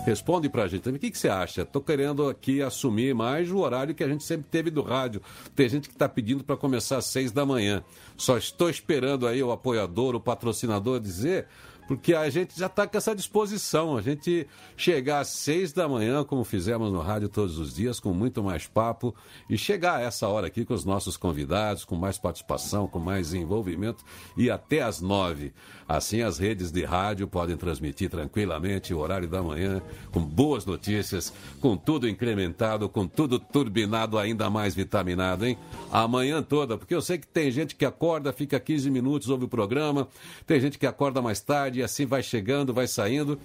Responde 0.07 0.49
para 0.49 0.63
a 0.63 0.69
gente 0.69 0.81
também. 0.81 0.97
O 0.97 1.01
que, 1.01 1.11
que 1.11 1.19
você 1.19 1.29
acha? 1.29 1.63
Estou 1.63 1.83
querendo 1.83 2.27
aqui 2.27 2.63
assumir 2.63 3.15
mais 3.15 3.51
o 3.51 3.59
horário 3.59 3.95
que 3.95 4.03
a 4.03 4.09
gente 4.09 4.25
sempre 4.25 4.47
teve 4.51 4.71
do 4.71 4.81
rádio. 4.81 5.21
Tem 5.55 5.69
gente 5.69 5.87
que 5.87 5.95
está 5.95 6.09
pedindo 6.09 6.43
para 6.43 6.57
começar 6.57 6.97
às 6.97 7.07
seis 7.07 7.31
da 7.31 7.45
manhã. 7.45 7.85
Só 8.17 8.39
estou 8.39 8.71
esperando 8.71 9.27
aí 9.27 9.43
o 9.43 9.53
apoiador, 9.53 10.15
o 10.15 10.21
patrocinador 10.21 10.99
dizer 10.99 11.47
porque 11.87 12.15
a 12.15 12.29
gente 12.31 12.59
já 12.59 12.67
está 12.67 12.87
com 12.87 12.97
essa 12.97 13.15
disposição. 13.15 13.97
A 13.97 14.03
gente 14.03 14.47
chegar 14.77 15.21
às 15.21 15.29
seis 15.29 15.73
da 15.73 15.89
manhã, 15.89 16.25
como 16.25 16.45
fizemos 16.45 16.93
no 16.93 17.01
rádio 17.01 17.29
todos 17.29 17.59
os 17.59 17.75
dias, 17.75 17.99
com 17.99 18.13
muito 18.13 18.43
mais 18.43 18.67
papo, 18.67 19.15
e 19.49 19.59
chegar 19.59 19.97
a 19.97 20.03
essa 20.03 20.29
hora 20.29 20.47
aqui 20.47 20.65
com 20.65 20.75
os 20.75 20.85
nossos 20.85 21.17
convidados, 21.17 21.85
com 21.85 21.97
mais 21.97 22.19
participação, 22.19 22.87
com 22.87 22.99
mais 22.99 23.35
envolvimento, 23.35 24.05
e 24.37 24.51
até 24.51 24.83
às 24.83 25.01
nove. 25.01 25.53
Assim, 25.89 26.23
as 26.23 26.39
redes 26.39 26.71
de 26.71 26.85
rádio 26.85 27.27
podem 27.27 27.57
transmitir 27.57 28.09
tranquilamente 28.09 28.95
o 28.95 28.99
horário 28.99 29.29
da 29.29 29.43
manhã, 29.43 29.83
com 30.11 30.21
boas 30.21 30.65
notícias, 30.65 31.33
com 31.61 31.77
tudo 31.77 32.09
incrementado, 32.09 32.89
com 32.89 33.07
tudo 33.07 33.39
turbinado, 33.39 34.19
ainda 34.19 34.49
mais 34.49 34.75
vitaminado, 34.75 35.47
hein? 35.47 35.59
A 35.91 36.07
manhã 36.07 36.43
toda, 36.43 36.79
porque 36.79 36.95
eu 36.95 37.03
sei 37.03 37.19
que 37.19 37.27
tem 37.27 37.51
gente 37.51 37.75
que 37.75 37.85
acorda, 37.85 38.33
fica 38.33 38.59
15 38.59 38.91
minutos, 38.91 39.29
ouve 39.29 39.45
o 39.45 39.49
programa, 39.49 40.09
tem 40.47 40.61
gente 40.61 40.79
que 40.79 40.87
acorda 40.87 41.21
mais 41.21 41.41
tarde 41.41 41.72
e 41.79 41.83
assim 41.83 42.07
vai 42.07 42.23
chegando, 42.23 42.73
vai 42.73 42.87
saindo. 42.87 43.39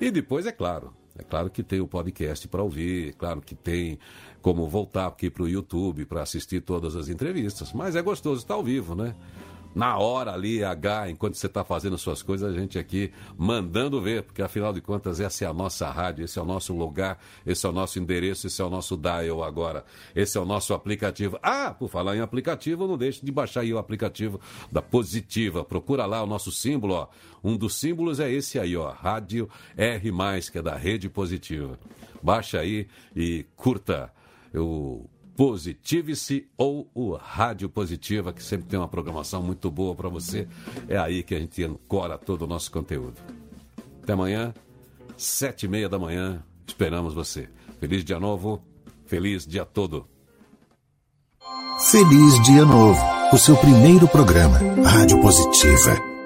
E 0.00 0.10
depois, 0.10 0.46
é 0.46 0.52
claro, 0.52 0.92
é 1.18 1.22
claro 1.22 1.50
que 1.50 1.62
tem 1.62 1.80
o 1.80 1.86
podcast 1.86 2.46
para 2.48 2.62
ouvir, 2.62 3.10
é 3.10 3.12
claro 3.12 3.40
que 3.40 3.54
tem 3.54 3.98
como 4.40 4.66
voltar 4.68 5.06
aqui 5.06 5.28
para 5.28 5.42
o 5.42 5.48
YouTube 5.48 6.06
para 6.06 6.22
assistir 6.22 6.60
todas 6.60 6.96
as 6.96 7.08
entrevistas. 7.08 7.72
Mas 7.72 7.96
é 7.96 8.02
gostoso 8.02 8.40
estar 8.40 8.54
ao 8.54 8.64
vivo, 8.64 8.94
né? 8.94 9.14
Na 9.74 9.96
hora 9.98 10.32
ali, 10.32 10.64
H, 10.64 11.10
enquanto 11.10 11.34
você 11.34 11.46
está 11.46 11.64
fazendo 11.64 11.96
suas 11.96 12.22
coisas, 12.22 12.52
a 12.52 12.58
gente 12.58 12.78
aqui 12.78 13.12
mandando 13.36 14.00
ver, 14.00 14.22
porque 14.22 14.42
afinal 14.42 14.72
de 14.72 14.80
contas 14.80 15.20
essa 15.20 15.44
é 15.44 15.48
a 15.48 15.52
nossa 15.52 15.88
rádio, 15.90 16.24
esse 16.24 16.38
é 16.38 16.42
o 16.42 16.44
nosso 16.44 16.74
lugar, 16.74 17.18
esse 17.46 17.64
é 17.64 17.68
o 17.68 17.72
nosso 17.72 17.98
endereço, 17.98 18.46
esse 18.46 18.60
é 18.60 18.64
o 18.64 18.70
nosso 18.70 18.96
dial 18.96 19.44
agora, 19.44 19.84
esse 20.14 20.36
é 20.36 20.40
o 20.40 20.44
nosso 20.44 20.74
aplicativo. 20.74 21.38
Ah, 21.42 21.72
por 21.72 21.88
falar 21.88 22.16
em 22.16 22.20
aplicativo, 22.20 22.86
não 22.86 22.98
deixe 22.98 23.24
de 23.24 23.30
baixar 23.30 23.60
aí 23.60 23.72
o 23.72 23.78
aplicativo 23.78 24.40
da 24.72 24.82
Positiva, 24.82 25.64
procura 25.64 26.04
lá 26.06 26.22
o 26.22 26.26
nosso 26.26 26.50
símbolo, 26.50 26.94
ó. 26.94 27.08
Um 27.42 27.56
dos 27.56 27.74
símbolos 27.76 28.20
é 28.20 28.30
esse 28.30 28.58
aí, 28.58 28.76
ó, 28.76 28.90
Rádio 28.90 29.48
R+, 29.76 30.00
que 30.50 30.58
é 30.58 30.62
da 30.62 30.76
Rede 30.76 31.08
Positiva. 31.08 31.78
Baixa 32.22 32.58
aí 32.60 32.86
e 33.14 33.46
curta. 33.56 34.12
Eu 34.52 35.08
Positive-se 35.40 36.46
ou 36.54 36.90
o 36.92 37.14
Rádio 37.14 37.70
Positiva, 37.70 38.30
que 38.30 38.42
sempre 38.42 38.66
tem 38.66 38.78
uma 38.78 38.86
programação 38.86 39.42
muito 39.42 39.70
boa 39.70 39.94
para 39.94 40.06
você. 40.06 40.46
É 40.86 40.98
aí 40.98 41.22
que 41.22 41.34
a 41.34 41.38
gente 41.38 41.64
ancora 41.64 42.18
todo 42.18 42.42
o 42.42 42.46
nosso 42.46 42.70
conteúdo. 42.70 43.16
Até 44.02 44.12
amanhã, 44.12 44.52
sete 45.16 45.64
e 45.64 45.68
meia 45.70 45.88
da 45.88 45.98
manhã, 45.98 46.44
esperamos 46.66 47.14
você. 47.14 47.48
Feliz 47.80 48.04
dia 48.04 48.20
novo, 48.20 48.62
feliz 49.06 49.46
dia 49.46 49.64
todo. 49.64 50.06
Feliz 51.90 52.42
dia 52.44 52.66
novo, 52.66 53.00
o 53.32 53.38
seu 53.38 53.56
primeiro 53.56 54.06
programa, 54.06 54.58
Rádio 54.84 55.22
Positiva. 55.22 56.19